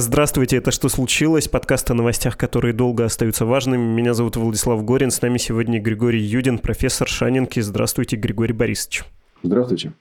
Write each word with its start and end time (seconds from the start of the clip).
Здравствуйте, 0.00 0.58
это 0.58 0.70
«Что 0.70 0.88
случилось?» 0.88 1.48
Подкаст 1.48 1.90
о 1.90 1.94
новостях, 1.94 2.36
которые 2.36 2.72
долго 2.72 3.04
остаются 3.04 3.44
важными. 3.44 3.82
Меня 3.82 4.14
зовут 4.14 4.36
Владислав 4.36 4.84
Горин, 4.84 5.10
с 5.10 5.20
нами 5.22 5.38
сегодня 5.38 5.80
Григорий 5.80 6.20
Юдин, 6.20 6.58
профессор 6.58 7.08
Шанинки. 7.08 7.58
Здравствуйте, 7.58 8.14
Григорий 8.14 8.52
Борисович. 8.52 9.02
Здравствуйте. 9.42 9.92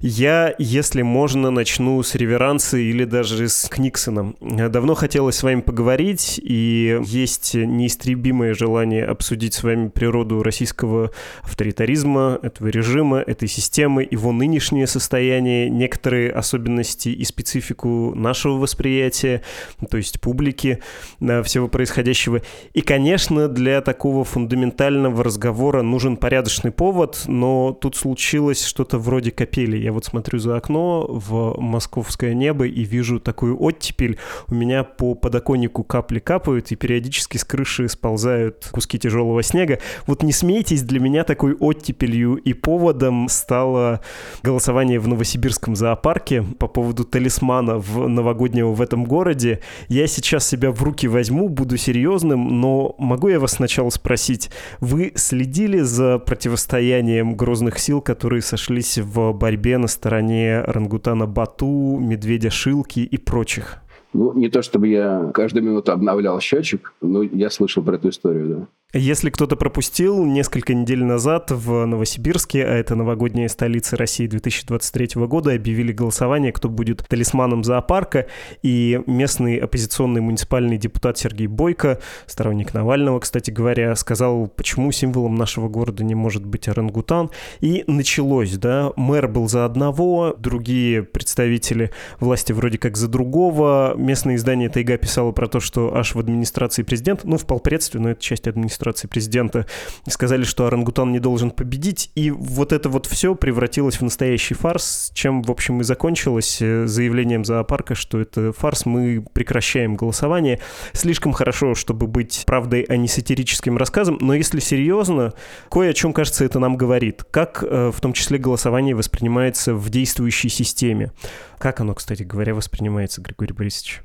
Я, 0.00 0.54
если 0.58 1.02
можно, 1.02 1.50
начну 1.50 2.02
с 2.02 2.14
реверанса 2.14 2.78
или 2.78 3.04
даже 3.04 3.46
с 3.48 3.68
Книксоном. 3.68 4.36
Давно 4.40 4.94
хотелось 4.94 5.36
с 5.36 5.42
вами 5.42 5.60
поговорить, 5.60 6.40
и 6.42 6.98
есть 7.04 7.54
неистребимое 7.54 8.54
желание 8.54 9.04
обсудить 9.04 9.52
с 9.52 9.62
вами 9.62 9.88
природу 9.88 10.42
российского 10.42 11.10
авторитаризма, 11.42 12.38
этого 12.42 12.68
режима, 12.68 13.18
этой 13.18 13.48
системы, 13.48 14.06
его 14.10 14.32
нынешнее 14.32 14.86
состояние, 14.86 15.68
некоторые 15.68 16.30
особенности 16.32 17.10
и 17.10 17.24
специфику 17.24 18.14
нашего 18.14 18.54
восприятия, 18.54 19.42
то 19.90 19.98
есть 19.98 20.22
публики 20.22 20.80
э, 21.20 21.42
всего 21.42 21.68
происходящего. 21.68 22.40
И, 22.72 22.80
конечно, 22.80 23.48
для 23.48 23.82
такого 23.82 24.24
фундаментального 24.24 25.22
разговора 25.22 25.82
нужен 25.82 26.16
порядочный 26.16 26.70
повод, 26.70 27.24
но 27.26 27.76
тут 27.78 27.96
случилось 27.96 28.64
что 28.64 28.85
что-то 28.86 28.98
вроде 28.98 29.32
капели. 29.32 29.76
Я 29.76 29.92
вот 29.92 30.04
смотрю 30.04 30.38
за 30.38 30.56
окно 30.56 31.06
в 31.08 31.60
московское 31.60 32.34
небо 32.34 32.66
и 32.66 32.84
вижу 32.84 33.18
такую 33.18 33.60
оттепель. 33.60 34.16
У 34.46 34.54
меня 34.54 34.84
по 34.84 35.16
подоконнику 35.16 35.82
капли 35.82 36.20
капают, 36.20 36.70
и 36.70 36.76
периодически 36.76 37.36
с 37.36 37.44
крыши 37.44 37.88
сползают 37.88 38.68
куски 38.70 38.96
тяжелого 38.96 39.42
снега. 39.42 39.80
Вот 40.06 40.22
не 40.22 40.32
смейтесь, 40.32 40.82
для 40.82 41.00
меня 41.00 41.24
такой 41.24 41.54
оттепелью 41.54 42.36
и 42.36 42.52
поводом 42.52 43.28
стало 43.28 44.02
голосование 44.44 45.00
в 45.00 45.08
Новосибирском 45.08 45.74
зоопарке 45.74 46.42
по 46.42 46.68
поводу 46.68 47.04
талисмана 47.04 47.78
в 47.78 48.06
новогоднего 48.06 48.72
в 48.72 48.80
этом 48.80 49.04
городе. 49.04 49.60
Я 49.88 50.06
сейчас 50.06 50.46
себя 50.46 50.70
в 50.70 50.80
руки 50.80 51.08
возьму, 51.08 51.48
буду 51.48 51.76
серьезным, 51.76 52.60
но 52.60 52.94
могу 52.98 53.28
я 53.28 53.40
вас 53.40 53.54
сначала 53.54 53.90
спросить, 53.90 54.50
вы 54.78 55.12
следили 55.16 55.80
за 55.80 56.18
противостоянием 56.18 57.34
грозных 57.34 57.80
сил, 57.80 58.00
которые 58.00 58.42
сошли 58.42 58.75
находились 58.76 58.98
в 58.98 59.32
борьбе 59.32 59.78
на 59.78 59.88
стороне 59.88 60.60
рангутана 60.60 61.26
Бату, 61.26 61.98
медведя 61.98 62.50
Шилки 62.50 63.00
и 63.00 63.18
прочих? 63.18 63.78
Ну, 64.12 64.32
не 64.34 64.48
то 64.48 64.62
чтобы 64.62 64.88
я 64.88 65.30
каждую 65.34 65.64
минуту 65.64 65.92
обновлял 65.92 66.40
счетчик, 66.40 66.94
но 67.02 67.22
я 67.22 67.50
слышал 67.50 67.82
про 67.82 67.96
эту 67.96 68.08
историю, 68.08 68.48
да. 68.48 68.66
Если 68.96 69.28
кто-то 69.28 69.56
пропустил, 69.56 70.24
несколько 70.24 70.72
недель 70.72 71.04
назад 71.04 71.50
в 71.50 71.84
Новосибирске, 71.84 72.64
а 72.64 72.72
это 72.72 72.94
новогодняя 72.94 73.46
столица 73.48 73.94
России 73.98 74.26
2023 74.26 75.26
года, 75.26 75.52
объявили 75.52 75.92
голосование, 75.92 76.50
кто 76.50 76.70
будет 76.70 77.06
талисманом 77.06 77.62
зоопарка, 77.62 78.26
и 78.62 78.98
местный 79.06 79.58
оппозиционный 79.58 80.22
муниципальный 80.22 80.78
депутат 80.78 81.18
Сергей 81.18 81.46
Бойко, 81.46 82.00
сторонник 82.24 82.72
Навального, 82.72 83.20
кстати 83.20 83.50
говоря, 83.50 83.94
сказал, 83.96 84.48
почему 84.48 84.90
символом 84.92 85.34
нашего 85.34 85.68
города 85.68 86.02
не 86.02 86.14
может 86.14 86.46
быть 86.46 86.66
орангутан, 86.66 87.28
и 87.60 87.84
началось, 87.86 88.56
да, 88.56 88.92
мэр 88.96 89.28
был 89.28 89.46
за 89.46 89.66
одного, 89.66 90.34
другие 90.38 91.02
представители 91.02 91.90
власти 92.18 92.54
вроде 92.54 92.78
как 92.78 92.96
за 92.96 93.08
другого, 93.08 93.94
местное 93.94 94.36
издание 94.36 94.70
Тайга 94.70 94.96
писало 94.96 95.32
про 95.32 95.48
то, 95.48 95.60
что 95.60 95.94
аж 95.94 96.14
в 96.14 96.18
администрации 96.18 96.82
президента, 96.82 97.28
ну, 97.28 97.36
в 97.36 97.44
полпредстве, 97.44 98.00
но 98.00 98.12
это 98.12 98.22
часть 98.22 98.48
администрации, 98.48 98.85
администрации 98.86 99.08
президента 99.08 99.66
сказали, 100.08 100.44
что 100.44 100.66
орангутан 100.66 101.12
не 101.12 101.18
должен 101.18 101.50
победить, 101.50 102.10
и 102.14 102.30
вот 102.30 102.72
это 102.72 102.88
вот 102.88 103.06
все 103.06 103.34
превратилось 103.34 103.96
в 103.96 104.02
настоящий 104.02 104.54
фарс, 104.54 105.10
чем, 105.14 105.42
в 105.42 105.50
общем, 105.50 105.80
и 105.80 105.84
закончилось 105.84 106.58
э, 106.60 106.86
заявлением 106.86 107.44
зоопарка, 107.44 107.94
что 107.94 108.20
это 108.20 108.52
фарс, 108.52 108.86
мы 108.86 109.24
прекращаем 109.32 109.96
голосование. 109.96 110.60
Слишком 110.92 111.32
хорошо, 111.32 111.74
чтобы 111.74 112.06
быть 112.06 112.44
правдой, 112.46 112.82
а 112.82 112.96
не 112.96 113.08
сатирическим 113.08 113.76
рассказом, 113.76 114.18
но 114.20 114.34
если 114.34 114.60
серьезно, 114.60 115.32
кое 115.70 115.90
о 115.90 115.94
чем, 115.94 116.12
кажется, 116.12 116.44
это 116.44 116.58
нам 116.58 116.76
говорит. 116.76 117.24
Как 117.30 117.62
э, 117.62 117.90
в 117.94 118.00
том 118.00 118.12
числе 118.12 118.38
голосование 118.38 118.94
воспринимается 118.94 119.74
в 119.74 119.90
действующей 119.90 120.50
системе? 120.50 121.12
Как 121.58 121.80
оно, 121.80 121.94
кстати 121.94 122.22
говоря, 122.22 122.54
воспринимается, 122.54 123.20
Григорий 123.20 123.52
Борисович? 123.54 124.02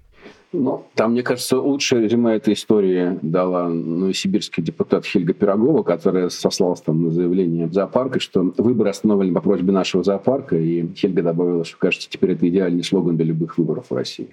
Ну, 0.54 0.86
там, 0.96 1.14
мне 1.14 1.24
кажется, 1.24 1.60
лучшее 1.60 2.02
резюме 2.02 2.36
этой 2.36 2.54
истории 2.56 3.18
дала 3.22 3.70
новосибирский 3.70 4.62
депутат 4.62 5.06
Хельга 5.06 5.34
Пирогова, 5.34 5.84
которая 5.84 6.30
сослалась 6.30 6.82
там 6.82 7.04
на 7.04 7.10
заявление 7.10 7.70
зоопарка, 7.70 8.20
что 8.20 8.54
выборы 8.58 8.90
остановлены 8.90 9.34
по 9.34 9.42
просьбе 9.42 9.72
нашего 9.72 10.04
зоопарка, 10.04 10.58
и 10.58 10.94
Хельга 10.94 11.24
добавила, 11.24 11.64
что, 11.64 11.78
кажется, 11.78 12.10
теперь 12.10 12.32
это 12.32 12.48
идеальный 12.50 12.84
слоган 12.84 13.16
для 13.16 13.26
любых 13.26 13.58
выборов 13.58 13.86
в 13.90 13.96
России. 13.96 14.28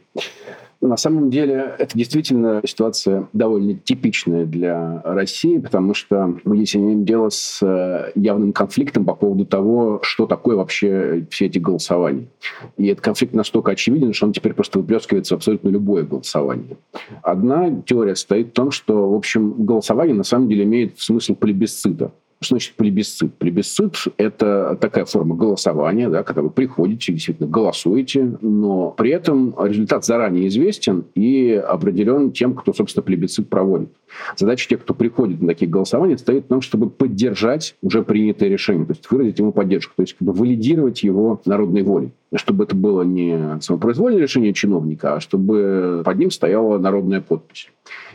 На 0.80 0.96
самом 0.96 1.28
деле 1.28 1.74
это 1.78 1.98
действительно 1.98 2.62
ситуация 2.64 3.28
довольно 3.32 3.74
типичная 3.74 4.46
для 4.46 5.02
России, 5.02 5.58
потому 5.58 5.92
что 5.92 6.38
мы 6.44 6.56
здесь 6.56 6.76
имеем 6.76 7.04
дело 7.04 7.30
с 7.30 7.60
э, 7.62 8.12
явным 8.14 8.52
конфликтом 8.52 9.04
по 9.04 9.14
поводу 9.14 9.44
того, 9.44 9.98
что 10.02 10.26
такое 10.26 10.54
вообще 10.56 11.26
все 11.30 11.46
эти 11.46 11.58
голосования. 11.58 12.28
И 12.76 12.86
этот 12.86 13.02
конфликт 13.02 13.34
настолько 13.34 13.72
очевиден, 13.72 14.12
что 14.12 14.26
он 14.26 14.32
теперь 14.32 14.54
просто 14.54 14.78
выплескивается 14.78 15.34
в 15.34 15.38
абсолютно 15.38 15.68
любое 15.68 16.04
голосование. 16.04 16.76
Одна 17.22 17.82
теория 17.84 18.14
стоит 18.14 18.50
в 18.50 18.52
том, 18.52 18.70
что, 18.70 19.10
в 19.10 19.14
общем, 19.14 19.64
голосование 19.64 20.14
на 20.14 20.22
самом 20.22 20.48
деле 20.48 20.62
имеет 20.62 21.00
смысл 21.00 21.34
плебисцита. 21.34 22.12
Что 22.40 22.54
значит 22.54 22.74
плебисцит? 22.74 23.34
Плебисцит– 23.34 23.96
это 24.16 24.78
такая 24.80 25.04
форма 25.06 25.34
голосования, 25.34 26.08
да, 26.08 26.22
когда 26.22 26.42
вы 26.42 26.50
приходите, 26.50 27.12
действительно 27.12 27.48
голосуете, 27.48 28.38
но 28.40 28.92
при 28.92 29.10
этом 29.10 29.56
результат 29.60 30.04
заранее 30.04 30.46
известен 30.46 31.06
и 31.16 31.50
определен 31.52 32.30
тем, 32.30 32.54
кто, 32.54 32.72
собственно, 32.72 33.02
плебисцит 33.02 33.48
проводит. 33.48 33.90
Задача 34.36 34.68
тех, 34.68 34.82
кто 34.82 34.94
приходит 34.94 35.42
на 35.42 35.48
такие 35.48 35.68
голосования, 35.68 36.16
стоит 36.16 36.44
в 36.44 36.48
том, 36.48 36.60
чтобы 36.60 36.90
поддержать 36.90 37.74
уже 37.82 38.02
принятое 38.04 38.48
решение, 38.48 38.86
то 38.86 38.92
есть 38.92 39.10
выразить 39.10 39.40
ему 39.40 39.52
поддержку, 39.52 39.94
то 39.96 40.02
есть 40.02 40.14
как 40.14 40.26
бы 40.26 40.32
валидировать 40.32 41.02
его 41.02 41.42
народной 41.44 41.82
волей 41.82 42.12
чтобы 42.34 42.64
это 42.64 42.76
было 42.76 43.02
не 43.02 43.58
самопроизвольное 43.60 44.20
решение 44.20 44.52
чиновника, 44.52 45.14
а 45.14 45.20
чтобы 45.20 46.02
под 46.04 46.18
ним 46.18 46.30
стояла 46.30 46.78
народная 46.78 47.20
подпись. 47.20 47.70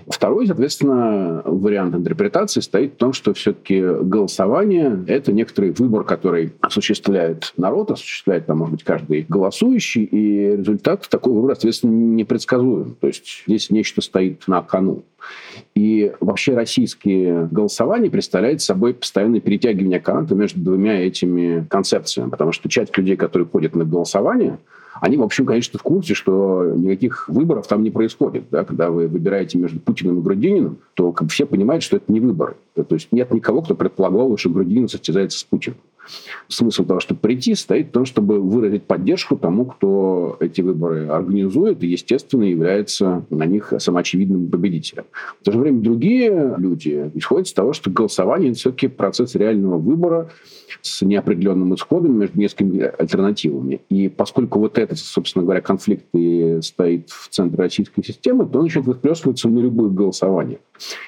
Второй, 0.07 0.47
соответственно, 0.47 1.41
вариант 1.45 1.95
интерпретации 1.95 2.59
стоит 2.61 2.93
в 2.93 2.97
том, 2.97 3.13
что 3.13 3.33
все-таки 3.33 3.81
голосование– 3.81 5.03
это 5.07 5.31
некоторый 5.31 5.71
выбор, 5.71 6.03
который 6.03 6.53
осуществляет 6.61 7.53
народ, 7.57 7.91
осуществляет, 7.91 8.45
там, 8.45 8.59
может 8.59 8.73
быть, 8.73 8.83
каждый 8.83 9.25
голосующий, 9.27 10.03
и 10.03 10.57
результат 10.57 11.07
такого 11.09 11.35
выбора, 11.35 11.55
соответственно, 11.55 11.91
непредсказуем. 11.91 12.95
То 12.99 13.07
есть 13.07 13.43
здесь 13.47 13.69
нечто 13.69 14.01
стоит 14.01 14.47
на 14.47 14.61
кону. 14.61 15.03
И 15.75 16.11
вообще 16.19 16.53
российские 16.53 17.47
голосования 17.49 18.09
представляют 18.09 18.61
собой 18.61 18.93
постоянное 18.93 19.39
перетягивание 19.39 19.99
каната 19.99 20.35
между 20.35 20.59
двумя 20.59 20.99
этими 20.99 21.65
концепциями, 21.69 22.29
потому 22.29 22.51
что 22.51 22.69
часть 22.69 22.97
людей, 22.97 23.15
которые 23.15 23.47
ходят 23.47 23.75
на 23.75 23.85
голосование, 23.85 24.59
они, 25.01 25.17
в 25.17 25.23
общем, 25.23 25.45
конечно, 25.45 25.79
в 25.79 25.83
курсе, 25.83 26.13
что 26.13 26.73
никаких 26.75 27.27
выборов 27.27 27.67
там 27.67 27.83
не 27.83 27.91
происходит. 27.91 28.45
Да? 28.51 28.63
Когда 28.63 28.89
вы 28.89 29.07
выбираете 29.07 29.57
между 29.57 29.79
Путиным 29.79 30.19
и 30.19 30.21
Грудининым, 30.21 30.77
то 30.93 31.11
как 31.11 31.29
все 31.29 31.45
понимают, 31.45 31.83
что 31.83 31.97
это 31.97 32.11
не 32.11 32.19
выборы. 32.19 32.55
То 32.75 32.95
есть 32.95 33.11
нет 33.11 33.31
никого, 33.31 33.61
кто 33.61 33.75
предполагал, 33.75 34.35
что 34.37 34.49
Грудинин 34.49 34.87
состязается 34.87 35.39
с 35.39 35.43
Путиным. 35.43 35.77
Смысл 36.47 36.85
того, 36.85 36.99
чтобы 36.99 37.19
прийти, 37.21 37.55
стоит 37.55 37.87
в 37.87 37.91
том, 37.91 38.05
чтобы 38.05 38.39
выразить 38.39 38.83
поддержку 38.83 39.37
тому, 39.37 39.65
кто 39.65 40.37
эти 40.39 40.61
выборы 40.61 41.07
организует 41.07 41.83
и, 41.83 41.87
естественно, 41.87 42.43
является 42.43 43.25
на 43.29 43.45
них 43.45 43.73
самоочевидным 43.77 44.49
победителем. 44.49 45.05
В 45.41 45.45
то 45.45 45.51
же 45.51 45.59
время 45.59 45.81
другие 45.81 46.55
люди 46.57 47.11
исходят 47.13 47.47
из 47.47 47.53
того, 47.53 47.73
что 47.73 47.89
голосование– 47.89 48.51
это 48.51 48.59
все-таки 48.59 48.87
процесс 48.87 49.35
реального 49.35 49.77
выбора 49.77 50.29
с 50.81 51.01
неопределенным 51.01 51.73
исходом 51.75 52.17
между 52.19 52.39
несколькими 52.39 52.91
альтернативами. 52.97 53.81
И 53.89 54.09
поскольку 54.09 54.59
вот 54.59 54.77
этот, 54.77 54.99
собственно 54.99 55.43
говоря, 55.43 55.61
конфликт 55.61 56.05
и 56.13 56.59
стоит 56.61 57.09
в 57.09 57.29
центре 57.29 57.57
российской 57.57 58.03
системы, 58.03 58.45
то 58.45 58.59
он 58.59 58.65
начинает 58.65 58.87
выплескиваться 58.87 59.47
на 59.49 59.59
любые 59.59 59.91
голосования. 59.91 60.59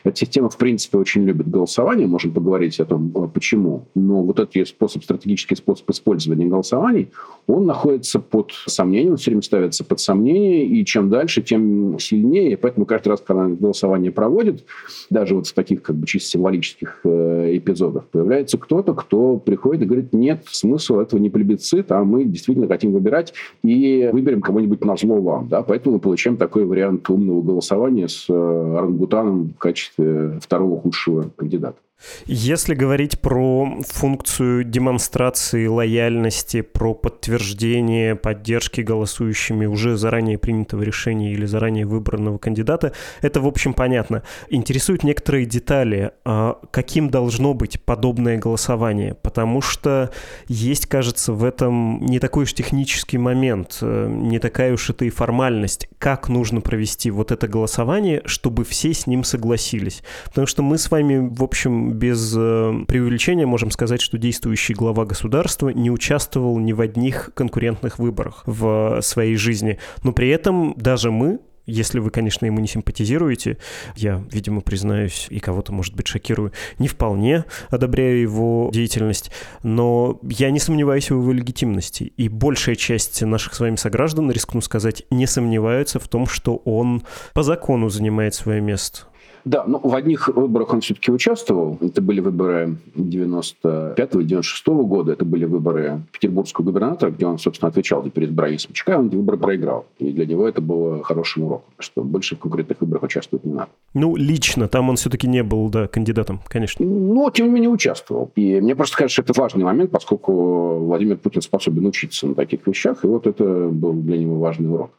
Эта 0.04 0.16
система, 0.16 0.50
в 0.50 0.58
принципе, 0.58 0.98
очень 0.98 1.24
любит 1.24 1.50
голосование, 1.50 2.08
можем 2.08 2.32
поговорить 2.32 2.80
о 2.80 2.86
том, 2.86 3.10
почему. 3.34 3.88
Но 3.96 4.24
вот 4.24 4.40
эти 4.40 4.64
способы 4.64 4.85
способ, 4.85 4.85
стратегический 4.88 5.56
способ 5.56 5.90
использования 5.90 6.46
голосований, 6.46 7.10
он 7.48 7.66
находится 7.66 8.20
под 8.20 8.52
сомнением, 8.66 9.12
он 9.12 9.18
все 9.18 9.32
время 9.32 9.42
ставится 9.42 9.84
под 9.84 10.00
сомнение, 10.00 10.66
и 10.66 10.84
чем 10.86 11.10
дальше, 11.10 11.42
тем 11.42 11.98
сильнее. 12.00 12.58
Поэтому 12.58 12.86
каждый 12.86 13.10
раз, 13.10 13.22
когда 13.22 13.48
голосование 13.48 14.12
проводит, 14.12 14.64
даже 15.10 15.36
вот 15.36 15.48
в 15.48 15.54
таких 15.54 15.82
как 15.82 15.96
бы 15.96 16.08
чисто 16.08 16.30
символических 16.30 17.02
э, 17.04 17.58
эпизодах, 17.58 18.06
появляется 18.06 18.58
кто-то, 18.58 18.94
кто 18.94 19.38
приходит 19.38 19.84
и 19.84 19.86
говорит, 19.86 20.14
нет, 20.14 20.44
смысл 20.48 21.00
этого 21.00 21.20
не 21.20 21.30
плебисцит, 21.30 21.92
а 21.92 22.04
мы 22.04 22.26
действительно 22.26 22.68
хотим 22.68 22.92
выбирать 22.94 23.34
и 23.64 24.10
выберем 24.12 24.42
кого-нибудь 24.42 24.84
на 24.84 24.96
зло 24.98 25.22
вам. 25.22 25.48
Да? 25.50 25.62
Поэтому 25.62 25.96
мы 25.96 26.00
получаем 26.00 26.38
такой 26.38 26.66
вариант 26.66 27.10
умного 27.10 27.42
голосования 27.42 28.08
с 28.08 28.26
э, 28.30 28.34
орангутаном 28.34 29.54
в 29.56 29.58
качестве 29.58 30.40
второго 30.42 30.80
худшего 30.80 31.30
кандидата. 31.36 31.78
Если 32.26 32.74
говорить 32.74 33.20
про 33.20 33.82
функцию 33.88 34.64
демонстрации 34.64 35.68
лояльности, 35.68 36.62
про 36.62 36.94
подтверждение 36.94 38.16
поддержки 38.16 38.82
голосующими 38.82 39.66
уже 39.66 39.96
заранее 39.96 40.38
принятого 40.38 40.84
решения 40.84 41.32
или 41.32 41.46
заранее 41.46 41.86
выбранного 41.86 42.38
кандидата, 42.38 42.94
это, 43.22 43.42
в 43.42 43.48
общем, 43.48 43.74
понятно. 43.74 44.24
Интересуют 44.50 45.04
некоторые 45.04 45.46
детали. 45.46 46.12
А 46.26 46.60
каким 46.72 47.10
должно 47.10 47.54
быть 47.54 47.82
подобное 47.82 48.38
голосование? 48.38 49.16
Потому 49.16 49.62
что 49.62 50.12
есть, 50.48 50.88
кажется, 50.88 51.32
в 51.34 51.44
этом 51.44 52.06
не 52.06 52.20
такой 52.20 52.44
уж 52.44 52.54
технический 52.54 53.18
момент, 53.18 53.80
э, 53.82 54.08
не 54.10 54.40
такая 54.40 54.74
уж 54.74 54.90
это 54.90 55.06
и 55.06 55.10
формальность. 55.10 55.88
Как 56.00 56.30
нужно 56.30 56.62
провести 56.62 57.12
вот 57.12 57.32
это 57.32 57.48
голосование, 57.48 58.22
чтобы 58.26 58.64
все 58.64 58.94
с 58.94 59.08
ним 59.08 59.24
согласились? 59.24 60.04
Потому 60.26 60.48
что 60.48 60.64
мы 60.64 60.78
с 60.78 60.92
вами, 60.92 61.18
в 61.18 61.44
общем, 61.44 61.85
без 61.94 62.34
э, 62.38 62.84
преувеличения 62.88 63.46
можем 63.46 63.72
сказать, 63.72 64.02
что 64.02 64.18
действующий 64.18 64.74
глава 64.74 65.06
государства 65.06 65.70
не 65.70 65.92
участвовал 65.92 66.60
ни 66.60 66.74
в 66.74 66.82
одних 66.82 67.32
конкурентных 67.34 68.00
выборах 68.00 68.44
в 68.46 69.02
своей 69.02 69.36
жизни. 69.36 69.80
Но 70.04 70.14
при 70.14 70.30
этом 70.30 70.74
даже 70.78 71.12
мы, 71.12 71.40
если 71.66 72.00
вы, 72.00 72.12
конечно, 72.12 72.46
ему 72.46 72.60
не 72.60 72.68
симпатизируете, 72.68 73.58
я, 73.96 74.24
видимо, 74.32 74.62
признаюсь, 74.62 75.28
и 75.30 75.40
кого-то, 75.40 75.74
может 75.74 75.96
быть, 75.96 76.08
шокирую, 76.08 76.52
не 76.78 76.88
вполне 76.88 77.46
одобряю 77.70 78.22
его 78.22 78.70
деятельность, 78.72 79.32
но 79.64 80.20
я 80.24 80.52
не 80.52 80.60
сомневаюсь 80.60 81.10
в 81.10 81.20
его 81.20 81.32
легитимности. 81.32 82.04
И 82.18 82.30
большая 82.30 82.76
часть 82.76 83.22
наших 83.22 83.56
с 83.56 83.60
вами 83.60 83.78
сограждан, 83.78 84.32
рискну 84.32 84.62
сказать, 84.62 85.04
не 85.10 85.26
сомневаются 85.26 86.00
в 86.00 86.08
том, 86.08 86.28
что 86.28 86.58
он 86.58 87.04
по 87.34 87.44
закону 87.44 87.90
занимает 87.90 88.36
свое 88.36 88.62
место. 88.62 89.04
Да, 89.46 89.64
ну 89.68 89.80
в 89.82 89.96
одних 89.96 90.28
выборах 90.28 90.74
он 90.74 90.82
все-таки 90.82 91.12
участвовал. 91.12 91.78
Это 91.80 92.02
были 92.02 92.20
выборы 92.20 92.78
95-96 92.96 94.84
года. 94.84 95.14
Это 95.14 95.24
были 95.24 95.46
выборы 95.46 96.02
петербургского 96.12 96.66
губернатора, 96.66 97.12
где 97.12 97.28
он, 97.28 97.38
собственно, 97.38 97.70
отвечал 97.70 98.04
за 98.04 98.10
переизбрание 98.10 98.58
Смычка. 98.58 98.98
Он 98.98 99.08
эти 99.08 99.16
выборы 99.16 99.38
проиграл. 99.38 99.86
И 100.00 100.12
для 100.12 100.26
него 100.26 100.48
это 100.48 100.62
было 100.62 101.04
хорошим 101.04 101.44
уроком, 101.44 101.72
что 101.78 102.04
больше 102.04 102.36
в 102.36 102.40
конкретных 102.40 102.82
выборах 102.82 103.04
участвовать 103.04 103.46
не 103.46 103.54
надо. 103.54 103.70
Ну, 103.94 104.16
лично, 104.16 104.68
там 104.68 104.90
он 104.90 104.96
все-таки 104.96 105.28
не 105.28 105.44
был, 105.44 105.70
да, 105.70 105.88
кандидатом, 105.88 106.42
конечно. 106.48 106.84
Ну, 106.84 107.30
тем 107.30 107.48
не 107.48 107.54
менее, 107.54 107.70
участвовал. 107.70 108.32
И 108.36 108.60
мне 108.60 108.76
просто 108.76 108.98
кажется, 108.98 109.22
что 109.22 109.32
это 109.32 109.40
важный 109.40 109.64
момент, 109.64 109.92
поскольку 109.92 110.80
Владимир 110.80 111.18
Путин 111.18 111.42
способен 111.42 111.86
учиться 111.86 112.26
на 112.28 112.34
таких 112.34 112.66
вещах, 112.66 113.04
и 113.04 113.08
вот 113.08 113.28
это 113.28 113.70
был 113.72 113.94
для 113.94 114.18
него 114.18 114.40
важный 114.40 114.72
урок. 114.72 114.90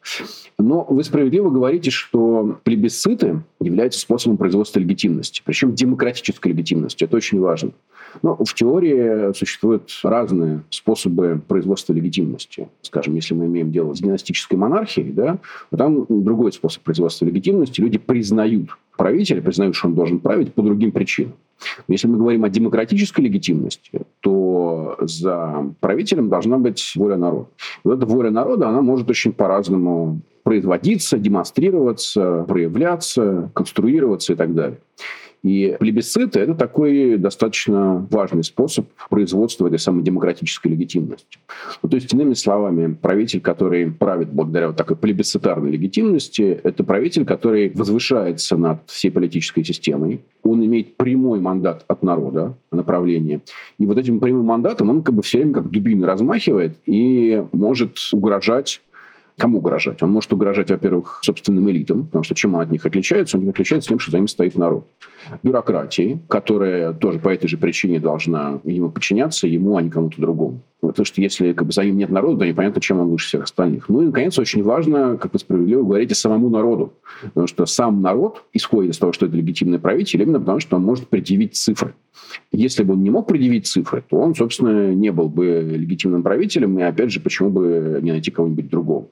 Но 0.59 0.87
вы 0.89 1.03
справедливо 1.03 1.51
говорите, 1.51 1.91
что 1.91 2.59
плебисциты 2.63 3.43
являются 3.61 4.01
способом 4.01 4.36
способом 4.37 4.39
производства 4.39 4.81
легитимности, 4.81 5.43
причем 5.45 5.75
демократической 5.75 6.49
легитимности. 6.49 7.05
Это 7.05 7.17
очень 7.17 7.41
важно. 7.41 7.71
Но 8.23 8.37
в 8.37 8.55
теории 8.55 9.33
существуют 9.35 9.91
разные 10.03 10.63
способы 10.71 11.41
производства 11.47 11.95
легитимности. 11.95 12.69
Скажем, 12.83 13.15
если 13.15 13.35
мы 13.35 13.47
имеем 13.47 13.71
дело 13.71 13.95
с 13.95 14.01
династической 14.01 14.57
монархией, 14.57 15.13
да, 15.13 15.39
то 15.71 15.77
там 15.77 16.07
другой 16.09 16.53
способ 16.53 16.83
производства 16.83 17.27
легитимности. 17.27 17.83
Люди 17.83 17.99
признают 17.99 18.71
правителя, 18.97 19.43
признают, 19.43 19.77
что 19.77 19.89
он 19.89 19.95
должен 19.95 20.19
править 20.21 20.55
по 20.55 20.63
другим 20.63 20.93
причинам. 20.93 21.35
Но 21.89 21.93
если 21.93 22.09
мы 22.09 22.19
говорим 22.19 22.45
о 22.45 22.49
демократической 22.49 23.23
легитимности, 23.23 24.03
то 24.21 24.97
за 25.01 25.73
правителем 25.81 26.29
должна 26.29 26.59
быть 26.59 26.93
воля 26.97 27.17
народа. 27.17 27.49
И 27.85 27.89
вот 27.89 27.99
эта 27.99 28.07
воля 28.07 28.31
народа, 28.31 28.69
она 28.69 28.81
может 28.81 29.11
очень 29.11 29.33
по-разному 29.33 30.21
производиться, 30.47 31.19
демонстрироваться, 31.19 32.45
проявляться, 32.47 33.51
конструироваться 33.53 34.33
и 34.33 34.37
так 34.37 34.55
далее. 34.55 34.79
И 35.43 35.77
плебисциты– 35.79 36.39
это 36.41 36.55
такой 36.55 37.17
достаточно 37.19 38.07
важный 38.11 38.45
способ 38.45 38.87
производства 39.11 39.67
этой 39.67 39.81
самой 39.81 40.05
демократической 40.05 40.69
легитимности. 40.69 41.39
Ну, 41.83 41.89
то 41.89 41.97
есть, 41.97 42.13
иными 42.15 42.35
словами, 42.35 42.95
правитель, 42.95 43.41
который 43.41 43.91
правит 43.91 44.29
благодаря 44.31 44.69
вот 44.69 44.77
такой 44.77 44.97
плебисцитарной 44.97 45.73
легитимности, 45.73 46.61
это 46.63 46.85
правитель, 46.85 47.25
который 47.25 47.73
возвышается 47.75 48.57
над 48.57 48.79
всей 48.87 49.11
политической 49.11 49.65
системой. 49.65 50.21
Он 50.45 50.65
имеет 50.65 50.97
прямой 50.97 51.41
мандат 51.41 51.85
от 51.89 52.05
народа, 52.05 52.57
направление. 52.71 53.41
И 53.79 53.87
вот 53.87 53.99
этим 53.99 54.21
прямым 54.21 54.47
мандатом 54.47 54.91
он 54.91 55.03
как 55.03 55.15
бы 55.15 55.23
все 55.23 55.39
время 55.39 55.55
как 55.55 55.71
дубины 55.71 56.07
размахивает 56.07 56.77
и 56.87 57.45
может 57.53 57.99
угрожать 58.13 58.81
Кому 59.39 59.59
угрожать? 59.59 60.03
Он 60.03 60.11
может 60.13 60.33
угрожать, 60.33 60.71
во-первых, 60.71 61.21
собственным 61.23 61.71
элитам, 61.71 62.07
потому 62.07 62.25
что 62.25 62.35
чем 62.35 62.55
он 62.55 62.63
от 62.63 62.71
них 62.71 62.87
отличается? 62.87 63.37
Он 63.37 63.47
отличается 63.49 63.91
тем, 63.91 63.99
что 63.99 64.11
за 64.11 64.17
ним 64.17 64.29
стоит 64.29 64.57
народ. 64.57 64.87
Бюрократии, 65.43 66.21
которая 66.29 66.95
тоже 66.95 67.19
по 67.19 67.29
этой 67.29 67.47
же 67.47 67.59
причине 67.59 68.01
должна 68.01 68.61
ему 68.65 68.91
подчиняться, 68.91 69.47
ему, 69.47 69.77
а 69.77 69.83
не 69.83 69.91
кому-то 69.91 70.19
другому. 70.21 70.63
Потому 70.81 71.05
что 71.05 71.21
если 71.21 71.53
как 71.53 71.67
бы, 71.67 71.73
за 71.73 71.85
ним 71.85 71.99
нет 71.99 72.11
народа, 72.11 72.41
то 72.41 72.47
непонятно, 72.47 72.81
чем 72.81 73.01
он 73.01 73.09
лучше 73.09 73.27
всех 73.29 73.45
остальных. 73.45 73.91
Ну 73.91 74.03
и, 74.03 74.07
наконец, 74.07 74.39
очень 74.39 74.63
важно, 74.63 75.19
как 75.19 75.35
вы 75.35 75.39
справедливо 75.39 75.83
говорите, 75.83 76.15
самому 76.15 76.49
народу. 76.49 76.95
Потому 77.23 77.47
что 77.47 77.67
сам 77.67 78.01
народ 78.01 78.43
исходит 78.55 78.93
из 78.93 78.99
того, 78.99 79.13
что 79.13 79.27
это 79.27 79.37
легитимный 79.37 79.79
правитель, 79.79 80.23
именно 80.23 80.39
потому 80.39 80.61
что 80.61 80.77
он 80.77 80.83
может 80.83 81.09
предъявить 81.09 81.57
цифры. 81.57 81.95
Если 82.53 82.85
бы 82.85 82.95
он 82.95 83.03
не 83.03 83.11
мог 83.11 83.27
предъявить 83.27 83.67
цифры, 83.67 84.03
то 84.09 84.17
он, 84.17 84.35
собственно, 84.35 84.95
не 84.95 85.13
был 85.13 85.29
бы 85.29 85.67
легитимным 85.77 86.23
правителем, 86.23 86.79
и, 86.79 86.83
опять 86.83 87.11
же, 87.11 87.21
почему 87.21 87.51
бы 87.51 87.99
не 88.01 88.13
найти 88.13 88.31
кого-нибудь 88.31 88.71
другого. 88.71 89.09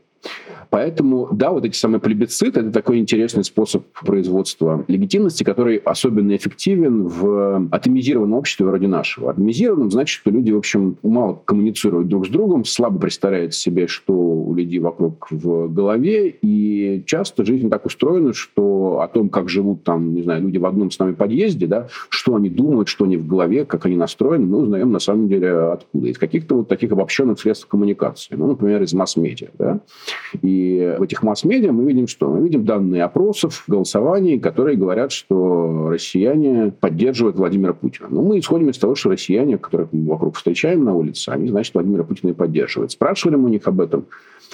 Поэтому, 0.71 1.29
да, 1.31 1.53
вот 1.53 1.65
эти 1.65 1.77
самые 1.77 2.01
плебисциты– 2.01 2.61
это 2.61 2.73
такой 2.73 2.99
интересный 2.99 3.45
способ 3.45 3.85
производства 4.05 4.85
легитимности, 4.89 5.45
который 5.45 5.77
особенно 5.77 6.35
эффективен 6.35 7.07
в 7.07 7.69
атомизированном 7.71 8.39
обществе 8.39 8.67
вроде 8.67 8.89
нашего. 8.89 9.31
Атомизированном 9.31 9.91
значит, 9.91 10.21
что 10.21 10.31
люди, 10.31 10.51
в 10.51 10.59
общем, 10.59 10.97
мало 11.03 11.41
коммуницируют 11.45 12.09
друг 12.09 12.27
с 12.27 12.29
другом, 12.29 12.65
слабо 12.65 12.99
представляют 12.99 13.55
себе, 13.55 13.87
что 13.87 14.13
у 14.13 14.55
людей 14.55 14.81
вокруг 14.81 15.29
в 15.31 15.73
голове, 15.73 16.35
и 16.43 17.03
часто 17.07 17.45
жизнь 17.45 17.71
так 17.71 17.87
устроена, 17.87 18.33
что 18.33 19.01
о 19.01 19.09
том, 19.09 19.29
как 19.29 19.49
живут 19.49 19.85
там, 19.85 20.15
не 20.15 20.23
знаю, 20.23 20.43
люди 20.43 20.59
в 20.59 20.67
одном 20.67 20.91
с 20.91 20.99
нами 20.99 21.13
подъезде, 21.13 21.67
да, 21.67 21.89
что 22.09 22.35
они 22.35 22.49
думают, 22.49 22.89
что 22.89 23.05
они 23.05 23.17
в 23.17 23.27
голове, 23.27 23.65
как 23.65 23.87
они 23.87 23.97
настроены, 23.97 24.47
мы 24.47 24.59
узнаем 24.59 24.93
на 24.93 24.99
самом 24.99 25.29
деле 25.29 25.53
откуда. 25.73 26.09
Из 26.09 26.19
каких-то 26.19 26.57
вот 26.57 26.69
таких 26.69 26.93
обобщенных 26.93 27.39
средств 27.39 27.67
коммуникации. 27.67 28.35
Ну, 28.35 28.47
например, 28.47 28.83
из 28.83 28.93
масс-медиа. 28.93 29.49
Да? 29.59 29.81
И 30.43 30.97
в 30.99 31.03
этих 31.03 31.23
масс-медиа 31.23 31.73
мы 31.73 31.85
видим 31.85 32.07
что? 32.07 32.31
Мы 32.31 32.43
видим 32.43 32.65
данные 32.65 33.05
опросов, 33.05 33.65
голосований, 33.67 34.39
которые 34.39 34.77
говорят, 34.77 35.13
что 35.13 35.89
россияне 35.91 36.73
поддерживают 36.81 37.37
Владимира 37.37 37.73
Путина. 37.73 38.09
Но 38.11 38.23
мы 38.23 38.39
исходим 38.39 38.71
из 38.71 38.79
того, 38.79 38.95
что 38.95 39.11
россияне, 39.11 39.59
которых 39.59 39.93
мы 39.93 40.09
вокруг 40.09 40.37
встречаем 40.37 40.85
на 40.85 40.95
улице, 40.95 41.31
они, 41.31 41.49
значит, 41.49 41.75
Владимира 41.75 42.05
Путина 42.05 42.31
и 42.31 42.35
поддерживают. 42.35 42.93
Спрашивали 42.93 43.37
мы 43.37 43.47
у 43.47 43.49
них 43.49 43.67
об 43.67 43.81
этом? 43.81 44.07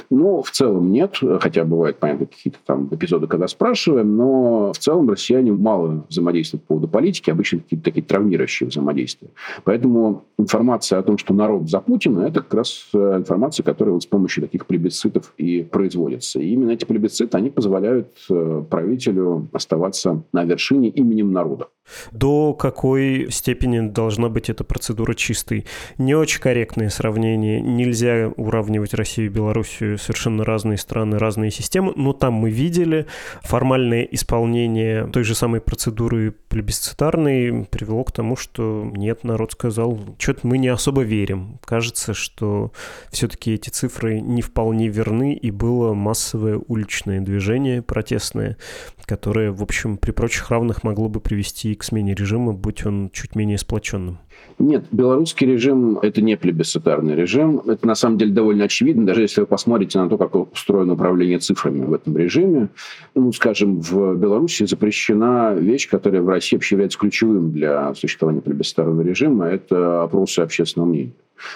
Ну, 0.08 0.42
в 0.42 0.50
целом 0.50 0.92
нет, 0.92 1.18
хотя 1.40 1.64
бывают, 1.64 1.98
понятно, 1.98 2.26
какие-то 2.26 2.58
там 2.64 2.88
эпизоды, 2.90 3.26
когда 3.26 3.48
спрашиваем, 3.48 4.16
но 4.16 4.72
в 4.72 4.78
целом 4.78 5.10
россияне 5.10 5.52
мало 5.52 6.04
взаимодействуют 6.08 6.62
по 6.64 6.74
поводу 6.74 6.88
политики, 6.88 7.30
обычно 7.30 7.58
какие-то 7.58 7.84
такие 7.84 8.02
травмирующие 8.02 8.68
взаимодействия. 8.68 9.30
Поэтому 9.64 10.24
информация 10.38 10.98
о 10.98 11.02
том, 11.02 11.18
что 11.18 11.34
народ 11.34 11.68
за 11.68 11.80
Путина, 11.80 12.20
это 12.20 12.40
как 12.40 12.54
раз 12.54 12.88
э, 12.94 13.16
информация, 13.18 13.64
которая 13.64 13.94
вот 13.94 14.02
с 14.02 14.06
помощью 14.06 14.42
таких 14.42 14.66
плебисцитов 14.66 15.32
и 15.36 15.49
производится. 15.58 16.40
И 16.40 16.48
именно 16.50 16.70
эти 16.70 16.84
плебисциты, 16.84 17.36
они 17.36 17.50
позволяют 17.50 18.08
э, 18.30 18.64
правителю 18.68 19.48
оставаться 19.52 20.22
на 20.32 20.44
вершине 20.44 20.88
именем 20.88 21.32
народа. 21.32 21.68
До 22.12 22.54
какой 22.54 23.28
степени 23.30 23.88
должна 23.88 24.28
быть 24.28 24.50
эта 24.50 24.64
процедура 24.64 25.14
чистой? 25.14 25.66
Не 25.98 26.14
очень 26.14 26.40
корректное 26.40 26.90
сравнение. 26.90 27.60
Нельзя 27.60 28.32
уравнивать 28.36 28.94
Россию 28.94 29.26
и 29.26 29.30
Белоруссию. 29.30 29.98
Совершенно 29.98 30.44
разные 30.44 30.78
страны, 30.78 31.18
разные 31.18 31.50
системы. 31.50 31.92
Но 31.96 32.12
там 32.12 32.34
мы 32.34 32.50
видели 32.50 33.06
формальное 33.42 34.02
исполнение 34.02 35.06
той 35.06 35.24
же 35.24 35.34
самой 35.34 35.60
процедуры 35.60 36.34
плебисцитарной 36.48 37.64
привело 37.64 38.04
к 38.04 38.12
тому, 38.12 38.36
что 38.36 38.90
нет, 38.94 39.24
народ 39.24 39.52
сказал, 39.52 39.98
что-то 40.18 40.46
мы 40.46 40.58
не 40.58 40.68
особо 40.68 41.02
верим. 41.02 41.58
Кажется, 41.64 42.14
что 42.14 42.72
все-таки 43.10 43.54
эти 43.54 43.70
цифры 43.70 44.20
не 44.20 44.42
вполне 44.42 44.88
верны, 44.88 45.34
и 45.34 45.50
было 45.50 45.94
массовое 45.94 46.60
уличное 46.66 47.20
движение 47.20 47.82
протестное, 47.82 48.56
которое, 49.04 49.52
в 49.52 49.62
общем, 49.62 49.96
при 49.96 50.10
прочих 50.10 50.50
равных 50.50 50.82
могло 50.82 51.08
бы 51.08 51.20
привести 51.20 51.74
к 51.80 51.84
смене 51.84 52.14
режима, 52.14 52.52
будь 52.52 52.84
он 52.84 53.10
чуть 53.10 53.34
менее 53.34 53.56
сплоченным? 53.56 54.18
Нет, 54.58 54.84
белорусский 54.92 55.46
режим– 55.46 55.98
это 56.02 56.20
не 56.20 56.36
плебисцитарный 56.36 57.14
режим. 57.14 57.62
Это, 57.66 57.86
на 57.86 57.94
самом 57.94 58.18
деле, 58.18 58.32
довольно 58.32 58.64
очевидно, 58.64 59.06
даже 59.06 59.22
если 59.22 59.40
вы 59.40 59.46
посмотрите 59.46 59.98
на 59.98 60.08
то, 60.08 60.18
как 60.18 60.34
устроено 60.34 60.92
управление 60.92 61.38
цифрами 61.38 61.84
в 61.84 61.94
этом 61.94 62.16
режиме. 62.16 62.68
Ну, 63.14 63.32
скажем, 63.32 63.80
в 63.80 64.14
Беларуси 64.16 64.66
запрещена 64.66 65.54
вещь, 65.54 65.88
которая 65.88 66.20
в 66.20 66.28
России 66.28 66.56
вообще 66.56 66.74
является 66.74 66.98
ключевым 66.98 67.52
для 67.52 67.94
существования 67.94 68.42
плебисцитарного 68.42 69.00
режима– 69.00 69.46
это 69.46 70.02
опросы 70.02 70.40
общественного 70.40 70.90
мнения. 70.90 71.12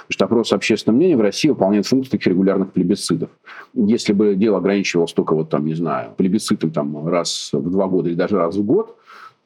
Потому 0.08 0.12
что 0.12 0.24
опрос 0.24 0.52
общественного 0.54 0.96
мнения 0.96 1.16
в 1.18 1.20
России 1.20 1.50
выполняет 1.50 1.86
функции 1.86 2.12
таких 2.12 2.28
регулярных 2.28 2.72
плебисцитов. 2.72 3.28
Если 3.74 4.14
бы 4.14 4.34
дело 4.34 4.56
ограничивалось 4.56 5.12
только, 5.12 5.34
вот 5.34 5.50
там, 5.50 5.66
не 5.66 5.74
знаю, 5.74 6.12
плебисцитом 6.16 6.70
там, 6.70 7.06
раз 7.06 7.50
в 7.52 7.70
два 7.70 7.86
года 7.86 8.08
или 8.08 8.16
даже 8.16 8.36
раз 8.36 8.56
в 8.56 8.64
год, 8.64 8.96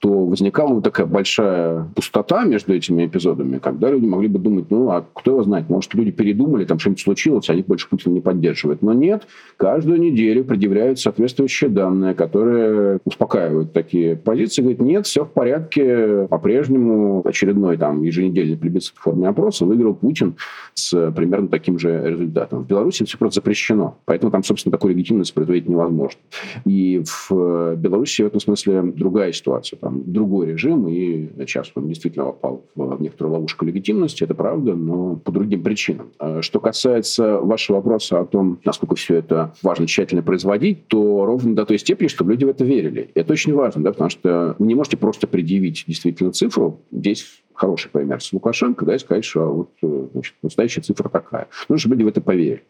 то 0.00 0.24
возникала 0.24 0.74
вот 0.74 0.84
такая 0.84 1.06
большая 1.06 1.88
пустота 1.94 2.44
между 2.44 2.74
этими 2.74 3.06
эпизодами, 3.06 3.58
когда 3.58 3.90
люди 3.90 4.06
могли 4.06 4.28
бы 4.28 4.38
думать, 4.38 4.66
ну, 4.70 4.90
а 4.90 5.04
кто 5.12 5.32
его 5.32 5.42
знает, 5.42 5.68
может, 5.68 5.92
люди 5.94 6.12
передумали, 6.12 6.64
там 6.64 6.78
что-нибудь 6.78 7.02
случилось, 7.02 7.50
они 7.50 7.62
больше 7.62 7.88
Путина 7.88 8.14
не 8.14 8.20
поддерживают. 8.20 8.82
Но 8.82 8.92
нет, 8.92 9.26
каждую 9.56 10.00
неделю 10.00 10.44
предъявляют 10.44 11.00
соответствующие 11.00 11.70
данные, 11.70 12.14
которые 12.14 13.00
успокаивают 13.04 13.72
такие 13.72 14.16
позиции, 14.16 14.62
говорят, 14.62 14.80
нет, 14.80 15.06
все 15.06 15.24
в 15.24 15.30
порядке, 15.30 16.28
по-прежнему 16.28 17.22
очередной 17.24 17.76
там 17.76 18.02
еженедельный 18.02 18.56
плебисцит 18.56 18.94
в 18.96 19.00
форме 19.00 19.28
опроса 19.28 19.64
выиграл 19.64 19.94
Путин 19.94 20.36
с 20.74 21.10
примерно 21.12 21.48
таким 21.48 21.78
же 21.78 22.02
результатом. 22.04 22.62
В 22.62 22.66
Беларуси 22.66 23.04
все 23.04 23.18
просто 23.18 23.40
запрещено, 23.40 23.98
поэтому 24.04 24.30
там, 24.30 24.44
собственно, 24.44 24.70
такую 24.70 24.94
легитимность 24.94 25.34
производить 25.34 25.68
невозможно. 25.68 26.20
И 26.64 27.02
в 27.04 27.74
Беларуси 27.76 28.22
в 28.22 28.26
этом 28.26 28.40
смысле 28.40 28.82
другая 28.82 29.32
ситуация 29.32 29.76
там, 29.88 30.02
другой 30.04 30.48
режим, 30.48 30.86
и 30.86 31.28
сейчас 31.46 31.72
он 31.74 31.88
действительно 31.88 32.26
попал 32.26 32.64
в 32.74 33.00
некоторую 33.00 33.34
ловушку 33.34 33.64
легитимности, 33.64 34.22
это 34.22 34.34
правда, 34.34 34.74
но 34.74 35.16
по 35.16 35.32
другим 35.32 35.62
причинам. 35.62 36.10
А 36.18 36.42
что 36.42 36.60
касается 36.60 37.38
вашего 37.38 37.76
вопроса 37.76 38.20
о 38.20 38.26
том, 38.26 38.58
насколько 38.64 38.96
все 38.96 39.16
это 39.16 39.54
важно 39.62 39.86
тщательно 39.86 40.22
производить, 40.22 40.86
то 40.88 41.24
ровно 41.24 41.54
до 41.54 41.64
той 41.64 41.78
степени, 41.78 42.08
чтобы 42.08 42.32
люди 42.32 42.44
в 42.44 42.48
это 42.48 42.64
верили. 42.64 43.10
Это 43.14 43.32
очень 43.32 43.54
важно, 43.54 43.82
да, 43.82 43.92
потому 43.92 44.10
что 44.10 44.56
вы 44.58 44.66
не 44.66 44.74
можете 44.74 44.98
просто 44.98 45.26
предъявить 45.26 45.84
действительно 45.86 46.32
цифру. 46.32 46.80
Здесь 46.92 47.42
хороший 47.58 47.90
пример 47.90 48.22
с 48.22 48.32
Лукашенко, 48.32 48.84
да, 48.84 48.94
и 48.94 48.98
сказать, 48.98 49.24
что 49.24 49.52
вот, 49.52 49.70
э, 49.82 50.06
значит, 50.12 50.34
настоящая 50.42 50.80
цифра 50.82 51.08
такая. 51.08 51.48
Нужно, 51.68 51.80
чтобы 51.80 51.96
люди 51.96 52.04
в 52.04 52.08
это 52.08 52.20
поверили. 52.20 52.62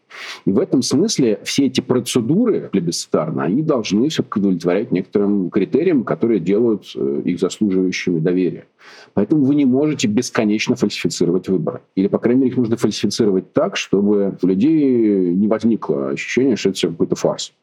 И 0.45 0.51
в 0.51 0.59
этом 0.59 0.81
смысле 0.81 1.39
все 1.43 1.67
эти 1.67 1.81
процедуры 1.81 2.69
плебисцитарные, 2.71 3.45
они 3.45 3.61
должны 3.61 4.09
все-таки 4.09 4.39
удовлетворять 4.39 4.91
некоторым 4.91 5.51
критериям, 5.51 6.03
которые 6.03 6.39
делают 6.39 6.91
э, 6.95 7.21
их 7.23 7.39
заслуживающими 7.39 8.19
доверия. 8.19 8.65
Поэтому 9.13 9.43
вы 9.43 9.55
не 9.55 9.65
можете 9.65 10.07
бесконечно 10.07 10.75
фальсифицировать 10.75 11.49
выборы. 11.49 11.81
Или, 11.95 12.07
по 12.07 12.17
крайней 12.17 12.41
мере, 12.41 12.51
их 12.51 12.57
нужно 12.57 12.77
фальсифицировать 12.77 13.53
так, 13.53 13.75
чтобы 13.75 14.37
у 14.41 14.47
людей 14.47 15.33
не 15.33 15.47
возникло 15.47 16.09
ощущение, 16.09 16.55
что 16.55 16.69
это 16.69 16.87
какой-то 16.87 17.15
фарс. 17.15 17.53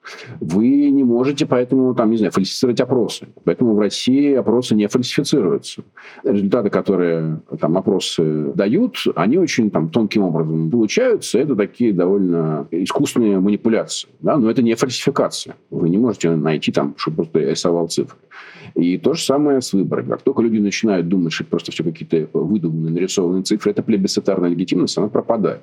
Вы 0.41 0.91
не 0.91 1.05
можете 1.05 1.47
поэтому, 1.47 1.95
там, 1.95 2.11
не 2.11 2.17
знаю, 2.19 2.33
фальсифицировать 2.33 2.81
опросы. 2.81 3.29
Поэтому 3.45 3.75
в 3.75 3.81
России 3.81 4.35
опросы 4.35 4.75
не 4.75 4.89
фальсифицируются. 4.89 5.83
Результаты, 6.23 6.71
которые 6.71 7.16
там 7.61 7.77
опросы 7.77 8.53
дают, 8.55 8.97
они 9.15 9.39
очень 9.39 9.71
там 9.71 9.89
тонким 9.91 10.23
образом 10.23 10.71
получаются. 10.71 11.39
Это 11.39 11.55
такие 11.55 11.93
довольно 11.93 12.67
искусственные 12.71 13.41
манипуляции. 13.41 14.09
Да? 14.21 14.37
Но 14.37 14.51
это 14.51 14.63
не 14.63 14.75
фальсификация. 14.75 15.57
Вы 15.71 15.89
не 15.89 15.99
можете 15.99 16.31
найти 16.31 16.73
там, 16.73 16.95
что 16.97 17.11
просто 17.11 17.41
рисовал 17.41 17.89
цифры. 17.89 18.17
И 18.77 18.99
то 18.99 19.15
же 19.15 19.23
самое 19.23 19.63
с 19.63 19.73
выборами. 19.73 20.11
Как 20.11 20.23
только 20.23 20.43
люди 20.43 20.59
начинают 20.59 21.09
думать, 21.09 21.33
что 21.33 21.45
это 21.45 21.51
просто 21.51 21.73
все 21.73 21.83
какие-то 21.83 22.29
выдуманные, 22.35 22.93
нарисованные 22.93 23.43
цифры, 23.43 23.71
эта 23.71 23.83
плебисцитарная 23.83 24.51
легитимность, 24.51 24.99
она 24.99 25.09
пропадает. 25.09 25.63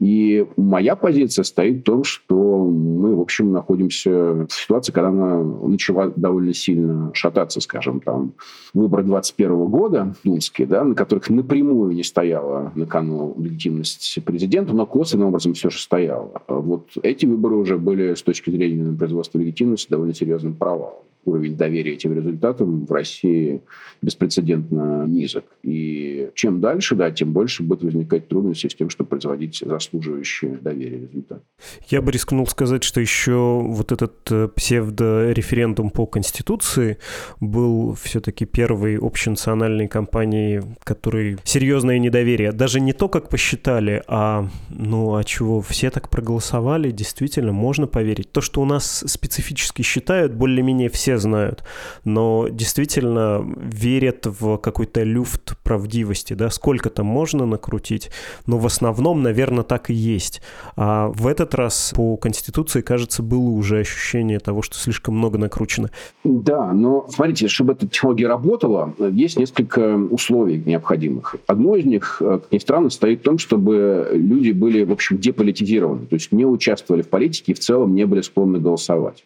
И 0.00 0.44
моя 0.56 0.96
позиция 0.96 1.44
стоит 1.44 1.80
в 1.80 1.82
том, 1.84 2.02
что 2.02 2.66
мы, 2.66 3.14
в 3.14 3.20
общем, 3.20 3.52
находимся 3.52 4.10
в 4.10 4.48
ситуации, 4.50 4.90
когда 4.90 5.10
она 5.10 5.44
начала 5.44 6.08
довольно 6.08 6.52
сильно 6.52 7.12
шататься, 7.14 7.60
скажем, 7.60 8.00
там, 8.00 8.32
выборы 8.74 9.04
21 9.04 9.66
года, 9.66 10.16
думские, 10.24 10.66
да, 10.66 10.82
на 10.82 10.96
которых 10.96 11.30
напрямую 11.30 11.92
не 11.92 12.02
стояла 12.02 12.72
на 12.74 12.86
кону 12.86 13.36
легитимность 13.38 14.18
президента, 14.24 14.74
но 14.74 14.86
косвенным 14.86 15.28
образом 15.28 15.54
все 15.54 15.70
же 15.70 15.78
стояла. 15.78 16.42
Вот 16.48 16.88
эти 17.00 17.26
выборы 17.26 17.54
уже 17.54 17.78
были 17.78 18.14
с 18.14 18.22
точки 18.22 18.50
зрения 18.50 18.92
производства 18.96 19.38
легитимности 19.38 19.88
довольно 19.88 20.14
серьезным 20.14 20.54
провалом 20.54 21.04
уровень 21.24 21.56
доверия 21.56 21.94
этим 21.94 22.14
результатам 22.14 22.86
в 22.86 22.92
России 22.92 23.62
беспрецедентно 24.02 25.06
низок. 25.06 25.44
И 25.62 26.30
чем 26.34 26.60
дальше, 26.60 26.94
да, 26.94 27.10
тем 27.10 27.32
больше 27.32 27.62
будет 27.62 27.82
возникать 27.82 28.28
трудности 28.28 28.68
с 28.68 28.74
тем, 28.74 28.88
чтобы 28.88 29.10
производить 29.10 29.62
заслуживающие 29.64 30.52
доверия 30.56 31.00
результаты. 31.00 31.42
Я 31.88 32.00
бы 32.00 32.12
рискнул 32.12 32.46
сказать, 32.46 32.82
что 32.82 33.00
еще 33.00 33.60
вот 33.62 33.92
этот 33.92 34.14
э, 34.30 34.48
псевдореферендум 34.48 35.90
по 35.90 36.06
Конституции 36.06 36.98
был 37.40 37.94
все-таки 37.94 38.46
первой 38.46 38.98
общенациональной 38.98 39.88
кампанией, 39.88 40.62
которой 40.82 41.36
серьезное 41.44 41.98
недоверие. 41.98 42.52
Даже 42.52 42.80
не 42.80 42.92
то, 42.92 43.08
как 43.08 43.28
посчитали, 43.28 44.02
а 44.08 44.48
ну 44.70 45.14
а 45.14 45.24
чего, 45.24 45.60
все 45.60 45.90
так 45.90 46.08
проголосовали, 46.08 46.90
действительно, 46.90 47.52
можно 47.52 47.86
поверить. 47.86 48.32
То, 48.32 48.40
что 48.40 48.62
у 48.62 48.64
нас 48.64 49.04
специфически 49.06 49.82
считают, 49.82 50.32
более-менее 50.32 50.88
все 50.88 51.09
все 51.10 51.18
знают, 51.18 51.64
но 52.04 52.46
действительно 52.48 53.44
верят 53.56 54.26
в 54.26 54.58
какой-то 54.58 55.02
люфт 55.02 55.56
правдивости, 55.64 56.34
да, 56.34 56.50
сколько 56.50 56.88
там 56.88 57.06
можно 57.06 57.46
накрутить, 57.46 58.10
но 58.46 58.58
в 58.58 58.66
основном, 58.66 59.22
наверное, 59.22 59.64
так 59.64 59.90
и 59.90 59.94
есть. 59.94 60.40
А 60.76 61.08
в 61.08 61.26
этот 61.26 61.54
раз 61.56 61.92
по 61.96 62.16
Конституции, 62.16 62.80
кажется, 62.80 63.24
было 63.24 63.48
уже 63.50 63.80
ощущение 63.80 64.38
того, 64.38 64.62
что 64.62 64.76
слишком 64.76 65.16
много 65.16 65.36
накручено. 65.36 65.90
Да, 66.22 66.72
но 66.72 67.08
смотрите, 67.08 67.48
чтобы 67.48 67.72
эта 67.72 67.88
технология 67.88 68.28
работала, 68.28 68.94
есть 69.10 69.36
несколько 69.36 69.96
условий 69.96 70.62
необходимых. 70.64 71.34
Одно 71.48 71.74
из 71.74 71.84
них, 71.84 72.16
как 72.20 72.52
ни 72.52 72.58
странно, 72.58 72.90
стоит 72.90 73.20
в 73.20 73.22
том, 73.22 73.38
чтобы 73.38 74.10
люди 74.12 74.52
были, 74.52 74.84
в 74.84 74.92
общем, 74.92 75.18
деполитизированы, 75.18 76.06
то 76.06 76.14
есть 76.14 76.30
не 76.30 76.44
участвовали 76.44 77.02
в 77.02 77.08
политике 77.08 77.52
и 77.52 77.54
в 77.54 77.58
целом 77.58 77.96
не 77.96 78.06
были 78.06 78.20
склонны 78.20 78.60
голосовать. 78.60 79.24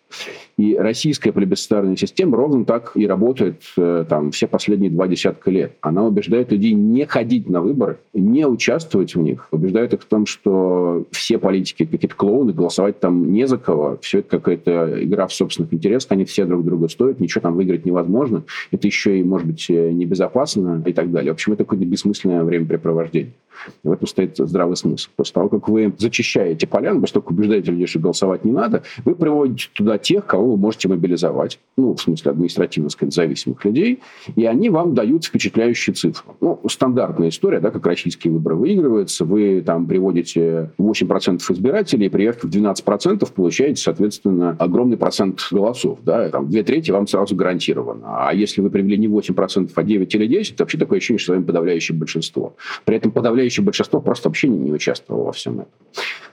И 0.57 0.77
российская 0.77 1.33
плебисцитарная 1.33 1.74
система 1.97 2.37
ровно 2.37 2.65
так 2.65 2.93
и 2.95 3.07
работает 3.07 3.63
э, 3.77 4.05
там, 4.09 4.31
все 4.31 4.47
последние 4.47 4.91
два 4.91 5.07
десятка 5.09 5.51
лет. 5.51 5.73
Она 5.81 6.05
убеждает 6.05 6.53
людей 6.53 6.73
не 6.73 7.05
ходить 7.07 7.49
на 7.49 7.61
выборы, 7.61 7.99
не 8.13 8.47
участвовать 8.47 9.15
в 9.15 9.21
них. 9.21 9.49
Убеждает 9.51 9.95
их 9.95 10.03
в 10.03 10.07
том, 10.07 10.27
что 10.27 11.07
все 11.11 11.39
политики 11.39 11.85
какие-то 11.85 12.17
клоуны, 12.17 12.53
голосовать 12.53 13.01
там 13.01 13.33
не 13.33 13.47
за 13.47 13.59
кого. 13.59 13.99
Все 14.01 14.21
это 14.21 14.29
какая-то 14.39 15.03
игра 15.03 15.27
в 15.27 15.33
собственных 15.33 15.73
интересах. 15.73 16.13
Они 16.13 16.25
все 16.25 16.45
друг 16.45 16.65
друга 16.65 16.89
стоят, 16.89 17.21
ничего 17.21 17.43
там 17.43 17.55
выиграть 17.55 17.85
невозможно. 17.85 18.45
Это 18.71 18.87
еще 18.87 19.19
и, 19.19 19.23
может 19.23 19.47
быть, 19.47 19.67
э, 19.69 19.91
небезопасно 19.91 20.83
и 20.87 20.93
так 20.93 21.11
далее. 21.11 21.33
В 21.33 21.35
общем, 21.35 21.53
это 21.53 21.65
какое-то 21.65 21.87
бессмысленное 21.87 22.45
времяпрепровождение. 22.45 23.33
И 23.83 23.89
в 23.89 23.93
этом 23.93 24.07
стоит 24.07 24.37
здравый 24.37 24.77
смысл. 24.77 25.09
После 25.17 25.33
того, 25.35 25.49
как 25.49 25.69
вы 25.69 25.93
зачищаете 25.99 26.67
поляну, 26.67 27.03
как 27.13 27.31
убеждаете 27.31 27.71
людей, 27.71 27.87
что 27.87 28.01
голосовать 28.01 28.45
не 28.45 28.53
надо, 28.53 28.83
вы 29.05 29.15
приводите 29.15 29.69
туда 29.73 29.99
тех, 29.99 30.27
кого 30.27 30.53
вы 30.53 30.57
можете 30.57 30.89
мобилизовать. 30.89 31.59
Ну, 31.77 31.95
в 31.95 32.01
смысле, 32.01 32.33
административно 32.33 32.91
сказать, 32.91 33.15
зависимых 33.15 33.65
людей. 33.65 34.01
И 34.37 34.45
они 34.45 34.71
вам 34.71 34.95
дают 34.95 35.25
впечатляющие 35.25 35.95
цифры. 35.95 36.33
Ну, 36.41 36.61
стандартная 36.69 37.29
история, 37.29 37.61
да, 37.61 37.71
как 37.71 37.87
российские 37.87 38.33
выборы 38.33 38.57
выигрываются. 38.57 39.25
Вы 39.25 39.63
там 39.65 39.87
приводите 39.87 40.71
8% 40.79 41.41
избирателей, 41.51 42.09
приехав 42.09 42.45
в 42.45 42.51
12%, 42.51 43.33
получаете, 43.33 43.81
соответственно, 43.83 44.57
огромный 44.59 44.97
процент 44.97 45.41
голосов. 45.51 45.99
Да, 46.03 46.29
там, 46.31 46.49
две 46.49 46.63
трети 46.63 46.91
вам 46.91 47.07
сразу 47.07 47.35
гарантировано. 47.37 48.29
А 48.29 48.35
если 48.35 48.61
вы 48.61 48.71
привели 48.71 48.97
не 48.97 49.07
8%, 49.07 49.71
а 49.75 49.83
9 49.83 50.15
или 50.15 50.27
10, 50.27 50.57
то 50.57 50.65
вообще 50.65 50.79
такое 50.79 50.99
ощущение, 50.99 51.19
что 51.19 51.33
с 51.33 51.37
вами 51.37 51.45
подавляющее 51.45 51.97
большинство. 51.97 52.57
При 52.85 52.97
этом 52.97 53.11
подавляющее 53.11 53.44
подавляющее 53.45 53.65
большинство 53.65 54.01
просто 54.01 54.29
вообще 54.29 54.49
не 54.49 54.73
участвовало 54.73 55.25
во 55.25 55.33
всем 55.33 55.61
этом. 55.61 55.73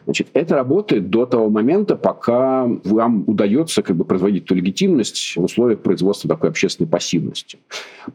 Значит, 0.06 0.28
это 0.34 0.56
работает 0.56 1.10
до 1.10 1.26
того 1.28 1.50
момента, 1.50 1.96
пока 1.96 2.68
вам 2.84 3.24
удается 3.28 3.84
как 3.84 3.96
бы, 3.96 4.04
производить 4.04 4.46
ту 4.46 4.56
легитимность 4.56 5.34
в 5.36 5.44
условиях 5.44 5.82
производства 5.82 6.28
такой 6.28 6.50
общественной 6.50 6.88
пассивности. 6.88 7.60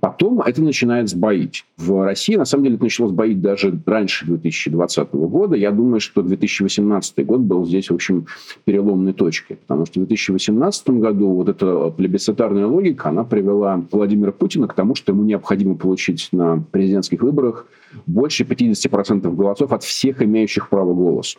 Потом 0.00 0.40
это 0.40 0.62
начинает 0.62 1.08
сбоить. 1.08 1.64
В 1.76 2.04
России, 2.04 2.34
на 2.34 2.44
самом 2.44 2.64
деле, 2.64 2.74
это 2.74 2.84
начало 2.84 3.08
сбоить 3.08 3.40
даже 3.40 3.78
раньше 3.86 4.26
2020 4.26 5.12
года. 5.12 5.54
Я 5.54 5.70
думаю, 5.70 6.00
что 6.00 6.22
2018 6.22 7.24
год 7.24 7.40
был 7.40 7.64
здесь, 7.64 7.90
в 7.90 7.94
общем, 7.94 8.26
переломной 8.64 9.12
точкой. 9.12 9.56
Потому 9.56 9.86
что 9.86 10.00
в 10.00 10.06
2018 10.06 10.90
году 10.90 11.30
вот 11.30 11.48
эта 11.48 11.90
плебисцитарная 11.90 12.66
логика, 12.66 13.10
она 13.10 13.22
привела 13.22 13.80
Владимира 13.92 14.32
Путина 14.32 14.66
к 14.66 14.74
тому, 14.74 14.96
что 14.96 15.12
ему 15.12 15.22
необходимо 15.22 15.76
получить 15.76 16.30
на 16.32 16.64
президентских 16.72 17.22
выборах 17.22 17.66
больше 18.06 18.44
50% 18.44 18.85
голосов 18.88 19.72
от 19.72 19.82
всех 19.82 20.22
имеющих 20.22 20.68
право 20.68 20.94
голоса. 20.94 21.38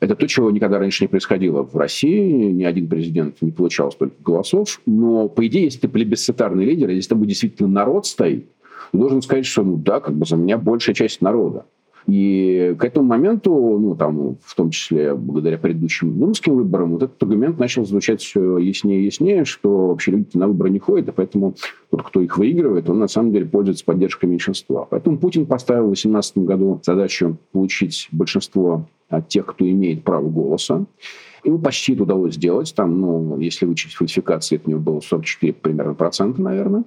Это 0.00 0.14
то, 0.14 0.26
чего 0.26 0.50
никогда 0.50 0.78
раньше 0.78 1.04
не 1.04 1.08
происходило 1.08 1.62
в 1.62 1.76
России. 1.76 2.50
Ни 2.50 2.64
один 2.64 2.88
президент 2.88 3.42
не 3.42 3.52
получал 3.52 3.92
столько 3.92 4.14
голосов. 4.22 4.80
Но, 4.86 5.28
по 5.28 5.46
идее, 5.46 5.64
если 5.64 5.80
ты 5.80 5.88
плебисцитарный 5.88 6.64
лидер, 6.64 6.90
если 6.90 7.10
там 7.10 7.24
действительно 7.24 7.68
народ 7.68 8.06
стоит, 8.06 8.46
ты 8.92 8.98
должен 8.98 9.22
сказать, 9.22 9.46
что 9.46 9.62
ну 9.62 9.76
да, 9.76 10.00
как 10.00 10.14
бы 10.14 10.26
за 10.26 10.36
меня 10.36 10.58
большая 10.58 10.94
часть 10.94 11.20
народа. 11.20 11.66
И 12.06 12.76
к 12.78 12.84
этому 12.84 13.06
моменту, 13.06 13.52
ну, 13.52 13.96
там, 13.96 14.36
в 14.40 14.54
том 14.54 14.70
числе 14.70 15.14
благодаря 15.14 15.58
предыдущим 15.58 16.18
думским 16.18 16.54
выборам, 16.54 16.92
вот 16.92 17.02
этот 17.02 17.20
аргумент 17.20 17.58
начал 17.58 17.84
звучать 17.84 18.20
все 18.20 18.58
яснее 18.58 19.00
и 19.00 19.04
яснее, 19.06 19.44
что 19.44 19.88
вообще 19.88 20.12
люди 20.12 20.28
на 20.34 20.46
выборы 20.46 20.70
не 20.70 20.78
ходят, 20.78 21.08
и 21.08 21.12
поэтому 21.12 21.54
тот, 21.90 22.02
кто 22.04 22.20
их 22.20 22.38
выигрывает, 22.38 22.88
он 22.88 23.00
на 23.00 23.08
самом 23.08 23.32
деле 23.32 23.46
пользуется 23.46 23.84
поддержкой 23.84 24.26
меньшинства. 24.26 24.86
Поэтому 24.88 25.18
Путин 25.18 25.46
поставил 25.46 25.84
в 25.84 25.96
2018 25.98 26.38
году 26.38 26.80
задачу 26.84 27.36
получить 27.52 28.08
большинство 28.12 28.86
от 29.08 29.28
тех, 29.28 29.46
кто 29.46 29.68
имеет 29.68 30.04
право 30.04 30.28
голоса. 30.28 30.84
Ему 31.46 31.60
почти 31.60 31.92
удалось 31.94 32.34
сделать. 32.34 32.74
Там, 32.74 33.00
ну, 33.00 33.38
если 33.38 33.66
вычесть 33.66 33.94
фальсификации, 33.94 34.56
это 34.56 34.66
у 34.66 34.70
него 34.70 34.80
было 34.80 35.00
44 35.00 35.52
примерно 35.52 35.94
процента, 35.94 36.42
наверное. 36.42 36.82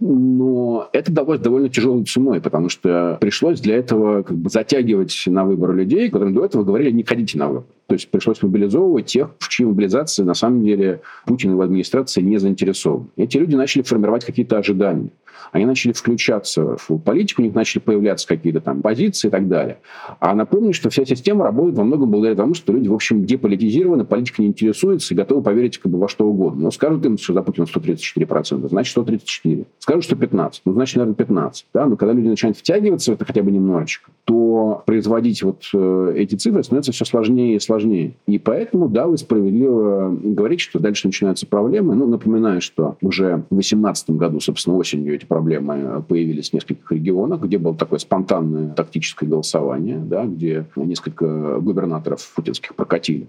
Но 0.00 0.88
это 0.92 1.12
далось 1.12 1.38
довольно 1.38 1.68
тяжелой 1.68 2.04
ценой, 2.04 2.40
потому 2.40 2.68
что 2.68 3.16
пришлось 3.20 3.60
для 3.60 3.76
этого 3.76 4.24
как 4.24 4.36
бы 4.36 4.50
затягивать 4.50 5.22
на 5.26 5.44
выборы 5.44 5.76
людей, 5.76 6.10
которым 6.10 6.34
до 6.34 6.44
этого 6.44 6.64
говорили, 6.64 6.90
не 6.90 7.04
ходите 7.04 7.38
на 7.38 7.46
выборы. 7.46 7.66
То 7.86 7.94
есть 7.94 8.10
пришлось 8.10 8.42
мобилизовывать 8.42 9.06
тех, 9.06 9.30
в 9.38 9.48
чьей 9.48 9.66
мобилизации 9.66 10.24
на 10.24 10.34
самом 10.34 10.64
деле 10.64 11.02
Путин 11.24 11.50
и 11.50 11.52
его 11.52 11.62
администрация 11.62 12.22
не 12.22 12.38
заинтересованы. 12.38 13.06
Эти 13.16 13.36
люди 13.36 13.54
начали 13.54 13.82
формировать 13.82 14.24
какие-то 14.24 14.58
ожидания. 14.58 15.10
Они 15.50 15.64
начали 15.66 15.92
включаться 15.92 16.76
в 16.76 16.98
политику, 16.98 17.42
у 17.42 17.44
них 17.44 17.54
начали 17.54 17.80
появляться 17.80 18.26
какие-то 18.26 18.60
там 18.60 18.82
позиции 18.82 19.28
и 19.28 19.30
так 19.30 19.48
далее. 19.48 19.78
А 20.20 20.34
напомню, 20.34 20.72
что 20.72 20.90
вся 20.90 21.04
система 21.04 21.44
работает 21.44 21.76
во 21.76 21.84
многом 21.84 22.10
благодаря 22.10 22.36
тому, 22.36 22.54
что 22.54 22.72
люди, 22.72 22.88
в 22.88 22.94
общем, 22.94 23.24
деполитизированы, 23.24 24.04
политика 24.04 24.42
не 24.42 24.48
интересуется 24.48 25.14
и 25.14 25.16
готовы 25.16 25.42
поверить 25.42 25.78
как 25.78 25.90
бы 25.90 25.98
во 25.98 26.08
что 26.08 26.26
угодно. 26.26 26.62
Но 26.62 26.70
скажут 26.70 27.04
им, 27.04 27.18
что 27.18 27.34
за 27.34 27.42
Путина 27.42 27.64
134%, 27.64 28.68
значит 28.68 28.92
134. 28.92 29.64
Скажут, 29.78 30.04
что 30.04 30.16
15, 30.16 30.62
ну, 30.64 30.72
значит, 30.72 30.96
наверное, 30.96 31.14
15. 31.14 31.66
Да? 31.74 31.86
Но 31.86 31.96
когда 31.96 32.12
люди 32.12 32.28
начинают 32.28 32.56
втягиваться 32.56 33.10
в 33.10 33.14
это 33.14 33.24
хотя 33.24 33.42
бы 33.42 33.50
немножечко, 33.50 34.10
то 34.24 34.82
производить 34.86 35.42
вот 35.42 35.64
э, 35.74 36.14
эти 36.16 36.34
цифры 36.34 36.62
становится 36.62 36.92
все 36.92 37.04
сложнее 37.04 37.56
и 37.56 37.60
сложнее. 37.60 38.14
И 38.26 38.38
поэтому, 38.38 38.88
да, 38.88 39.06
вы 39.06 39.18
справедливо 39.18 40.16
говорите, 40.22 40.62
что 40.62 40.78
дальше 40.78 41.06
начинаются 41.06 41.46
проблемы. 41.46 41.94
Ну, 41.94 42.06
напоминаю, 42.06 42.60
что 42.60 42.96
уже 43.00 43.44
в 43.50 43.54
2018 43.54 44.10
году, 44.10 44.40
собственно, 44.40 44.76
осенью 44.76 45.14
эти 45.14 45.24
проблемы 45.32 46.04
появились 46.06 46.50
в 46.50 46.52
нескольких 46.52 46.92
регионах, 46.92 47.40
где 47.40 47.56
было 47.56 47.74
такое 47.74 47.98
спонтанное 47.98 48.74
тактическое 48.74 49.26
голосование, 49.26 49.98
да, 49.98 50.26
где 50.26 50.66
несколько 50.76 51.58
губернаторов 51.58 52.30
путинских 52.34 52.74
прокатили. 52.74 53.28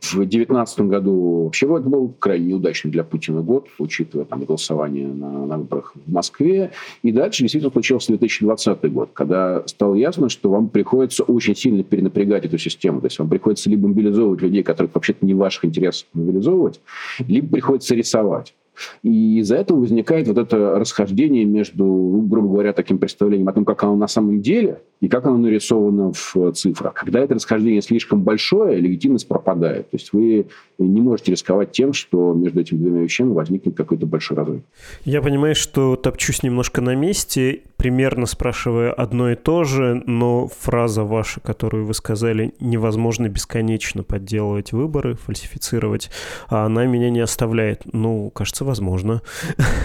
В 0.00 0.16
2019 0.16 0.80
году 0.80 1.44
вообще 1.44 1.66
это 1.66 1.88
был 1.88 2.12
крайне 2.18 2.46
неудачный 2.46 2.90
для 2.90 3.04
Путина 3.04 3.40
год, 3.40 3.68
учитывая 3.78 4.24
там 4.24 4.44
голосование 4.44 5.06
на, 5.06 5.46
на 5.46 5.58
выборах 5.58 5.92
в 5.94 6.12
Москве. 6.12 6.72
И 7.04 7.12
дальше 7.12 7.44
действительно 7.44 7.70
случился 7.70 8.08
2020 8.08 8.92
год, 8.92 9.10
когда 9.12 9.62
стало 9.66 9.94
ясно, 9.94 10.28
что 10.30 10.50
вам 10.50 10.68
приходится 10.68 11.22
очень 11.22 11.54
сильно 11.54 11.84
перенапрягать 11.84 12.46
эту 12.46 12.58
систему. 12.58 13.00
То 13.00 13.06
есть 13.06 13.20
вам 13.20 13.28
приходится 13.28 13.70
либо 13.70 13.86
мобилизовывать 13.86 14.42
людей, 14.42 14.64
которых 14.64 14.92
вообще-то 14.96 15.24
не 15.24 15.34
в 15.34 15.36
ваших 15.36 15.66
интересах 15.66 16.08
мобилизовывать, 16.14 16.80
либо 17.28 17.46
приходится 17.46 17.94
рисовать. 17.94 18.54
И 19.02 19.38
из-за 19.38 19.56
этого 19.56 19.80
возникает 19.80 20.28
вот 20.28 20.38
это 20.38 20.78
расхождение 20.78 21.44
между, 21.44 21.84
грубо 22.28 22.48
говоря, 22.48 22.72
таким 22.72 22.98
представлением 22.98 23.48
о 23.48 23.52
том, 23.52 23.64
как 23.64 23.82
оно 23.84 23.96
на 23.96 24.08
самом 24.08 24.40
деле 24.40 24.80
и 25.00 25.08
как 25.08 25.26
оно 25.26 25.36
нарисовано 25.36 26.12
в 26.12 26.52
цифрах. 26.52 26.94
Когда 26.94 27.20
это 27.20 27.34
расхождение 27.34 27.82
слишком 27.82 28.22
большое, 28.22 28.80
легитимность 28.80 29.28
пропадает. 29.28 29.90
То 29.90 29.96
есть 29.96 30.12
вы 30.12 30.46
не 30.78 31.00
можете 31.00 31.32
рисковать 31.32 31.72
тем, 31.72 31.92
что 31.92 32.32
между 32.32 32.60
этими 32.60 32.78
двумя 32.78 33.02
вещами 33.02 33.32
возникнет 33.32 33.76
какой-то 33.76 34.06
большой 34.06 34.36
разрыв. 34.36 34.62
Я 35.04 35.22
понимаю, 35.22 35.54
что 35.54 35.96
топчусь 35.96 36.42
немножко 36.42 36.80
на 36.80 36.94
месте, 36.94 37.62
примерно 37.76 38.26
спрашивая 38.26 38.92
одно 38.92 39.30
и 39.30 39.34
то 39.34 39.64
же, 39.64 40.02
но 40.06 40.48
фраза 40.48 41.04
ваша, 41.04 41.40
которую 41.40 41.86
вы 41.86 41.94
сказали, 41.94 42.54
невозможно 42.60 43.28
бесконечно 43.28 44.02
подделывать 44.02 44.72
выборы, 44.72 45.14
фальсифицировать, 45.14 46.10
а 46.48 46.66
она 46.66 46.86
меня 46.86 47.10
не 47.10 47.20
оставляет. 47.20 47.82
Ну, 47.92 48.30
кажется, 48.30 48.64
возможно. 48.64 49.22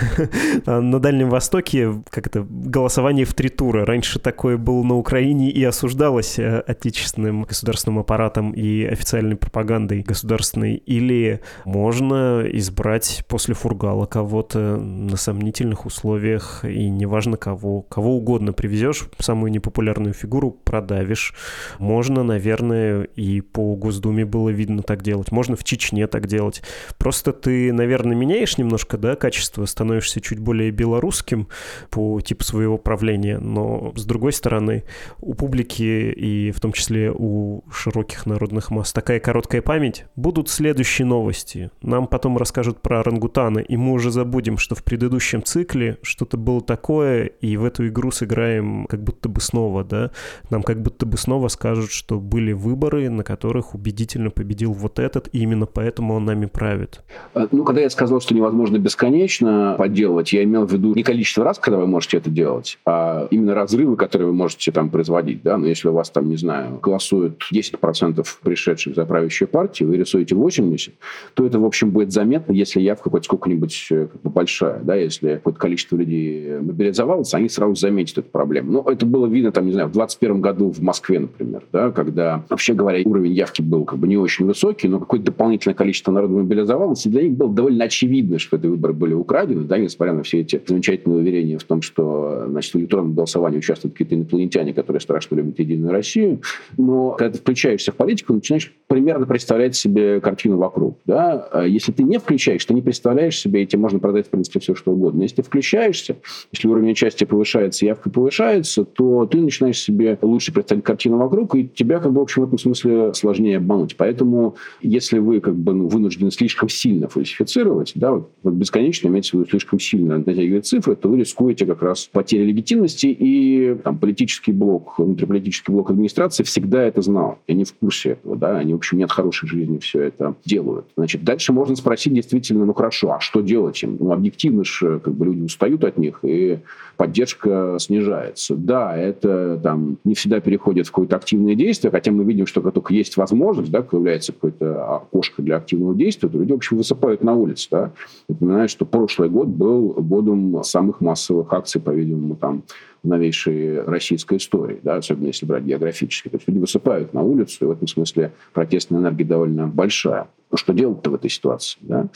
На 0.65 0.99
Дальнем 0.99 1.29
Востоке 1.29 2.01
как 2.09 2.27
это 2.27 2.45
голосование 2.49 3.25
в 3.25 3.33
три 3.33 3.49
тура. 3.49 3.85
Раньше 3.85 4.19
такое 4.19 4.57
было 4.57 4.83
на 4.83 4.95
Украине 4.95 5.49
и 5.49 5.63
осуждалось 5.63 6.39
э, 6.39 6.59
отечественным 6.65 7.43
государственным 7.43 7.99
аппаратом 7.99 8.51
и 8.51 8.83
официальной 8.83 9.35
пропагандой 9.35 10.01
государственной. 10.01 10.78
Или 10.85 11.41
можно 11.65 12.43
избрать 12.51 13.23
после 13.27 13.55
фургала 13.55 14.05
кого-то 14.05 14.77
на 14.77 15.17
сомнительных 15.17 15.85
условиях, 15.85 16.63
и 16.65 16.89
неважно 16.89 17.37
кого, 17.37 17.81
кого 17.81 18.17
угодно 18.17 18.53
привезешь, 18.53 19.05
самую 19.19 19.51
непопулярную 19.51 20.13
фигуру 20.13 20.51
продавишь. 20.51 21.33
Можно, 21.77 22.23
наверное, 22.23 23.03
и 23.03 23.41
по 23.41 23.75
Госдуме 23.75 24.25
было 24.25 24.49
видно 24.49 24.83
так 24.83 25.03
делать. 25.03 25.31
Можно 25.31 25.55
в 25.55 25.63
Чечне 25.63 26.07
так 26.07 26.27
делать. 26.27 26.61
Просто 26.97 27.33
ты, 27.33 27.71
наверное, 27.73 28.15
меняешь 28.15 28.57
немножко, 28.57 28.97
да, 28.97 29.15
качество, 29.15 29.65
становишься 29.65 30.21
чуть 30.21 30.39
более 30.39 30.71
белорусским 30.71 31.47
по 31.89 32.21
типу 32.21 32.43
своего 32.43 32.77
правления, 32.77 33.39
но 33.39 33.93
с 33.95 34.05
другой 34.05 34.33
стороны, 34.33 34.83
у 35.19 35.33
публики 35.33 35.83
и 35.83 36.51
в 36.51 36.59
том 36.59 36.73
числе 36.73 37.11
у 37.13 37.63
широких 37.71 38.25
народных 38.25 38.71
масс 38.71 38.93
такая 38.93 39.19
короткая 39.19 39.61
память, 39.61 40.05
будут 40.15 40.49
следующие 40.69 41.07
новости. 41.07 41.71
Нам 41.81 42.05
потом 42.05 42.37
расскажут 42.37 42.79
про 42.79 42.99
орангутаны, 42.99 43.65
и 43.67 43.75
мы 43.75 43.93
уже 43.93 44.11
забудем, 44.11 44.59
что 44.59 44.75
в 44.75 44.83
предыдущем 44.83 45.41
цикле 45.43 45.97
что-то 46.03 46.37
было 46.37 46.61
такое, 46.61 47.31
и 47.41 47.57
в 47.57 47.63
эту 47.65 47.87
игру 47.87 48.11
сыграем 48.11 48.85
как 48.87 49.03
будто 49.03 49.29
бы 49.29 49.41
снова, 49.41 49.83
да? 49.83 50.11
Нам 50.51 50.61
как 50.61 50.79
будто 50.79 51.07
бы 51.07 51.17
снова 51.17 51.47
скажут, 51.47 51.89
что 51.89 52.19
были 52.19 52.51
выборы, 52.51 53.09
на 53.09 53.23
которых 53.23 53.73
убедительно 53.73 54.29
победил 54.29 54.73
вот 54.73 54.99
этот, 54.99 55.27
и 55.33 55.39
именно 55.39 55.65
поэтому 55.65 56.13
он 56.13 56.25
нами 56.25 56.45
правит. 56.45 57.01
Э, 57.33 57.47
ну, 57.51 57.63
когда 57.63 57.81
я 57.81 57.89
сказал, 57.89 58.21
что 58.21 58.35
невозможно 58.35 58.77
бесконечно 58.77 59.73
подделывать, 59.75 60.33
я 60.33 60.43
имел 60.43 60.67
в 60.67 60.71
виду 60.71 60.93
не 60.93 61.01
количество 61.01 61.43
раз, 61.43 61.57
когда 61.57 61.79
вы 61.79 61.87
можете 61.87 62.17
это 62.17 62.29
делать, 62.29 62.77
а 62.85 63.27
именно 63.31 63.55
разрывы, 63.55 63.95
которые 63.95 64.27
вы 64.27 64.33
можете 64.35 64.71
там 64.71 64.91
производить, 64.91 65.41
да, 65.41 65.57
но 65.57 65.65
если 65.65 65.87
у 65.87 65.93
вас 65.93 66.11
там, 66.11 66.29
не 66.29 66.37
знаю, 66.37 66.77
голосуют 66.79 67.41
10% 67.51 68.23
пришедших 68.43 68.93
за 68.93 69.05
правящую 69.05 69.47
партию, 69.47 69.89
вы 69.89 69.97
рисуете 69.97 70.35
80, 70.59 70.93
то 71.33 71.45
это, 71.45 71.59
в 71.59 71.65
общем, 71.65 71.91
будет 71.91 72.11
заметно, 72.11 72.53
если 72.53 72.81
явка 72.81 73.09
хоть 73.09 73.25
сколько-нибудь 73.25 73.87
э, 73.91 74.07
большая, 74.23 74.79
да, 74.81 74.95
если 74.95 75.35
какое-то 75.35 75.59
количество 75.59 75.95
людей 75.95 76.59
мобилизовалось, 76.59 77.33
они 77.33 77.49
сразу 77.49 77.75
заметят 77.75 78.19
эту 78.19 78.29
проблему. 78.29 78.71
Ну, 78.71 78.81
это 78.89 79.05
было 79.05 79.27
видно, 79.27 79.51
там, 79.51 79.65
не 79.65 79.73
знаю, 79.73 79.89
в 79.89 79.91
21 79.91 80.41
году 80.41 80.71
в 80.71 80.81
Москве, 80.81 81.19
например, 81.19 81.63
да, 81.71 81.91
когда, 81.91 82.43
вообще 82.49 82.73
говоря, 82.73 83.01
уровень 83.05 83.33
явки 83.33 83.61
был 83.61 83.85
как 83.85 83.99
бы 83.99 84.07
не 84.07 84.17
очень 84.17 84.45
высокий, 84.45 84.87
но 84.87 84.99
какое-то 84.99 85.27
дополнительное 85.27 85.75
количество 85.75 86.11
народа 86.11 86.33
мобилизовалось, 86.33 87.05
и 87.05 87.09
для 87.09 87.23
них 87.23 87.33
было 87.33 87.53
довольно 87.53 87.85
очевидно, 87.85 88.39
что 88.39 88.57
эти 88.57 88.67
выборы 88.67 88.93
были 88.93 89.13
украдены, 89.13 89.63
да, 89.63 89.77
несмотря 89.77 90.13
на 90.13 90.23
все 90.23 90.41
эти 90.41 90.61
замечательные 90.65 91.19
уверения 91.19 91.57
в 91.57 91.63
том, 91.63 91.81
что, 91.81 92.45
значит, 92.47 92.73
в 92.73 92.77
электронном 92.77 93.13
голосовании 93.13 93.59
участвуют 93.59 93.93
какие-то 93.93 94.15
инопланетяне, 94.15 94.73
которые 94.73 95.01
страшно 95.01 95.35
любят 95.35 95.59
Единую 95.59 95.91
Россию. 95.91 96.41
Но 96.77 97.11
когда 97.11 97.33
ты 97.33 97.39
включаешься 97.39 97.91
в 97.91 97.95
политику, 97.95 98.33
начинаешь 98.33 98.73
примерно 98.87 99.25
представлять 99.25 99.75
себе 99.75 100.19
картину 100.21 100.48
вокруг. 100.57 100.97
Да? 101.05 101.47
А 101.51 101.65
если 101.65 101.91
ты 101.91 102.03
не 102.03 102.17
включаешь, 102.17 102.63
ты 102.65 102.73
не 102.73 102.81
представляешь 102.81 103.37
себе, 103.37 103.63
и 103.63 103.67
тебе 103.67 103.81
можно 103.81 103.99
продать, 103.99 104.27
в 104.27 104.29
принципе, 104.29 104.59
все, 104.59 104.75
что 104.75 104.91
угодно. 104.91 105.23
Если 105.23 105.37
ты 105.37 105.43
включаешься, 105.43 106.17
если 106.51 106.67
уровень 106.67 106.91
участия 106.91 107.25
повышается, 107.25 107.85
явка 107.85 108.09
повышается, 108.09 108.85
то 108.85 109.25
ты 109.25 109.39
начинаешь 109.39 109.79
себе 109.79 110.17
лучше 110.21 110.53
представить 110.53 110.83
картину 110.83 111.17
вокруг, 111.17 111.55
и 111.55 111.67
тебя, 111.67 111.99
как 111.99 112.11
бы, 112.11 112.19
в 112.19 112.23
общем, 112.23 112.43
в 112.43 112.47
этом 112.47 112.57
смысле 112.57 113.13
сложнее 113.13 113.57
обмануть. 113.57 113.95
Поэтому, 113.97 114.55
если 114.81 115.19
вы, 115.19 115.39
как 115.39 115.55
бы, 115.55 115.73
ну, 115.73 115.87
вынуждены 115.87 116.31
слишком 116.31 116.69
сильно 116.69 117.07
фальсифицировать, 117.07 117.93
да, 117.95 118.13
вот, 118.13 118.31
вот 118.43 118.53
бесконечно 118.53 119.07
имеется 119.07 119.31
в 119.31 119.39
виду 119.39 119.49
слишком 119.49 119.79
сильно 119.79 120.17
натягивать 120.17 120.65
цифры, 120.65 120.95
то 120.95 121.09
вы 121.09 121.19
рискуете 121.19 121.65
как 121.65 121.81
раз 121.81 122.09
потерей 122.11 122.45
легитимности, 122.45 123.07
и 123.07 123.75
там, 123.83 123.97
политический 123.97 124.51
блок, 124.51 124.97
внутриполитический 124.97 125.73
блок 125.73 125.91
администрации 125.91 126.43
всегда 126.43 126.83
это 126.83 127.01
знал. 127.01 127.39
И 127.47 127.51
они 127.53 127.63
в 127.63 127.73
курсе 127.73 128.11
этого, 128.11 128.35
да, 128.35 128.57
они, 128.57 128.73
в 128.73 128.77
общем, 128.77 128.97
нет 128.97 129.11
хорошей 129.11 129.47
жизни, 129.47 129.77
все 129.79 130.03
это 130.03 130.35
делают. 130.45 130.85
Значит, 130.95 131.23
дальше 131.23 131.53
можно 131.53 131.75
спросить 131.75 132.13
действительно, 132.13 132.65
ну 132.65 132.73
хорошо, 132.73 133.13
а 133.13 133.19
что 133.19 133.41
делать 133.41 133.81
им? 133.83 133.97
Ну, 133.99 134.11
объективно 134.11 134.63
же, 134.63 134.99
как 134.99 135.13
бы 135.13 135.25
люди 135.25 135.43
устают 135.43 135.83
от 135.83 135.97
них, 135.97 136.19
и 136.23 136.59
поддержка 136.97 137.77
снижается. 137.79 138.55
Да, 138.55 138.95
это 138.95 139.59
там 139.61 139.97
не 140.03 140.15
всегда 140.15 140.39
переходит 140.39 140.87
в 140.87 140.91
какое-то 140.91 141.15
активное 141.15 141.55
действие, 141.55 141.91
хотя 141.91 142.11
мы 142.11 142.23
видим, 142.23 142.45
что 142.45 142.61
как 142.61 142.73
только 142.73 142.93
есть 142.93 143.17
возможность, 143.17 143.71
да, 143.71 143.81
появляется 143.81 144.33
какое-то 144.33 144.95
окошко 144.95 145.41
для 145.41 145.57
активного 145.57 145.95
действия, 145.95 146.29
то 146.29 146.37
люди, 146.37 146.51
в 146.51 146.55
общем, 146.55 146.77
высыпают 146.77 147.23
на 147.23 147.35
улице. 147.35 147.67
Да. 147.71 147.91
Напоминаю, 148.27 148.69
что 148.69 148.85
прошлый 148.85 149.29
год 149.29 149.47
был 149.47 149.93
годом 149.97 150.63
самых 150.63 151.01
массовых 151.01 151.53
акций, 151.53 151.79
по-видимому, 151.79 152.35
там 152.35 152.63
в 153.03 153.07
новейшей 153.07 153.81
российской 153.83 154.37
истории, 154.37 154.79
да, 154.83 154.95
особенно 154.95 155.27
если 155.27 155.45
брать 155.45 155.63
географически. 155.63 156.29
То 156.29 156.37
есть 156.37 156.47
люди 156.47 156.59
высыпают 156.59 157.13
на 157.13 157.21
улицу, 157.21 157.57
и 157.61 157.65
в 157.65 157.71
этом 157.71 157.87
смысле 157.87 158.31
протестная 158.53 158.99
энергия 158.99 159.25
довольно 159.25 159.67
большая. 159.67 160.27
Ну, 160.51 160.57
что 160.57 160.73
делать-то 160.73 161.11
в 161.11 161.13
этой 161.13 161.29
ситуации? 161.29 161.77
Да? 161.81 162.07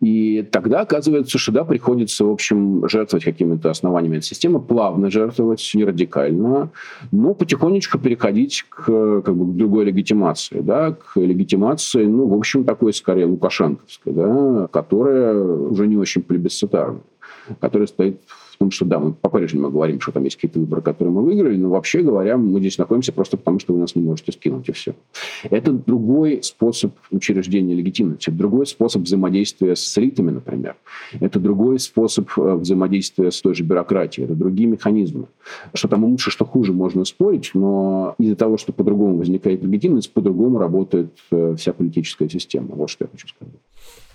И 0.00 0.42
тогда 0.42 0.82
оказывается, 0.82 1.36
что 1.36 1.50
да, 1.50 1.64
приходится, 1.64 2.24
в 2.24 2.30
общем, 2.30 2.88
жертвовать 2.88 3.24
какими-то 3.24 3.70
основаниями 3.70 4.18
этой 4.18 4.26
системы, 4.26 4.60
плавно 4.60 5.10
жертвовать, 5.10 5.68
не 5.74 5.84
радикально, 5.84 6.70
но 7.10 7.34
потихонечку 7.34 7.98
переходить 7.98 8.64
к, 8.68 9.22
как 9.22 9.36
бы, 9.36 9.52
к 9.52 9.56
другой 9.56 9.86
легитимации, 9.86 10.60
да, 10.60 10.92
к 10.92 11.18
легитимации, 11.18 12.04
ну, 12.04 12.28
в 12.28 12.34
общем, 12.34 12.64
такой, 12.64 12.92
скорее, 12.92 13.26
лукашенковской, 13.26 14.12
да, 14.12 14.68
которая 14.70 15.34
уже 15.34 15.88
не 15.88 15.96
очень 15.96 16.22
плебисцитарная, 16.22 17.02
которая 17.60 17.88
стоит 17.88 18.20
том, 18.62 18.70
что 18.70 18.84
да, 18.84 19.00
мы 19.00 19.12
по-прежнему 19.12 19.70
говорим, 19.70 20.00
что 20.00 20.12
там 20.12 20.22
есть 20.22 20.36
какие-то 20.36 20.60
выборы, 20.60 20.82
которые 20.82 21.12
мы 21.12 21.22
выиграли, 21.22 21.56
но 21.56 21.68
вообще 21.68 22.02
говоря, 22.02 22.36
мы 22.36 22.60
здесь 22.60 22.78
находимся 22.78 23.12
просто 23.12 23.36
потому, 23.36 23.58
что 23.58 23.72
вы 23.72 23.80
нас 23.80 23.96
не 23.96 24.02
можете 24.02 24.30
скинуть, 24.30 24.68
и 24.68 24.72
все. 24.72 24.94
Это 25.50 25.72
другой 25.72 26.44
способ 26.44 26.92
учреждения 27.10 27.74
легитимности, 27.74 28.30
другой 28.30 28.66
способ 28.66 29.02
взаимодействия 29.02 29.74
с 29.74 29.98
элитами, 29.98 30.30
например. 30.30 30.76
Это 31.18 31.40
другой 31.40 31.80
способ 31.80 32.30
э, 32.36 32.54
взаимодействия 32.54 33.32
с 33.32 33.40
той 33.40 33.56
же 33.56 33.64
бюрократией. 33.64 34.26
Это 34.26 34.36
другие 34.36 34.68
механизмы. 34.68 35.26
Что 35.74 35.88
там 35.88 36.04
лучше, 36.04 36.30
что 36.30 36.44
хуже, 36.44 36.72
можно 36.72 37.04
спорить, 37.04 37.50
но 37.54 38.14
из-за 38.18 38.36
того, 38.36 38.58
что 38.58 38.72
по-другому 38.72 39.16
возникает 39.16 39.64
легитимность, 39.64 40.12
по-другому 40.12 40.58
работает 40.58 41.10
э, 41.32 41.56
вся 41.58 41.72
политическая 41.72 42.28
система. 42.28 42.76
Вот 42.76 42.90
что 42.90 43.04
я 43.04 43.08
хочу 43.10 43.26
сказать. 43.26 43.54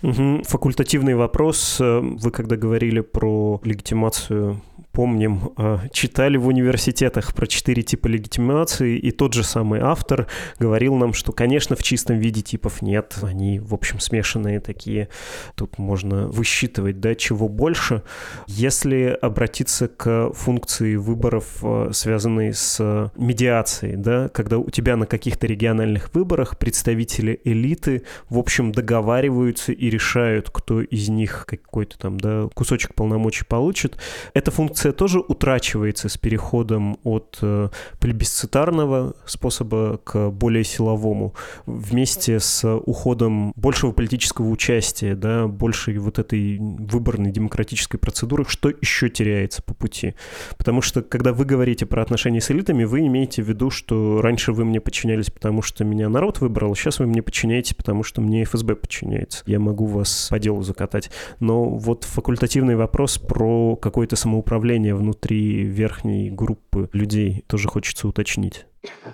Угу. 0.02 0.42
Факультативный 0.44 1.14
вопрос. 1.14 1.78
Э, 1.80 2.00
вы 2.00 2.30
когда 2.30 2.56
говорили 2.56 3.00
про 3.00 3.60
легитимацию 3.64 4.62
помним, 4.98 5.52
э, 5.56 5.78
читали 5.92 6.36
в 6.36 6.48
университетах 6.48 7.32
про 7.32 7.46
четыре 7.46 7.84
типа 7.84 8.08
легитимации, 8.08 8.98
и 8.98 9.12
тот 9.12 9.32
же 9.32 9.44
самый 9.44 9.78
автор 9.78 10.26
говорил 10.58 10.96
нам, 10.96 11.12
что, 11.12 11.30
конечно, 11.30 11.76
в 11.76 11.84
чистом 11.84 12.18
виде 12.18 12.42
типов 12.42 12.82
нет, 12.82 13.16
они, 13.22 13.60
в 13.60 13.74
общем, 13.74 14.00
смешанные 14.00 14.58
такие. 14.58 15.08
Тут 15.54 15.78
можно 15.78 16.26
высчитывать, 16.26 16.98
да, 16.98 17.14
чего 17.14 17.48
больше. 17.48 18.02
Если 18.48 19.16
обратиться 19.22 19.86
к 19.86 20.32
функции 20.32 20.96
выборов, 20.96 21.58
э, 21.62 21.90
связанной 21.92 22.52
с 22.52 23.12
медиацией, 23.16 23.94
да, 23.94 24.28
когда 24.28 24.58
у 24.58 24.68
тебя 24.70 24.96
на 24.96 25.06
каких-то 25.06 25.46
региональных 25.46 26.12
выборах 26.12 26.58
представители 26.58 27.40
элиты, 27.44 28.02
в 28.28 28.38
общем, 28.38 28.72
договариваются 28.72 29.70
и 29.70 29.87
решают, 29.90 30.50
кто 30.50 30.80
из 30.80 31.08
них 31.08 31.44
какой-то 31.46 31.98
там, 31.98 32.18
да, 32.18 32.48
кусочек 32.54 32.94
полномочий 32.94 33.44
получит, 33.44 33.96
эта 34.34 34.50
функция 34.50 34.92
тоже 34.92 35.20
утрачивается 35.20 36.08
с 36.08 36.16
переходом 36.16 36.98
от 37.04 37.38
э, 37.42 37.68
плебисцитарного 38.00 39.14
способа 39.26 39.98
к 40.04 40.30
более 40.30 40.64
силовому, 40.64 41.34
вместе 41.66 42.40
с 42.40 42.64
уходом 42.68 43.52
большего 43.56 43.92
политического 43.92 44.48
участия, 44.48 45.14
да, 45.14 45.46
большей 45.46 45.98
вот 45.98 46.18
этой 46.18 46.58
выборной 46.58 47.30
демократической 47.30 47.98
процедуры, 47.98 48.44
что 48.48 48.68
еще 48.68 49.08
теряется 49.08 49.62
по 49.62 49.74
пути. 49.74 50.14
Потому 50.56 50.82
что, 50.82 51.02
когда 51.02 51.32
вы 51.32 51.44
говорите 51.44 51.86
про 51.86 52.02
отношения 52.02 52.40
с 52.40 52.50
элитами, 52.50 52.84
вы 52.84 53.06
имеете 53.06 53.42
в 53.42 53.48
виду, 53.48 53.70
что 53.70 54.20
раньше 54.20 54.52
вы 54.52 54.64
мне 54.64 54.80
подчинялись, 54.80 55.30
потому 55.30 55.62
что 55.62 55.84
меня 55.84 56.08
народ 56.08 56.40
выбрал, 56.40 56.74
сейчас 56.74 56.98
вы 56.98 57.06
мне 57.06 57.22
подчиняетесь, 57.22 57.74
потому 57.74 58.02
что 58.02 58.20
мне 58.20 58.44
ФСБ 58.44 58.76
подчиняется. 58.76 59.42
Я 59.46 59.60
могу 59.60 59.77
вас 59.86 60.28
по 60.30 60.38
делу 60.38 60.62
закатать. 60.62 61.10
Но 61.40 61.64
вот 61.64 62.04
факультативный 62.04 62.76
вопрос 62.76 63.18
про 63.18 63.76
какое-то 63.76 64.16
самоуправление 64.16 64.94
внутри 64.94 65.64
верхней 65.64 66.30
группы 66.30 66.88
людей 66.92 67.44
тоже 67.46 67.68
хочется 67.68 68.08
уточнить. 68.08 68.66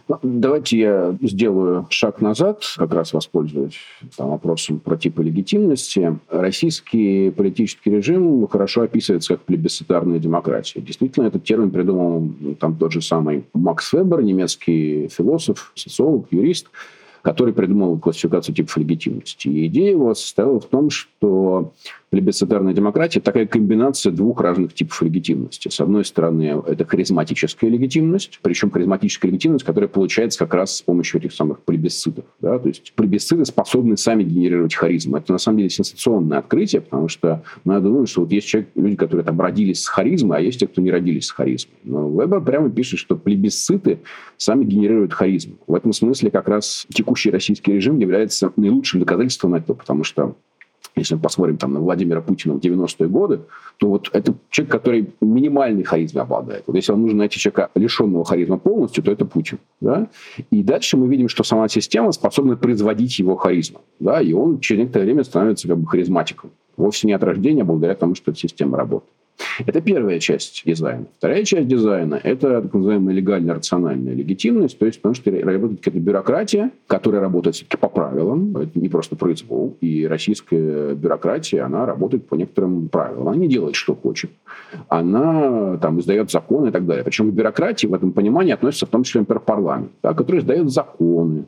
Ну, 0.09 0.19
давайте 0.23 0.79
я 0.79 1.17
сделаю 1.23 1.87
шаг 1.89 2.21
назад, 2.21 2.63
как 2.77 2.93
раз 2.93 3.13
воспользуюсь 3.13 3.79
там, 4.17 4.31
вопросом 4.31 4.79
про 4.79 4.97
типы 4.97 5.23
легитимности. 5.23 6.19
Российский 6.29 7.31
политический 7.31 7.91
режим 7.91 8.47
хорошо 8.47 8.83
описывается 8.83 9.35
как 9.35 9.45
плебисцитарная 9.45 10.19
демократия. 10.19 10.81
Действительно, 10.81 11.27
этот 11.27 11.45
термин 11.45 11.71
придумал 11.71 12.29
там 12.61 12.77
тот 12.77 12.93
же 12.93 13.01
самый 13.01 13.45
Макс 13.55 13.93
Вебер, 13.93 14.23
немецкий 14.23 15.09
философ, 15.09 15.73
социолог, 15.75 16.27
юрист, 16.31 16.67
который 17.25 17.55
придумал 17.55 17.99
классификацию 17.99 18.55
типов 18.55 18.77
легитимности. 18.77 19.49
И 19.49 19.67
идея 19.67 19.93
его 19.93 20.15
состояла 20.15 20.61
в 20.61 20.67
том, 20.67 20.91
что 20.91 21.73
плебисцитарная 22.15 22.73
демократия– 22.73 23.19
такая 23.21 23.45
комбинация 23.45 24.13
двух 24.13 24.41
разных 24.41 24.73
типов 24.73 25.03
легитимности. 25.03 25.69
С 25.69 25.81
одной 25.81 26.05
стороны, 26.05 26.63
это 26.65 26.85
харизматическая 26.85 27.69
легитимность, 27.69 28.39
причем 28.41 28.71
харизматическая 28.71 29.33
легитимность, 29.33 29.65
которая 29.65 29.89
получается 29.89 30.39
как 30.39 30.55
раз 30.55 30.77
с 30.77 30.83
помощью 30.83 31.19
этих 31.19 31.33
самых 31.33 31.63
плебисцитов. 31.63 32.25
Да? 32.41 32.61
То 32.61 32.69
есть 32.69 32.93
плебисциты 32.95 33.45
способны 33.45 33.97
сами 33.97 34.23
генерировать 34.23 34.77
харизму. 34.77 35.17
Это 35.17 35.33
на 35.33 35.39
самом 35.39 35.59
деле 35.59 35.71
сенсационное 35.71 36.39
открытие, 36.39 36.83
потому 36.83 37.09
что 37.09 37.43
надо 37.65 37.89
думать, 37.89 38.09
что 38.09 38.21
вот 38.21 38.31
есть 38.31 38.47
человек, 38.47 38.71
люди, 38.77 38.95
которые 38.95 39.25
там 39.25 39.41
родились 39.41 39.83
с 39.83 39.89
харизмой, 39.89 40.39
а 40.39 40.41
есть 40.41 40.61
те, 40.61 40.69
кто 40.69 40.81
не 40.81 40.93
родились 40.93 41.27
с 41.27 41.33
харизмой. 41.33 41.75
Но 41.83 42.09
Вебер 42.09 42.41
прямо 42.43 42.71
пишет, 42.71 43.01
что 43.01 43.17
плебисциты 43.17 43.99
сами 44.37 44.65
генерируют 44.65 45.13
харизму. 45.13 45.57
В 45.67 45.75
этом 45.75 45.93
смысле 45.93 46.31
как 46.31 46.47
раз 46.47 46.87
текущий 46.95 47.33
российский 47.33 47.73
режим 47.73 47.99
является 47.99 48.53
наилучшим 48.55 49.01
доказательством 49.01 49.55
этого, 49.55 49.75
потому 49.75 50.05
что 50.05 50.37
если 50.97 51.15
мы 51.15 51.21
посмотрим 51.21 51.57
там, 51.57 51.73
на 51.73 51.81
Владимира 51.81 52.21
Путина 52.21 52.55
в 52.55 52.59
90-е 52.59 53.09
годы, 53.09 53.41
то 53.79 53.89
вот 53.89 54.11
это 54.13 54.35
человек, 54.51 54.73
который 54.73 55.11
минимальной 55.21 55.83
харизмой 55.83 56.23
обладает. 56.23 56.65
Вот 56.67 56.77
если 56.77 56.93
вам 56.93 57.03
нужно 57.03 57.19
найти 57.19 57.39
человека, 57.39 57.71
лишенного 57.75 58.25
харизма 58.25 58.59
полностью, 58.59 59.03
то 59.03 59.11
это 59.11 59.25
Путин. 59.25 59.59
Да? 59.81 60.09
И 60.51 60.63
дальше 60.63 60.97
мы 60.97 61.09
видим, 61.09 61.29
что 61.29 61.43
сама 61.43 61.69
система 61.69 62.13
способна 62.13 62.57
производить 62.57 63.19
его 63.19 63.37
харизму. 63.37 63.81
Да? 63.99 64.21
И 64.21 64.33
он 64.33 64.61
через 64.61 64.81
некоторое 64.83 65.05
время 65.07 65.25
становится 65.25 65.67
как 65.69 65.79
бы 65.79 65.87
харизматиком. 65.87 66.51
Вовсе 66.77 67.07
не 67.07 67.13
от 67.13 67.23
рождения, 67.23 67.63
а 67.63 67.65
благодаря 67.65 67.95
тому, 67.95 68.15
что 68.15 68.31
эта 68.31 68.41
система 68.41 68.77
работает. 68.77 69.11
Это 69.67 69.81
первая 69.81 70.19
часть 70.19 70.63
дизайна. 70.65 71.07
Вторая 71.19 71.45
часть 71.45 71.69
дизайна– 71.69 72.21
это 72.23 72.63
так 72.63 72.75
называемая 72.75 73.15
легальная 73.15 73.55
рациональная 73.55 74.15
легитимность, 74.15 74.79
то 74.79 74.87
есть 74.87 75.01
потому 75.01 75.15
что 75.15 75.31
работает 75.31 75.81
какая-то 75.81 76.05
бюрократия, 76.05 76.71
которая 76.87 77.21
работает 77.21 77.57
все-таки 77.57 77.77
по 77.77 77.89
правилам, 77.89 78.57
это 78.57 78.79
не 78.79 78.89
просто 78.89 79.17
произвол, 79.17 79.77
и 79.81 80.07
российская 80.07 80.95
бюрократия, 80.95 81.63
она 81.63 81.87
работает 81.87 82.27
по 82.27 82.35
некоторым 82.35 82.89
правилам. 82.89 83.29
Она 83.29 83.37
не 83.37 83.49
делает, 83.49 83.77
что 83.77 83.95
хочет. 83.95 84.31
Она 84.89 85.79
там 85.79 86.01
издает 86.01 86.31
законы 86.31 86.69
и 86.69 86.73
так 86.73 86.87
далее. 86.87 87.05
Причем 87.05 87.31
к 87.31 87.35
бюрократии 87.35 87.87
в 87.87 87.95
этом 87.95 88.13
понимании 88.13 88.53
относится 88.53 88.87
в 88.87 88.91
том 88.91 89.03
числе, 89.03 89.21
например, 89.21 89.41
парламент, 89.41 89.93
да, 90.03 90.15
который 90.15 90.41
издает 90.41 90.71
законы. 90.71 91.45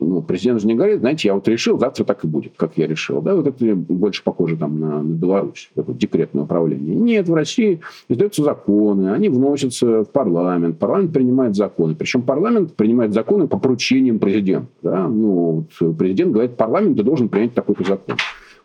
Ну, 0.00 0.22
президент 0.22 0.60
же 0.60 0.66
не 0.66 0.74
говорит, 0.74 1.00
знаете, 1.00 1.28
я 1.28 1.34
вот 1.34 1.46
решил, 1.48 1.78
завтра 1.78 2.04
так 2.04 2.24
и 2.24 2.26
будет, 2.26 2.52
как 2.56 2.72
я 2.76 2.86
решил. 2.86 3.20
Да, 3.20 3.34
вот 3.34 3.46
это 3.46 3.74
больше 3.74 4.22
похоже 4.22 4.56
там, 4.56 4.80
на, 4.80 5.02
на 5.02 5.14
Беларусь, 5.14 5.70
это 5.74 5.92
декретное 5.92 6.44
управление. 6.44 6.94
Нет, 6.94 7.25
в 7.28 7.34
России 7.34 7.80
издаются 8.08 8.42
законы, 8.42 9.10
они 9.10 9.28
вносятся 9.28 10.04
в 10.04 10.10
парламент, 10.10 10.78
парламент 10.78 11.12
принимает 11.12 11.56
законы. 11.56 11.94
Причем 11.94 12.22
парламент 12.22 12.74
принимает 12.74 13.12
законы 13.12 13.46
по 13.48 13.58
поручениям 13.58 14.18
президента. 14.18 14.68
Да? 14.82 15.08
Ну, 15.08 15.66
вот 15.80 15.96
президент 15.96 16.32
говорит, 16.32 16.56
парламент 16.56 16.96
должен 16.96 17.28
принять 17.28 17.54
такой-то 17.54 17.84
закон. 17.84 18.16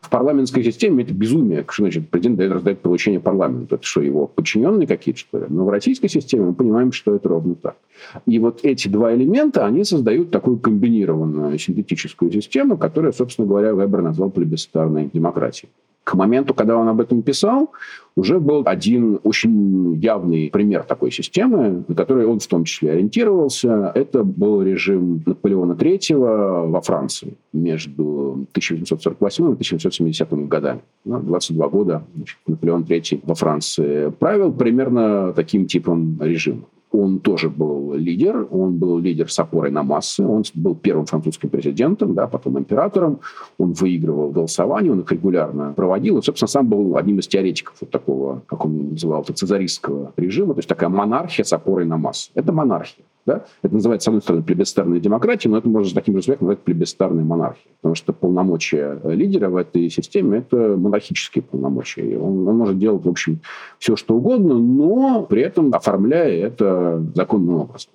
В 0.02 0.10
парламентской 0.10 0.64
системе 0.64 1.04
это 1.04 1.14
безумие. 1.14 1.64
Что 1.70 1.84
значит 1.84 2.10
президент 2.10 2.38
дает, 2.38 2.52
раздает 2.52 2.80
поручение 2.80 3.20
парламенту? 3.20 3.76
Это 3.76 3.86
что, 3.86 4.02
его 4.02 4.26
подчиненные 4.26 4.88
какие-то, 4.88 5.20
что 5.20 5.38
ли? 5.38 5.46
Но 5.48 5.64
в 5.64 5.70
российской 5.70 6.08
системе 6.08 6.48
мы 6.48 6.54
понимаем, 6.54 6.92
что 6.92 7.16
это 7.16 7.30
ровно 7.30 7.54
так. 7.54 7.78
И 8.26 8.40
вот 8.40 8.62
эти 8.64 8.88
два 8.88 9.14
элемента, 9.14 9.64
они 9.66 9.84
создают 9.84 10.32
такую 10.32 10.58
комбинированную 10.58 11.58
синтетическую 11.60 12.32
систему, 12.32 12.78
которая, 12.78 13.12
собственно 13.12 13.48
говоря, 13.48 13.74
Вебер 13.74 14.02
назвал 14.02 14.32
плебисцитарной 14.32 15.12
демократией. 15.14 15.70
К 16.04 16.16
моменту, 16.16 16.54
когда 16.54 16.78
он 16.78 16.88
об 16.88 17.00
этом 17.00 17.22
писал, 17.22 17.72
уже 18.16 18.40
был 18.40 18.64
один 18.66 19.20
очень 19.24 19.96
явный 19.96 20.50
пример 20.52 20.84
такой 20.84 21.12
системы, 21.12 21.84
на 21.88 21.96
которой 21.96 22.26
он 22.26 22.40
в 22.40 22.48
том 22.48 22.64
числе 22.64 22.94
ориентировался. 22.94 23.92
Это 23.94 24.24
был 24.24 24.62
режим 24.64 25.22
Наполеона 25.26 25.74
III 25.74 26.70
во 26.70 26.82
Франции 26.82 27.38
между 27.54 28.48
1848 28.52 29.44
и 29.44 29.48
1870 29.54 30.48
годами. 30.48 30.82
22 31.06 31.66
ну, 31.66 31.72
года 31.72 32.04
значит, 32.16 32.38
Наполеон 32.48 32.84
III 32.84 33.22
во 33.24 33.36
Франции 33.36 34.10
правил 34.10 34.52
примерно 34.52 35.34
таким 35.34 35.68
типом 35.68 36.18
режима. 36.22 36.64
Он 36.92 37.20
тоже 37.20 37.50
был 37.50 37.94
лидер, 37.94 38.48
он 38.52 38.78
был 38.78 39.00
лидер 39.00 39.32
с 39.32 39.40
опорой 39.40 39.72
на 39.72 39.84
массы, 39.84 40.26
он 40.26 40.44
был 40.56 40.76
первым 40.76 41.06
французским 41.06 41.50
президентом, 41.50 42.14
да, 42.14 42.28
потом 42.28 42.60
императором, 42.60 43.20
он 43.58 43.72
выигрывал 43.74 44.30
голосование, 44.30 44.92
он 44.92 45.00
их 45.00 45.12
регулярно 45.12 45.74
проводил, 45.74 46.18
и, 46.18 46.22
собственно, 46.22 46.48
сам 46.48 46.68
был 46.68 46.98
одним 46.98 47.20
из 47.20 47.28
теоретиков 47.28 47.76
вот 47.80 47.90
такого, 47.90 48.42
как 48.46 48.66
он 48.66 48.92
называл 48.92 49.22
это, 49.22 49.34
цезаристского 49.34 50.12
режима, 50.18 50.54
то 50.54 50.60
есть 50.60 50.70
такая 50.70 50.90
монархия 50.90 51.46
с 51.46 51.54
опорой 51.54 51.86
на 51.86 51.98
массы. 51.98 52.32
Это 52.34 52.52
монархия. 52.52 53.06
Да? 53.26 53.46
Это 53.62 53.74
называется, 53.74 54.06
с 54.06 54.08
одной 54.08 54.22
стороны, 54.22 54.44
плебисцитарная 54.44 55.00
демократия, 55.00 55.50
но 55.50 55.58
это 55.58 55.70
можно 55.70 55.94
таким 55.94 56.16
же 56.16 56.20
успехом 56.20 56.48
назвать 56.48 56.64
плебисцитарной 56.64 57.24
монархией. 57.24 57.72
Потому 57.82 57.96
что 57.96 58.14
полномочия 58.14 59.00
лидера 59.04 59.50
в 59.50 59.56
этой 59.56 59.90
системе– 59.90 60.38
это 60.40 60.76
монархические 60.78 61.44
полномочия. 61.44 62.18
Он, 62.18 62.48
он 62.48 62.58
может 62.58 62.78
делать, 62.80 63.06
в 63.06 63.10
общем, 63.10 63.40
все, 63.80 63.96
что 63.96 64.16
угодно, 64.16 64.58
но 64.60 65.26
при 65.30 65.42
этом 65.42 65.74
оформляя 65.74 66.32
это 66.32 67.04
законным 67.16 67.56
образом. 67.56 67.92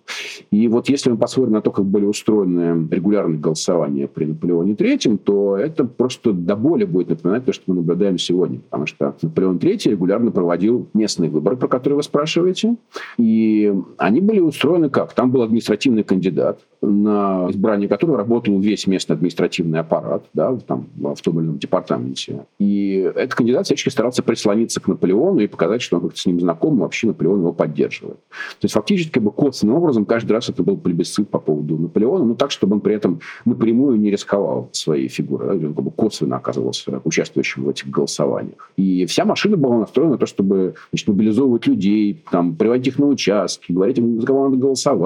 И 0.51 0.69
вот 0.69 0.89
если 0.89 1.11
мы 1.11 1.17
посмотрим 1.17 1.55
на 1.55 1.61
то, 1.61 1.71
как 1.71 1.85
были 1.85 2.05
устроены 2.05 2.89
регулярные 2.91 3.39
голосования 3.39 4.07
при 4.07 4.27
Наполеоне 4.27 4.75
III, 4.75 5.19
то 5.19 5.57
это 5.57 5.85
просто 5.85 6.33
до 6.33 6.57
боли 6.57 6.85
будет 6.85 7.11
напоминать 7.11 7.45
то, 7.45 7.53
что 7.53 7.65
мы 7.67 7.77
наблюдаем 7.77 8.19
сегодня. 8.19 8.61
Потому 8.61 8.87
что 8.87 9.17
Наполеон 9.23 9.59
III 9.59 9.91
регулярно 9.91 10.31
проводил 10.31 10.89
местные 10.95 11.31
выборы, 11.31 11.57
про 11.57 11.69
которые 11.69 11.97
вы 11.97 12.03
спрашиваете. 12.03 12.77
И 13.19 13.75
они 13.99 14.21
были 14.21 14.41
устроены 14.41 14.91
как? 14.91 15.13
Там 15.17 15.31
был 15.31 15.41
административный 15.41 16.05
кандидат, 16.05 16.61
на 16.83 17.49
избрание 17.51 17.89
которого 17.89 18.19
работал 18.19 18.61
весь 18.61 18.87
местный 18.87 19.17
административный 19.17 19.81
аппарат 19.81 20.27
да, 20.35 20.55
там, 20.59 20.89
в 20.95 21.23
том 21.23 21.39
или 21.39 21.47
ином 21.47 21.59
департаменте. 21.59 22.45
И 22.59 23.11
этот 23.15 23.35
кандидат 23.35 23.65
всячески 23.65 23.89
старался 23.89 24.23
прислониться 24.23 24.79
к 24.79 24.87
Наполеону 24.87 25.41
и 25.41 25.47
показать, 25.47 25.81
что 25.81 25.97
он 25.97 26.03
как-то 26.03 26.21
с 26.21 26.27
ним 26.27 26.39
знаком, 26.39 26.77
и 26.77 26.81
вообще 26.81 27.07
Наполеон 27.07 27.41
его 27.41 27.55
поддерживает. 27.55 28.19
То 28.29 28.65
есть 28.65 28.75
фактически 28.75 29.11
как 29.11 29.23
бы 29.23 29.31
косвенным 29.33 29.77
образом 29.77 30.05
каждый 30.05 30.33
раз 30.33 30.51
это 30.51 30.63
был 30.63 30.77
плебисцит 30.77 31.31
по 31.31 31.39
поводу 31.39 31.79
Наполеона, 31.79 32.27
но 32.27 32.35
так, 32.35 32.51
чтобы 32.51 32.75
он 32.75 32.81
при 32.81 32.95
этом 32.95 33.21
напрямую 33.47 33.99
не 33.99 34.11
рисковал 34.11 34.69
своей 34.73 35.09
фигурой. 35.09 35.59
Да, 35.59 35.67
он 35.67 35.75
как 35.75 35.83
бы 35.83 35.91
косвенно 35.91 36.37
оказывался 36.37 37.01
участвующим 37.05 37.65
в 37.65 37.71
этих 37.71 37.89
голосованиях. 37.89 38.71
И 38.77 39.07
вся 39.07 39.25
машина 39.25 39.57
была 39.57 39.79
настроена 39.79 40.13
на 40.13 40.19
то, 40.19 40.27
чтобы 40.27 40.75
значит, 40.93 41.09
мобилизовывать 41.09 41.67
людей, 41.67 42.23
там, 42.31 42.55
приводить 42.55 42.89
их 42.89 42.99
на 42.99 43.07
участки, 43.07 43.73
говорить 43.73 43.97
им, 43.97 44.21
за 44.21 44.27
кого 44.27 44.45
надо 44.45 44.59
голосовать. 44.59 45.06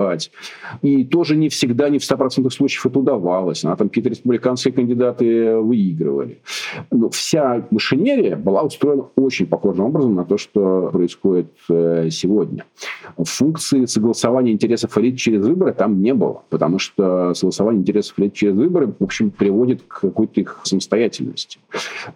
И 0.83 1.05
тоже 1.05 1.37
не 1.37 1.49
всегда, 1.49 1.89
не 1.89 1.99
в 1.99 2.03
100% 2.03 2.51
случаев 2.51 2.87
это 2.87 2.99
удавалось. 2.99 3.65
А 3.65 3.77
там 3.77 3.89
какие-то 3.89 4.11
республиканские 4.11 4.73
кандидаты 4.73 5.57
выигрывали. 5.57 6.41
Но 6.91 7.11
вся 7.11 7.67
машинерия 7.71 8.37
была 8.37 8.63
устроена 8.63 9.05
очень 9.17 9.47
похожим 9.47 9.87
образом 9.87 10.15
на 10.15 10.25
то, 10.25 10.39
что 10.39 10.91
происходит 10.93 11.53
э, 11.69 12.09
сегодня. 12.11 12.65
Функции 13.19 13.85
согласования 13.87 14.53
интересов 14.53 14.97
элит 14.99 15.19
через 15.19 15.45
выборы 15.45 15.73
там 15.73 16.01
не 16.01 16.15
было, 16.15 16.43
потому 16.51 16.79
что 16.79 17.35
согласование 17.35 17.81
интересов 17.81 18.19
элит 18.19 18.35
через 18.35 18.55
выборы, 18.55 18.93
в 18.99 19.05
общем, 19.05 19.31
приводит 19.31 19.83
к 19.83 20.01
какой-то 20.01 20.41
их 20.41 20.61
самостоятельности. 20.65 21.59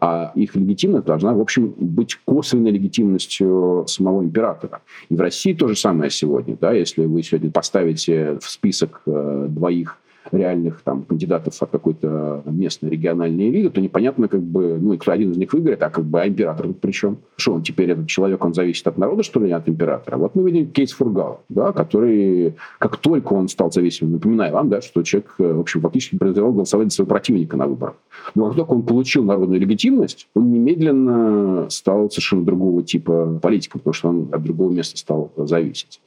А 0.00 0.32
их 0.34 0.54
легитимность 0.54 1.06
должна, 1.06 1.34
в 1.34 1.40
общем, 1.40 1.74
быть 1.76 2.16
косвенной 2.24 2.70
легитимностью 2.70 3.84
самого 3.86 4.22
императора. 4.22 4.82
И 5.08 5.14
в 5.14 5.20
России 5.20 5.52
то 5.52 5.68
же 5.68 5.76
самое 5.76 6.10
сегодня. 6.10 6.56
Да? 6.60 6.72
Если 6.72 7.04
вы 7.04 7.22
сегодня 7.22 7.50
поставите 7.50 7.73
в 7.82 8.44
список 8.48 9.02
э, 9.06 9.46
двоих 9.48 9.98
реальных 10.32 10.82
там, 10.82 11.02
кандидатов 11.02 11.62
от 11.62 11.70
какой-то 11.70 12.42
местной 12.46 12.90
региональной 12.90 13.50
элиты, 13.50 13.70
то 13.70 13.80
непонятно, 13.80 14.28
как 14.28 14.42
бы, 14.42 14.78
ну, 14.80 14.94
и 14.94 14.98
кто 14.98 15.12
один 15.12 15.32
из 15.32 15.36
них 15.36 15.52
выиграет, 15.52 15.82
а 15.82 15.90
как 15.90 16.04
бы, 16.04 16.20
а 16.20 16.28
император 16.28 16.66
тут 16.68 16.80
при 16.80 16.92
чем? 16.92 17.18
Что 17.36 17.54
он 17.54 17.62
теперь, 17.62 17.90
этот 17.90 18.08
человек, 18.08 18.44
он 18.44 18.54
зависит 18.54 18.86
от 18.86 18.98
народа, 18.98 19.22
что 19.22 19.40
ли, 19.40 19.50
от 19.50 19.68
императора? 19.68 20.16
Вот 20.16 20.34
мы 20.34 20.50
видим 20.50 20.70
кейс 20.70 20.92
Фургала, 20.92 21.40
да, 21.48 21.72
который, 21.72 22.54
как 22.78 22.96
только 22.96 23.32
он 23.32 23.48
стал 23.48 23.70
зависимым, 23.70 24.14
напоминаю 24.14 24.52
вам, 24.52 24.68
да, 24.68 24.80
что 24.80 25.02
человек, 25.02 25.34
в 25.38 25.60
общем, 25.60 25.80
фактически 25.80 26.16
призывал 26.16 26.52
голосовать 26.52 26.88
за 26.88 26.96
своего 26.96 27.10
противника 27.10 27.56
на 27.56 27.66
выборах. 27.66 27.96
Но 28.34 28.46
как 28.48 28.56
только 28.56 28.70
он 28.70 28.82
получил 28.82 29.24
народную 29.24 29.60
легитимность, 29.60 30.28
он 30.34 30.52
немедленно 30.52 31.68
стал 31.70 32.10
совершенно 32.10 32.44
другого 32.44 32.82
типа 32.82 33.38
политиком, 33.42 33.80
потому 33.80 33.94
что 33.94 34.08
он 34.08 34.28
от 34.32 34.42
другого 34.42 34.70
места 34.70 34.96
стал 34.96 35.32
зависеть. 35.36 36.00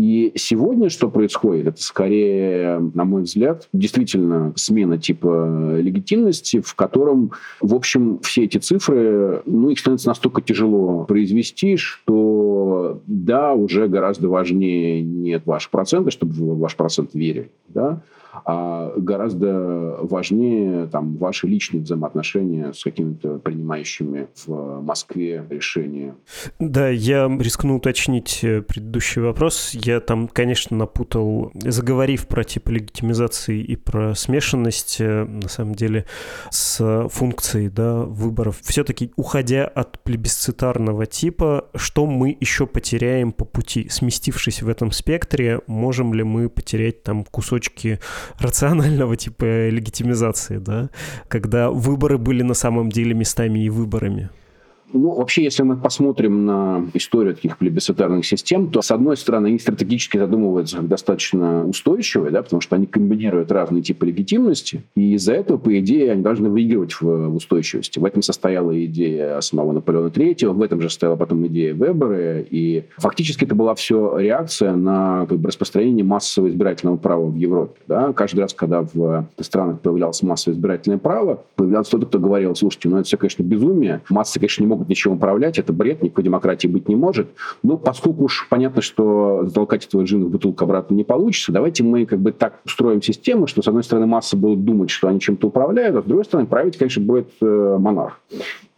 И 0.00 0.32
сегодня 0.34 0.88
что 0.88 1.10
происходит? 1.10 1.66
Это 1.66 1.82
скорее, 1.82 2.78
на 2.94 3.04
мой 3.04 3.24
взгляд, 3.24 3.68
действительно 3.74 4.54
смена 4.56 4.96
типа 4.96 5.76
легитимности, 5.78 6.60
в 6.60 6.74
котором, 6.74 7.32
в 7.60 7.74
общем, 7.74 8.18
все 8.20 8.44
эти 8.44 8.56
цифры, 8.56 9.42
ну, 9.44 9.68
их 9.68 9.78
становится 9.78 10.08
настолько 10.08 10.40
тяжело 10.40 11.04
произвести, 11.04 11.76
что 11.76 13.02
да, 13.06 13.52
уже 13.52 13.88
гораздо 13.88 14.30
важнее 14.30 15.02
нет 15.02 15.42
ваш 15.44 15.68
процент, 15.68 16.10
чтобы 16.10 16.32
в 16.32 16.58
ваш 16.58 16.76
процент 16.76 17.10
верили, 17.12 17.50
да, 17.68 18.02
а 18.32 18.92
гораздо 18.96 19.98
важнее 20.02 20.86
там, 20.86 21.16
ваши 21.16 21.46
личные 21.46 21.82
взаимоотношения 21.82 22.72
с 22.72 22.82
какими-то 22.82 23.38
принимающими 23.38 24.28
в 24.46 24.80
Москве 24.82 25.44
решения. 25.48 26.14
Да, 26.58 26.88
я 26.88 27.26
рискну 27.28 27.76
уточнить 27.76 28.40
э, 28.42 28.62
предыдущий 28.62 29.20
вопрос. 29.22 29.70
Я 29.72 30.00
там, 30.00 30.28
конечно, 30.28 30.76
напутал, 30.76 31.50
заговорив 31.54 32.26
про 32.26 32.44
тип 32.44 32.68
легитимизации 32.68 33.60
и 33.60 33.76
про 33.76 34.14
смешанность, 34.14 35.00
э, 35.00 35.24
на 35.24 35.48
самом 35.48 35.74
деле, 35.74 36.06
с 36.50 37.08
функцией 37.10 37.68
да, 37.68 37.96
выборов. 37.96 38.60
Все-таки, 38.62 39.12
уходя 39.16 39.66
от 39.66 40.02
плебисцитарного 40.02 41.06
типа, 41.06 41.68
что 41.74 42.06
мы 42.06 42.36
еще 42.38 42.66
потеряем 42.66 43.32
по 43.32 43.44
пути? 43.44 43.88
Сместившись 43.88 44.62
в 44.62 44.68
этом 44.68 44.92
спектре, 44.92 45.60
можем 45.66 46.14
ли 46.14 46.22
мы 46.22 46.48
потерять 46.48 47.02
там 47.02 47.24
кусочки 47.24 47.98
рационального 48.38 49.16
типа 49.16 49.68
легитимизации, 49.68 50.58
да, 50.58 50.90
когда 51.28 51.70
выборы 51.70 52.18
были 52.18 52.42
на 52.42 52.54
самом 52.54 52.90
деле 52.90 53.14
местами 53.14 53.64
и 53.64 53.70
выборами. 53.70 54.30
Ну, 54.92 55.12
вообще, 55.12 55.44
если 55.44 55.62
мы 55.62 55.76
посмотрим 55.76 56.44
на 56.44 56.86
историю 56.94 57.34
таких 57.34 57.58
плебисцитарных 57.58 58.26
систем, 58.26 58.70
то, 58.70 58.82
с 58.82 58.90
одной 58.90 59.16
стороны, 59.16 59.48
они 59.48 59.58
стратегически 59.58 60.18
задумываются 60.18 60.78
как 60.78 60.88
достаточно 60.88 61.66
устойчивые, 61.66 62.30
да, 62.30 62.42
потому 62.42 62.60
что 62.60 62.76
они 62.76 62.86
комбинируют 62.86 63.52
разные 63.52 63.82
типы 63.82 64.06
легитимности, 64.06 64.82
и 64.94 65.14
из-за 65.14 65.34
этого, 65.34 65.58
по 65.58 65.78
идее, 65.78 66.12
они 66.12 66.22
должны 66.22 66.48
выигрывать 66.48 66.92
в, 66.94 67.02
в 67.02 67.34
устойчивости. 67.36 67.98
В 67.98 68.04
этом 68.04 68.22
состояла 68.22 68.84
идея 68.84 69.40
самого 69.40 69.72
Наполеона 69.72 70.08
III, 70.08 70.50
в 70.50 70.62
этом 70.62 70.80
же 70.80 70.88
состояла 70.88 71.16
потом 71.16 71.46
идея 71.46 71.72
Вебера, 71.74 72.40
и 72.40 72.84
фактически 72.96 73.44
это 73.44 73.54
была 73.54 73.74
все 73.74 74.18
реакция 74.18 74.74
на 74.74 75.26
как 75.26 75.38
бы, 75.38 75.48
распространение 75.48 76.04
массового 76.04 76.48
избирательного 76.48 76.96
права 76.96 77.26
в 77.26 77.36
Европе. 77.36 77.80
Да? 77.86 78.12
Каждый 78.12 78.40
раз, 78.40 78.54
когда 78.54 78.82
в 78.82 79.26
странах 79.40 79.80
появлялось 79.80 80.22
массовое 80.22 80.56
избирательное 80.56 80.98
право, 80.98 81.42
появлялся 81.56 81.90
кто-то, 81.90 82.06
кто 82.06 82.18
говорил, 82.18 82.54
слушайте, 82.54 82.88
ну 82.88 82.96
это 82.96 83.06
все, 83.06 83.16
конечно, 83.16 83.42
безумие, 83.42 84.00
массы, 84.08 84.38
конечно, 84.38 84.62
не 84.62 84.68
могут 84.68 84.79
могут 84.80 84.88
ничем 84.88 85.12
управлять, 85.12 85.58
это 85.58 85.72
бред, 85.72 86.02
никакой 86.02 86.24
демократии 86.24 86.66
быть 86.66 86.88
не 86.88 86.96
может. 86.96 87.28
Но 87.62 87.76
поскольку 87.76 88.24
уж 88.24 88.46
понятно, 88.48 88.80
что 88.80 89.42
затолкать 89.44 89.86
этого 89.86 90.02
джина 90.02 90.26
в 90.26 90.30
бутылку 90.30 90.64
обратно 90.64 90.94
не 90.94 91.04
получится, 91.04 91.52
давайте 91.52 91.84
мы 91.84 92.06
как 92.06 92.18
бы 92.18 92.32
так 92.32 92.60
устроим 92.64 93.02
систему, 93.02 93.46
что, 93.46 93.62
с 93.62 93.68
одной 93.68 93.84
стороны, 93.84 94.06
масса 94.06 94.36
будет 94.36 94.64
думать, 94.64 94.90
что 94.90 95.08
они 95.08 95.20
чем-то 95.20 95.48
управляют, 95.48 95.96
а 95.96 96.02
с 96.02 96.04
другой 96.04 96.24
стороны, 96.24 96.48
править, 96.48 96.78
конечно, 96.78 97.02
будет 97.02 97.28
э, 97.42 97.76
монарх. 97.78 98.20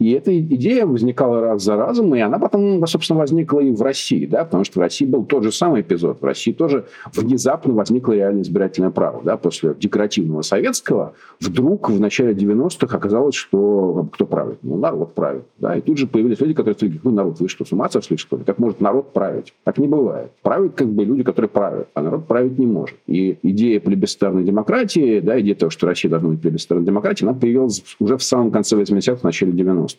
И 0.03 0.11
эта 0.11 0.37
идея 0.37 0.85
возникала 0.85 1.39
раз 1.39 1.63
за 1.63 1.77
разом, 1.77 2.13
и 2.13 2.19
она 2.19 2.37
потом, 2.37 2.85
собственно, 2.87 3.19
возникла 3.19 3.61
и 3.61 3.71
в 3.71 3.81
России, 3.81 4.25
да, 4.25 4.43
потому 4.43 4.65
что 4.65 4.79
в 4.79 4.81
России 4.81 5.05
был 5.05 5.23
тот 5.23 5.43
же 5.43 5.53
самый 5.53 5.79
эпизод. 5.79 6.19
В 6.19 6.25
России 6.25 6.51
тоже 6.51 6.83
внезапно 7.15 7.73
возникло 7.73 8.11
реальное 8.11 8.41
избирательное 8.41 8.89
право. 8.89 9.21
Да, 9.23 9.37
после 9.37 9.73
декоративного 9.79 10.41
советского 10.41 11.13
вдруг 11.39 11.89
в 11.89 12.01
начале 12.01 12.33
90-х 12.33 12.97
оказалось, 12.97 13.35
что 13.35 14.09
кто 14.11 14.25
правит? 14.25 14.57
Ну, 14.61 14.75
народ 14.75 15.13
правит. 15.13 15.45
Да, 15.57 15.77
и 15.77 15.79
тут 15.79 15.97
же 15.97 16.05
появились 16.05 16.41
люди, 16.41 16.53
которые 16.53 16.75
сказали, 16.75 16.99
ну, 17.01 17.11
народ, 17.11 17.39
вы 17.39 17.47
что, 17.47 17.63
с 17.63 17.71
ума 17.71 17.89
сошли, 17.89 18.17
что 18.17 18.35
ли? 18.35 18.43
Как 18.43 18.59
может 18.59 18.81
народ 18.81 19.13
править? 19.13 19.53
Так 19.63 19.77
не 19.77 19.87
бывает. 19.87 20.31
Правят 20.41 20.73
как 20.73 20.89
бы 20.89 21.05
люди, 21.05 21.23
которые 21.23 21.47
правят, 21.47 21.87
а 21.93 22.01
народ 22.01 22.27
править 22.27 22.59
не 22.59 22.65
может. 22.65 22.97
И 23.07 23.37
идея 23.41 23.79
плебисцитарной 23.79 24.43
демократии, 24.43 25.21
да, 25.21 25.39
идея 25.39 25.55
того, 25.55 25.69
что 25.69 25.87
Россия 25.87 26.11
должна 26.11 26.27
быть 26.27 26.41
плебисцитарной 26.41 26.85
демократией, 26.85 27.29
она 27.29 27.39
появилась 27.39 27.81
уже 27.99 28.17
в 28.17 28.23
самом 28.23 28.51
конце 28.51 28.75
80-х, 28.75 29.15
в 29.15 29.23
начале 29.23 29.53
90-х. 29.53 29.92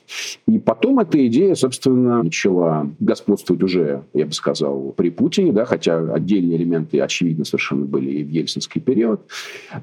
И 0.47 0.59
потом 0.59 0.99
эта 0.99 1.27
идея, 1.27 1.55
собственно, 1.55 2.23
начала 2.23 2.89
господствовать 3.01 3.63
уже, 3.63 4.03
я 4.13 4.27
бы 4.27 4.33
сказал, 4.33 4.95
при 4.97 5.11
Путине, 5.11 5.53
да, 5.53 5.65
хотя 5.65 5.99
отдельные 6.13 6.59
элементы, 6.59 7.01
очевидно, 7.01 7.45
совершенно 7.45 7.85
были 7.85 8.11
и 8.11 8.25
в 8.25 8.29
ельцинский 8.29 8.81
период. 8.81 9.21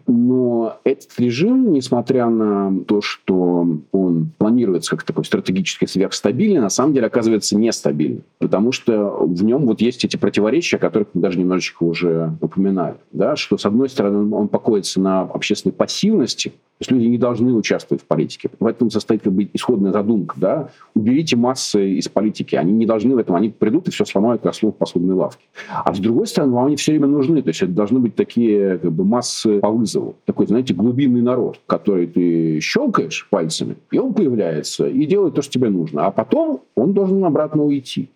Но 0.08 0.78
этот 0.84 1.20
режим, 1.20 1.72
несмотря 1.72 2.28
на 2.30 2.84
то, 2.86 3.02
что 3.02 3.68
он 3.92 4.32
планируется 4.38 4.92
как 4.92 5.04
такой 5.04 5.26
стратегически 5.26 5.86
сверхстабильный, 5.86 6.62
на 6.62 6.70
самом 6.70 6.94
деле 6.94 7.08
оказывается 7.08 7.58
нестабильным. 7.58 8.24
Потому 8.40 8.72
что 8.72 9.26
в 9.26 9.44
нем 9.44 9.66
вот 9.66 9.82
есть 9.82 10.06
эти 10.06 10.18
противоречия, 10.18 10.78
о 10.78 10.80
которых 10.80 11.10
мы 11.14 11.22
даже 11.22 11.40
немножечко 11.40 11.84
уже 11.84 12.36
упоминали. 12.42 12.96
Да, 13.12 13.36
что, 13.36 13.58
с 13.58 13.66
одной 13.66 13.90
стороны, 13.90 14.34
он 14.34 14.48
покоится 14.48 15.00
на 15.00 15.22
общественной 15.22 15.74
пассивности, 15.74 16.54
есть 16.82 16.92
люди 16.92 17.06
не 17.06 17.20
должны 17.20 17.54
участвовать 17.54 18.02
в 18.02 18.08
политике. 18.08 18.50
В 18.60 18.66
этом 18.66 18.90
состоит 18.90 19.22
как 19.22 19.34
бы 19.34 19.48
исходная 19.54 19.91
задумка. 19.92 20.36
Да? 20.40 20.70
Уберите 20.96 21.36
массы 21.36 21.92
из 21.94 22.08
политики. 22.08 22.56
Они 22.56 22.72
не 22.72 22.86
должны 22.86 23.16
в 23.16 23.18
этом. 23.18 23.36
Они 23.36 23.50
придут 23.50 23.88
и 23.88 23.92
все 23.92 24.06
сломают, 24.06 24.42
как 24.42 24.56
слово 24.56 24.74
в 24.74 24.78
посудной 24.78 25.16
лавке. 25.16 25.44
А 25.70 25.94
с 25.94 26.00
другой 26.00 26.28
стороны, 26.28 26.54
вам 26.54 26.66
они 26.66 26.76
все 26.76 26.92
время 26.92 27.08
нужны. 27.08 27.42
То 27.42 27.50
есть 27.50 27.62
это 27.62 27.72
должны 27.72 28.00
быть 28.00 28.16
такие 28.16 28.78
как 28.78 28.92
бы, 28.92 29.04
массы 29.04 29.60
по 29.60 29.70
вызову. 29.70 30.16
Такой, 30.26 30.48
знаете, 30.48 30.74
глубинный 30.74 31.22
народ, 31.22 31.60
который 31.68 32.08
ты 32.08 32.60
щелкаешь 32.62 33.28
пальцами, 33.30 33.76
и 33.92 33.98
он 33.98 34.14
появляется 34.14 34.88
и 34.88 35.06
делает 35.06 35.36
то, 35.36 35.42
что 35.42 35.54
тебе 35.54 35.70
нужно. 35.70 36.08
А 36.08 36.12
потом 36.12 36.62
он 36.76 36.94
должен 36.94 37.24
обратно 37.24 37.64
уйти. 37.64 38.10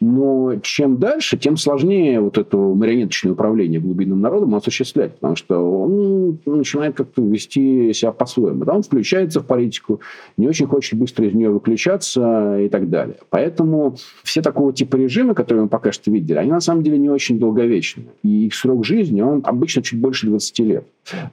Но 0.00 0.54
чем 0.62 0.98
дальше, 0.98 1.36
тем 1.36 1.56
сложнее 1.56 2.20
вот 2.20 2.38
это 2.38 2.56
марионеточное 2.56 3.32
управление 3.32 3.80
глубинным 3.80 4.20
народом 4.20 4.54
осуществлять, 4.54 5.14
потому 5.14 5.36
что 5.36 5.58
он 5.58 6.38
начинает 6.44 6.94
как-то 6.94 7.22
вести 7.22 7.92
себя 7.92 8.12
по-своему. 8.12 8.64
Да, 8.64 8.74
он 8.74 8.82
включается 8.82 9.40
в 9.40 9.46
политику, 9.46 10.00
не 10.36 10.48
очень 10.48 10.66
хочет 10.66 10.98
быстро 10.98 11.21
из 11.24 11.34
нее 11.34 11.50
выключаться 11.50 12.58
и 12.58 12.68
так 12.68 12.90
далее. 12.90 13.16
Поэтому 13.30 13.96
все 14.22 14.42
такого 14.42 14.72
типа 14.72 14.96
режимы, 14.96 15.34
которые 15.34 15.64
мы 15.64 15.68
пока 15.68 15.92
что 15.92 16.10
видели, 16.10 16.38
они 16.38 16.50
на 16.50 16.60
самом 16.60 16.82
деле 16.82 16.98
не 16.98 17.10
очень 17.10 17.38
долговечны. 17.38 18.04
И 18.22 18.46
их 18.46 18.54
срок 18.54 18.84
жизни, 18.84 19.20
он 19.20 19.42
обычно 19.44 19.82
чуть 19.82 20.00
больше 20.00 20.26
20 20.26 20.58
лет. 20.60 20.86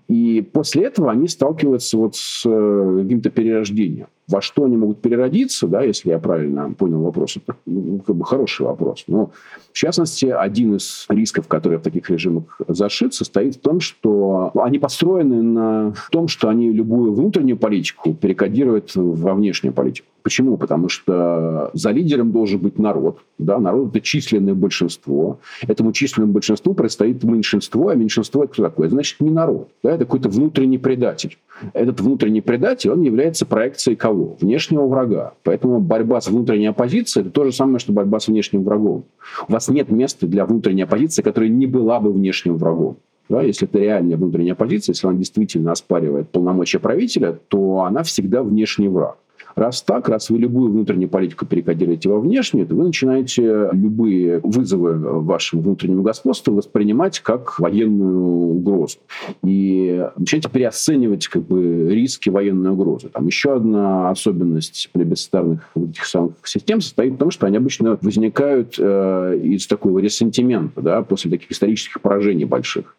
И 0.07 0.45
после 0.51 0.85
этого 0.85 1.11
они 1.11 1.27
сталкиваются 1.27 1.97
вот 1.97 2.15
с 2.15 2.43
э, 2.45 2.99
каким-то 3.03 3.29
перерождением 3.29 4.07
во 4.29 4.41
что 4.41 4.65
они 4.65 4.77
могут 4.77 5.01
переродиться, 5.01 5.67
да, 5.67 5.81
если 5.81 6.09
я 6.09 6.19
правильно 6.19 6.71
понял 6.73 7.01
вопрос, 7.01 7.37
это 7.37 7.55
ну, 7.65 7.99
как 7.99 8.15
бы 8.15 8.23
хороший 8.25 8.65
вопрос. 8.65 9.05
Но, 9.07 9.31
в 9.71 9.75
частности, 9.75 10.25
один 10.25 10.75
из 10.75 11.05
рисков, 11.09 11.47
который 11.47 11.79
в 11.79 11.81
таких 11.81 12.09
режимах 12.09 12.61
зашит, 12.67 13.13
состоит 13.13 13.55
в 13.55 13.59
том, 13.59 13.79
что 13.79 14.51
они 14.55 14.77
построены 14.77 15.41
на 15.41 15.93
том, 16.11 16.27
что 16.27 16.47
они 16.47 16.71
любую 16.71 17.13
внутреннюю 17.13 17.57
политику 17.57 18.13
перекодируют 18.13 18.91
во 18.95 19.33
внешнюю 19.33 19.73
политику. 19.73 20.07
Почему? 20.29 20.57
Потому 20.57 20.89
что 20.89 21.71
за 21.73 21.89
лидером 21.89 22.31
должен 22.31 22.59
быть 22.59 22.77
народ. 22.77 23.17
Да? 23.39 23.57
Народ– 23.57 23.89
это 23.89 24.01
численное 24.01 24.53
большинство. 24.53 25.39
Этому 25.67 25.91
численному 25.91 26.33
большинству 26.33 26.75
предстоит 26.75 27.23
меньшинство, 27.23 27.87
а 27.87 27.95
меньшинство– 27.95 28.43
это 28.43 28.53
кто 28.53 28.61
такое? 28.61 28.89
Значит, 28.89 29.21
не 29.21 29.31
народ. 29.31 29.69
Да? 29.81 29.89
Это 29.89 30.05
какой-то 30.05 30.29
внутренний 30.29 30.77
предатель. 30.77 31.39
Этот 31.73 31.99
внутренний 31.99 32.41
предатель, 32.41 32.91
он 32.91 33.01
является 33.01 33.47
проекцией 33.47 33.97
кого? 33.97 34.37
Внешнего 34.39 34.85
врага. 34.85 35.33
Поэтому 35.41 35.79
борьба 35.79 36.21
с 36.21 36.27
внутренней 36.27 36.67
оппозицией– 36.67 37.23
это 37.25 37.33
то 37.33 37.43
же 37.45 37.51
самое, 37.51 37.79
что 37.79 37.91
борьба 37.91 38.19
с 38.19 38.27
внешним 38.27 38.63
врагом. 38.63 39.05
У 39.47 39.51
вас 39.51 39.67
нет 39.67 39.89
места 39.89 40.27
для 40.27 40.45
внутренней 40.45 40.83
оппозиции, 40.83 41.23
которая 41.23 41.49
не 41.49 41.65
была 41.65 41.99
бы 41.99 42.13
внешним 42.13 42.57
врагом. 42.57 42.97
Да, 43.29 43.41
если 43.41 43.67
это 43.67 43.79
реальная 43.79 44.15
внутренняя 44.15 44.53
оппозиция, 44.53 44.93
если 44.93 45.07
она 45.07 45.17
действительно 45.17 45.71
оспаривает 45.71 46.29
полномочия 46.29 46.77
правителя, 46.77 47.39
то 47.47 47.81
она 47.81 48.03
всегда 48.03 48.43
внешний 48.43 48.89
враг. 48.89 49.17
Раз 49.55 49.81
так, 49.81 50.09
раз 50.09 50.29
вы 50.29 50.39
любую 50.39 50.71
внутреннюю 50.71 51.09
политику 51.09 51.45
перекодируете 51.45 52.09
во 52.09 52.19
внешнюю, 52.19 52.67
то 52.67 52.75
вы 52.75 52.85
начинаете 52.85 53.69
любые 53.71 54.39
вызовы 54.43 55.21
вашему 55.21 55.61
внутреннему 55.61 56.03
господству 56.03 56.53
воспринимать 56.53 57.19
как 57.19 57.59
военную 57.59 58.25
угрозу. 58.25 58.97
И 59.43 60.05
начинаете 60.17 60.49
переоценивать 60.49 61.27
как 61.27 61.43
бы, 61.43 61.89
риски 61.89 62.29
военной 62.29 62.71
угрозы. 62.71 63.09
Там 63.09 63.25
еще 63.27 63.55
одна 63.55 64.09
особенность 64.09 64.89
плебисцитарных 64.93 65.69
этих 65.75 66.05
самых 66.05 66.33
систем 66.43 66.81
состоит 66.81 67.13
в 67.13 67.17
том, 67.17 67.31
что 67.31 67.47
они 67.47 67.57
обычно 67.57 67.97
возникают 68.01 68.75
э, 68.77 69.39
из 69.43 69.67
такого 69.67 69.99
ресентимента 69.99 70.81
да, 70.81 71.01
после 71.01 71.31
таких 71.31 71.51
исторических 71.51 72.01
поражений 72.01 72.45
больших. 72.45 72.95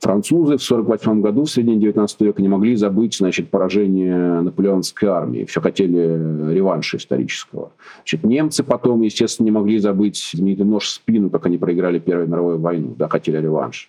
Французы 0.00 0.58
в 0.58 0.62
1948 0.62 1.20
году, 1.22 1.44
в 1.44 1.50
середине 1.50 1.80
19 1.80 2.20
века, 2.20 2.42
не 2.42 2.48
могли 2.48 2.76
забыть 2.76 3.16
значит, 3.16 3.48
поражение 3.48 4.40
наполеонской 4.40 5.08
армии. 5.08 5.44
Все 5.44 5.60
хотели 5.60 5.93
реванша 5.96 6.96
исторического. 6.96 7.72
Значит, 7.98 8.24
немцы 8.24 8.62
потом, 8.62 9.02
естественно, 9.02 9.44
не 9.46 9.50
могли 9.50 9.78
забыть 9.78 10.30
знаменитый 10.34 10.66
нож 10.66 10.84
в 10.84 10.90
спину, 10.90 11.30
как 11.30 11.46
они 11.46 11.58
проиграли 11.58 11.98
Первую 11.98 12.28
мировую 12.28 12.58
войну, 12.58 12.94
да, 12.98 13.08
хотели 13.08 13.38
реванша. 13.38 13.88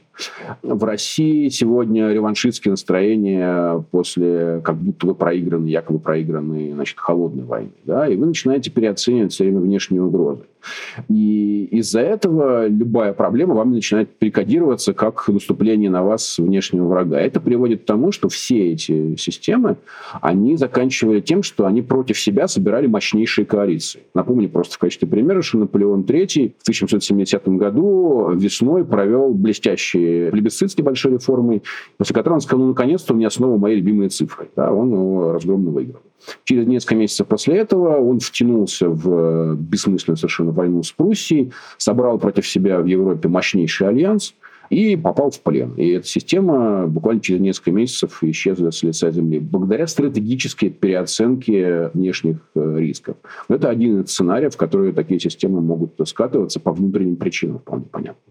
В 0.62 0.84
России 0.84 1.50
сегодня 1.50 2.12
реваншистские 2.12 2.72
настроения 2.72 3.84
после 3.92 4.62
как 4.64 4.78
будто 4.78 5.08
бы 5.08 5.16
проигранной, 5.16 5.72
якобы 5.72 6.00
проигранной 6.00 6.72
значит, 6.72 6.98
холодной 6.98 7.44
войны. 7.44 7.72
Да, 7.84 8.08
и 8.08 8.16
вы 8.16 8.26
начинаете 8.26 8.72
переоценивать 8.72 9.34
все 9.34 9.44
время 9.44 9.60
внешние 9.60 10.02
угрозы. 10.02 10.44
И 11.10 11.66
из-за 11.72 12.02
этого 12.02 12.68
любая 12.68 13.14
проблема 13.14 13.56
вам 13.56 13.72
начинает 13.72 14.16
перекодироваться 14.18 14.94
как 14.94 15.28
наступление 15.28 15.90
на 15.90 16.04
вас 16.04 16.38
внешнего 16.38 16.88
врага. 16.88 17.20
Это 17.20 17.40
приводит 17.40 17.84
к 17.84 17.86
тому, 17.86 18.12
что 18.12 18.30
все 18.30 18.72
эти 18.72 19.16
системы, 19.18 19.78
они 20.22 20.58
заканчивали 20.58 21.20
тем, 21.20 21.44
что 21.44 21.66
они 21.66 21.82
против 21.82 22.20
себя 22.20 22.48
собирали 22.48 22.88
мощнейшие 22.88 23.46
коалиции. 23.46 24.02
Напомню 24.14 24.50
просто 24.50 24.76
в 24.76 24.80
качестве 24.80 25.08
примера, 25.08 25.42
что 25.42 25.58
Наполеон 25.58 26.02
III 26.02 26.54
в 26.58 26.62
1770 26.64 27.48
году 27.50 28.32
весной 28.34 28.86
провел 28.86 29.34
блестящий 29.34 30.30
плебисцит 30.32 30.72
с 30.72 30.78
небольшой 30.78 31.14
реформой, 31.14 31.64
после 31.98 32.14
которого 32.14 32.36
он 32.36 32.42
сказал, 32.42 32.60
ну, 32.62 32.70
наконец-то 32.70 33.14
у 33.14 33.18
меня 33.18 33.30
снова 33.30 33.58
мои 33.58 33.76
любимые 33.76 34.10
цифры. 34.10 34.50
Да, 34.56 34.72
он 34.72 34.92
его 34.92 35.34
разгромно 35.34 35.72
выиграл. 35.72 36.02
Через 36.44 36.68
несколько 36.68 36.96
месяцев 36.96 37.28
после 37.28 37.58
этого 37.58 37.98
он 37.98 38.20
втянулся 38.20 38.90
в 38.90 39.56
бессмысленную 39.56 40.18
совершенно 40.18 40.52
войну 40.52 40.84
с 40.84 40.92
Пруссией, 40.92 41.52
собрал 41.78 42.18
против 42.18 42.48
себя 42.48 42.80
в 42.80 42.86
Европе 42.86 43.28
мощнейший 43.28 43.88
альянс 43.88 44.34
и 44.70 44.96
попал 44.96 45.32
в 45.32 45.40
плен. 45.42 45.74
И 45.76 45.90
эта 45.90 46.08
система 46.08 46.88
буквально 46.88 47.22
через 47.22 47.42
несколько 47.42 47.72
месяцев 47.72 48.24
исчезла 48.24 48.72
с 48.72 48.84
лица 48.84 49.12
земли 49.12 49.40
благодаря 49.40 49.88
стратегической 49.88 50.70
переоценке 50.70 51.92
внешних 51.94 52.38
э, 52.56 52.76
рисков. 52.80 53.18
Это 53.48 53.70
один 53.70 54.02
из 54.02 54.12
сценариев, 54.12 54.54
в 54.54 54.58
которые 54.58 54.94
такие 54.94 55.20
системы 55.20 55.62
могут 55.62 56.00
скатываться 56.08 56.60
по 56.60 56.72
внутренним 56.72 57.16
причинам, 57.16 57.60
вполне 57.60 57.86
понятно. 57.86 58.22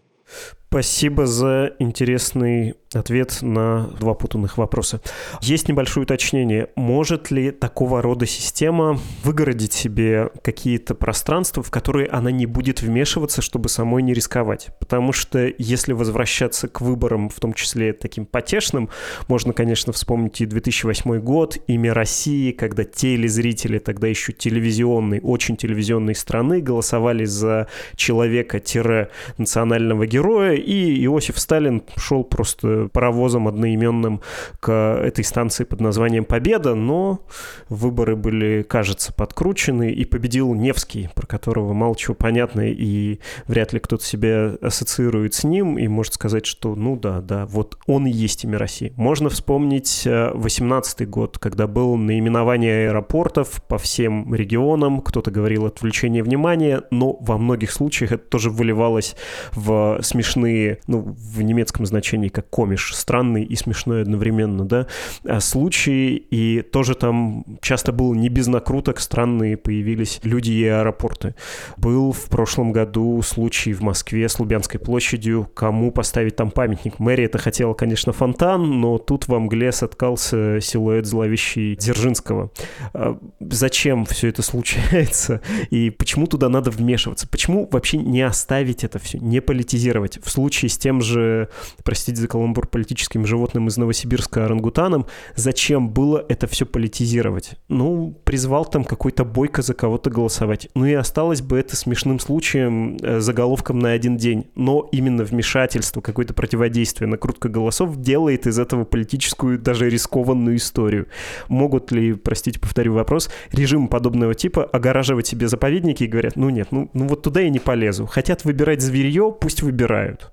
Спасибо 0.74 1.24
за 1.24 1.72
интересный 1.78 2.74
ответ 2.96 3.38
на 3.42 3.90
два 4.00 4.14
путанных 4.14 4.56
вопроса. 4.58 5.00
Есть 5.40 5.68
небольшое 5.68 6.02
уточнение. 6.04 6.68
Может 6.76 7.30
ли 7.30 7.50
такого 7.50 8.02
рода 8.02 8.26
система 8.26 9.00
выгородить 9.22 9.72
себе 9.72 10.30
какие-то 10.42 10.94
пространства, 10.94 11.62
в 11.62 11.70
которые 11.70 12.08
она 12.08 12.30
не 12.30 12.44
будет 12.46 12.82
вмешиваться, 12.82 13.40
чтобы 13.42 13.68
самой 13.68 14.02
не 14.02 14.14
рисковать? 14.14 14.68
Потому 14.78 15.12
что 15.12 15.52
если 15.58 15.92
возвращаться 15.92 16.68
к 16.68 16.80
выборам, 16.80 17.28
в 17.28 17.38
том 17.40 17.52
числе 17.54 17.92
таким 17.92 18.26
потешным, 18.26 18.90
можно, 19.28 19.52
конечно, 19.52 19.92
вспомнить 19.92 20.40
и 20.40 20.46
2008 20.46 21.18
год, 21.20 21.58
имя 21.66 21.94
России, 21.94 22.52
когда 22.52 22.84
телезрители, 22.84 23.78
тогда 23.78 24.08
еще 24.08 24.32
телевизионной, 24.32 25.20
очень 25.22 25.56
телевизионной 25.56 26.14
страны 26.14 26.60
голосовали 26.60 27.24
за 27.24 27.68
человека-национального 27.96 30.06
героя, 30.06 30.54
и 30.64 31.04
Иосиф 31.04 31.38
Сталин 31.38 31.82
шел 31.96 32.24
просто 32.24 32.88
паровозом 32.92 33.48
одноименным 33.48 34.20
к 34.60 34.72
этой 34.72 35.24
станции 35.24 35.64
под 35.64 35.80
названием 35.80 36.24
«Победа», 36.24 36.74
но 36.74 37.20
выборы 37.68 38.16
были, 38.16 38.62
кажется, 38.62 39.12
подкручены, 39.12 39.92
и 39.92 40.04
победил 40.04 40.54
Невский, 40.54 41.08
про 41.14 41.26
которого 41.26 41.72
мало 41.72 41.96
чего 41.96 42.14
понятно, 42.14 42.62
и 42.70 43.20
вряд 43.46 43.72
ли 43.72 43.80
кто-то 43.80 44.04
себя 44.04 44.56
ассоциирует 44.60 45.34
с 45.34 45.44
ним 45.44 45.78
и 45.78 45.88
может 45.88 46.14
сказать, 46.14 46.46
что 46.46 46.74
ну 46.74 46.96
да, 46.96 47.20
да, 47.20 47.46
вот 47.46 47.78
он 47.86 48.06
и 48.06 48.10
есть 48.10 48.44
имя 48.44 48.58
России. 48.58 48.92
Можно 48.96 49.28
вспомнить 49.28 50.02
18 50.06 51.00
э, 51.00 51.04
год, 51.06 51.38
когда 51.38 51.66
было 51.66 51.96
наименование 51.96 52.88
аэропортов 52.88 53.62
по 53.68 53.78
всем 53.78 54.34
регионам, 54.34 55.00
кто-то 55.00 55.30
говорил 55.30 55.66
отвлечение 55.66 56.22
внимания, 56.22 56.82
но 56.90 57.16
во 57.20 57.38
многих 57.38 57.70
случаях 57.70 58.12
это 58.12 58.24
тоже 58.24 58.50
выливалось 58.50 59.16
в 59.52 59.98
смешные 60.02 60.53
смешные, 60.54 60.78
ну, 60.86 61.14
в 61.16 61.42
немецком 61.42 61.86
значении 61.86 62.28
как 62.28 62.48
комиш, 62.48 62.94
странный 62.94 63.44
и 63.44 63.56
смешной 63.56 64.02
одновременно, 64.02 64.64
да, 64.64 64.86
а 65.24 65.40
случаи, 65.40 66.16
и 66.16 66.62
тоже 66.62 66.94
там 66.94 67.44
часто 67.60 67.92
было 67.92 68.14
не 68.14 68.28
без 68.28 68.46
накруток, 68.46 69.00
странные 69.00 69.56
появились 69.56 70.20
люди 70.22 70.52
и 70.52 70.66
аэропорты. 70.66 71.34
Был 71.76 72.12
в 72.12 72.28
прошлом 72.28 72.72
году 72.72 73.20
случай 73.22 73.72
в 73.72 73.80
Москве 73.80 74.28
с 74.28 74.38
Лубянской 74.38 74.80
площадью, 74.80 75.48
кому 75.54 75.90
поставить 75.90 76.36
там 76.36 76.50
памятник. 76.50 76.98
Мэрия 76.98 77.24
это 77.24 77.38
хотела, 77.38 77.74
конечно, 77.74 78.12
фонтан, 78.12 78.80
но 78.80 78.98
тут 78.98 79.28
во 79.28 79.38
мгле 79.38 79.72
соткался 79.72 80.60
силуэт 80.60 81.06
зловещий 81.06 81.76
Дзержинского. 81.76 82.50
А 82.92 83.18
зачем 83.40 84.04
все 84.04 84.28
это 84.28 84.42
случается? 84.42 85.40
И 85.70 85.90
почему 85.90 86.26
туда 86.26 86.48
надо 86.48 86.70
вмешиваться? 86.70 87.26
Почему 87.28 87.68
вообще 87.70 87.98
не 87.98 88.22
оставить 88.22 88.84
это 88.84 88.98
все, 88.98 89.18
не 89.18 89.40
политизировать? 89.40 90.18
В 90.22 90.30
случае 90.34 90.68
с 90.68 90.76
тем 90.76 91.00
же, 91.00 91.48
простите 91.84 92.20
за 92.20 92.28
каламбур, 92.28 92.66
политическим 92.66 93.24
животным 93.24 93.68
из 93.68 93.76
Новосибирска 93.76 94.44
орангутаном, 94.44 95.06
зачем 95.36 95.88
было 95.90 96.24
это 96.28 96.46
все 96.46 96.66
политизировать? 96.66 97.52
Ну, 97.68 98.14
призвал 98.24 98.64
там 98.64 98.84
какой-то 98.84 99.24
бойко 99.24 99.62
за 99.62 99.74
кого-то 99.74 100.10
голосовать. 100.10 100.68
Ну 100.74 100.86
и 100.86 100.92
осталось 100.92 101.40
бы 101.40 101.58
это 101.58 101.76
смешным 101.76 102.18
случаем, 102.18 102.96
э, 103.00 103.20
заголовком 103.20 103.78
на 103.78 103.92
один 103.92 104.16
день. 104.16 104.46
Но 104.54 104.88
именно 104.92 105.24
вмешательство, 105.24 106.00
какое-то 106.00 106.34
противодействие, 106.34 107.08
накрутка 107.08 107.48
голосов 107.48 107.96
делает 108.00 108.46
из 108.46 108.58
этого 108.58 108.84
политическую, 108.84 109.58
даже 109.58 109.88
рискованную 109.88 110.56
историю. 110.56 111.06
Могут 111.48 111.92
ли, 111.92 112.14
простите, 112.14 112.58
повторю 112.58 112.94
вопрос, 112.94 113.30
режимы 113.52 113.88
подобного 113.88 114.34
типа 114.34 114.64
огораживать 114.64 115.26
себе 115.26 115.48
заповедники 115.48 116.04
и 116.04 116.08
говорят, 116.08 116.36
ну 116.36 116.50
нет, 116.50 116.68
ну, 116.70 116.90
ну 116.92 117.06
вот 117.06 117.22
туда 117.22 117.40
я 117.40 117.50
не 117.50 117.60
полезу. 117.60 118.06
Хотят 118.06 118.44
выбирать 118.44 118.80
зверье, 118.80 119.34
пусть 119.38 119.62
выбирают. 119.62 120.23
up. 120.24 120.32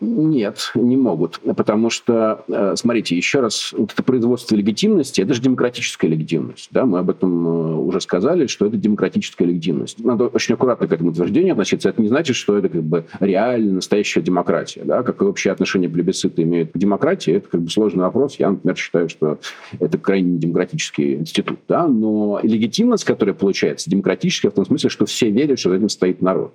Нет, 0.00 0.72
не 0.74 0.96
могут. 0.96 1.40
Потому 1.56 1.90
что, 1.90 2.44
э, 2.48 2.74
смотрите, 2.76 3.16
еще 3.16 3.40
раз, 3.40 3.74
вот 3.76 3.92
это 3.92 4.02
производство 4.02 4.56
легитимности, 4.56 5.20
это 5.20 5.34
же 5.34 5.42
демократическая 5.42 6.08
легитимность. 6.08 6.68
Да? 6.70 6.86
Мы 6.86 7.00
об 7.00 7.10
этом 7.10 7.46
э, 7.46 7.74
уже 7.74 8.00
сказали, 8.00 8.46
что 8.46 8.66
это 8.66 8.78
демократическая 8.78 9.44
легитимность. 9.44 10.02
Надо 10.02 10.28
очень 10.28 10.54
аккуратно 10.54 10.86
к 10.86 10.92
этому 10.92 11.10
утверждению 11.10 11.52
относиться. 11.52 11.90
Это 11.90 12.00
не 12.00 12.08
значит, 12.08 12.36
что 12.36 12.56
это 12.56 12.70
как 12.70 12.82
бы 12.82 13.04
реально 13.20 13.74
настоящая 13.74 14.22
демократия. 14.22 14.82
Да? 14.84 15.02
Какое 15.02 15.28
общее 15.28 15.52
отношение 15.52 15.90
плебисциты 15.90 16.42
имеют 16.42 16.72
к 16.72 16.78
демократии, 16.78 17.34
это 17.34 17.48
как 17.50 17.60
бы 17.60 17.70
сложный 17.70 18.04
вопрос. 18.04 18.36
Я, 18.38 18.50
например, 18.50 18.76
считаю, 18.76 19.10
что 19.10 19.38
это 19.78 19.98
крайне 19.98 20.38
демократический 20.38 21.16
институт. 21.16 21.58
Да? 21.68 21.86
Но 21.86 22.40
легитимность, 22.42 23.04
которая 23.04 23.34
получается, 23.34 23.90
демократическая 23.90 24.48
в 24.48 24.54
том 24.54 24.64
смысле, 24.64 24.88
что 24.88 25.04
все 25.04 25.30
верят, 25.30 25.58
что 25.58 25.68
за 25.68 25.76
этим 25.76 25.90
стоит 25.90 26.22
народ. 26.22 26.54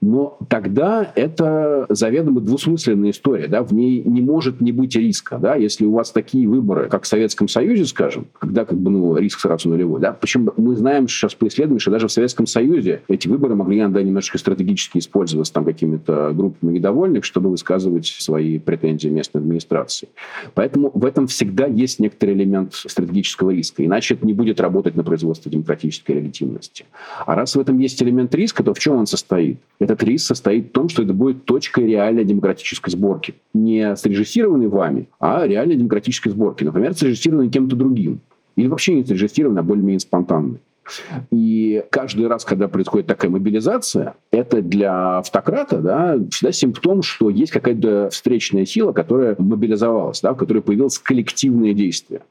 Но 0.00 0.38
тогда 0.48 1.12
это 1.14 1.84
заведомо 1.90 2.40
двусмысленно 2.40 2.69
двусмысленная 2.70 3.10
история, 3.10 3.48
да, 3.48 3.62
в 3.62 3.72
ней 3.72 4.02
не 4.04 4.20
может 4.20 4.60
не 4.60 4.72
быть 4.72 4.94
риска, 4.96 5.38
да, 5.38 5.56
если 5.56 5.84
у 5.84 5.92
вас 5.92 6.10
такие 6.10 6.48
выборы, 6.48 6.88
как 6.88 7.04
в 7.04 7.06
Советском 7.06 7.48
Союзе, 7.48 7.84
скажем, 7.84 8.26
когда 8.38 8.64
как 8.64 8.78
бы, 8.78 8.90
ну, 8.90 9.16
риск 9.16 9.40
сразу 9.40 9.68
нулевой, 9.68 10.00
да, 10.00 10.12
почему 10.12 10.52
мы 10.56 10.76
знаем 10.76 11.08
сейчас 11.08 11.34
по 11.34 11.48
исследованиям, 11.48 11.80
что 11.80 11.90
даже 11.90 12.08
в 12.08 12.12
Советском 12.12 12.46
Союзе 12.46 13.02
эти 13.08 13.28
выборы 13.28 13.54
могли 13.54 13.80
иногда 13.80 14.02
немножечко 14.02 14.38
стратегически 14.38 14.98
использоваться 14.98 15.52
там 15.52 15.64
какими-то 15.64 16.32
группами 16.34 16.72
недовольных, 16.72 17.24
чтобы 17.24 17.50
высказывать 17.50 18.06
свои 18.06 18.58
претензии 18.58 19.08
местной 19.08 19.40
администрации. 19.40 20.08
Поэтому 20.54 20.90
в 20.94 21.04
этом 21.04 21.26
всегда 21.26 21.66
есть 21.66 21.98
некоторый 22.00 22.34
элемент 22.34 22.74
стратегического 22.74 23.50
риска, 23.50 23.84
иначе 23.84 24.14
это 24.14 24.26
не 24.26 24.32
будет 24.32 24.60
работать 24.60 24.96
на 24.96 25.04
производство 25.04 25.50
демократической 25.50 26.12
легитимности. 26.12 26.84
А 27.26 27.34
раз 27.34 27.56
в 27.56 27.60
этом 27.60 27.78
есть 27.78 28.02
элемент 28.02 28.34
риска, 28.34 28.62
то 28.62 28.74
в 28.74 28.78
чем 28.78 28.96
он 28.96 29.06
состоит? 29.06 29.58
Этот 29.78 30.02
риск 30.02 30.26
состоит 30.26 30.68
в 30.68 30.72
том, 30.72 30.88
что 30.88 31.02
это 31.02 31.12
будет 31.12 31.44
точкой 31.44 31.86
реальной 31.86 32.24
демократической 32.24 32.59
демократической 32.60 32.90
сборки. 32.90 33.34
Не 33.54 33.96
срежиссированной 33.96 34.68
вами, 34.68 35.08
а 35.18 35.46
реальной 35.46 35.76
демократической 35.76 36.30
сборки. 36.30 36.64
Например, 36.64 36.94
срежиссированной 36.94 37.48
кем-то 37.50 37.76
другим. 37.76 38.20
Или 38.56 38.68
вообще 38.68 38.94
не 38.94 39.04
срежиссированной, 39.04 39.60
а 39.60 39.64
более-менее 39.64 40.00
спонтанной. 40.00 40.60
И 41.30 41.84
каждый 41.90 42.26
раз, 42.26 42.44
когда 42.44 42.66
происходит 42.66 43.06
такая 43.06 43.30
мобилизация, 43.30 44.14
это 44.32 44.60
для 44.60 45.18
автократа 45.18 45.78
да, 45.78 46.18
всегда 46.30 46.50
симптом, 46.50 47.02
что 47.02 47.30
есть 47.30 47.52
какая-то 47.52 48.08
встречная 48.10 48.66
сила, 48.66 48.92
которая 48.92 49.36
мобилизовалась, 49.38 50.20
да, 50.20 50.32
в 50.32 50.36
которой 50.36 50.62
появилось 50.62 50.98
коллективное 50.98 51.74
действие. 51.74 52.22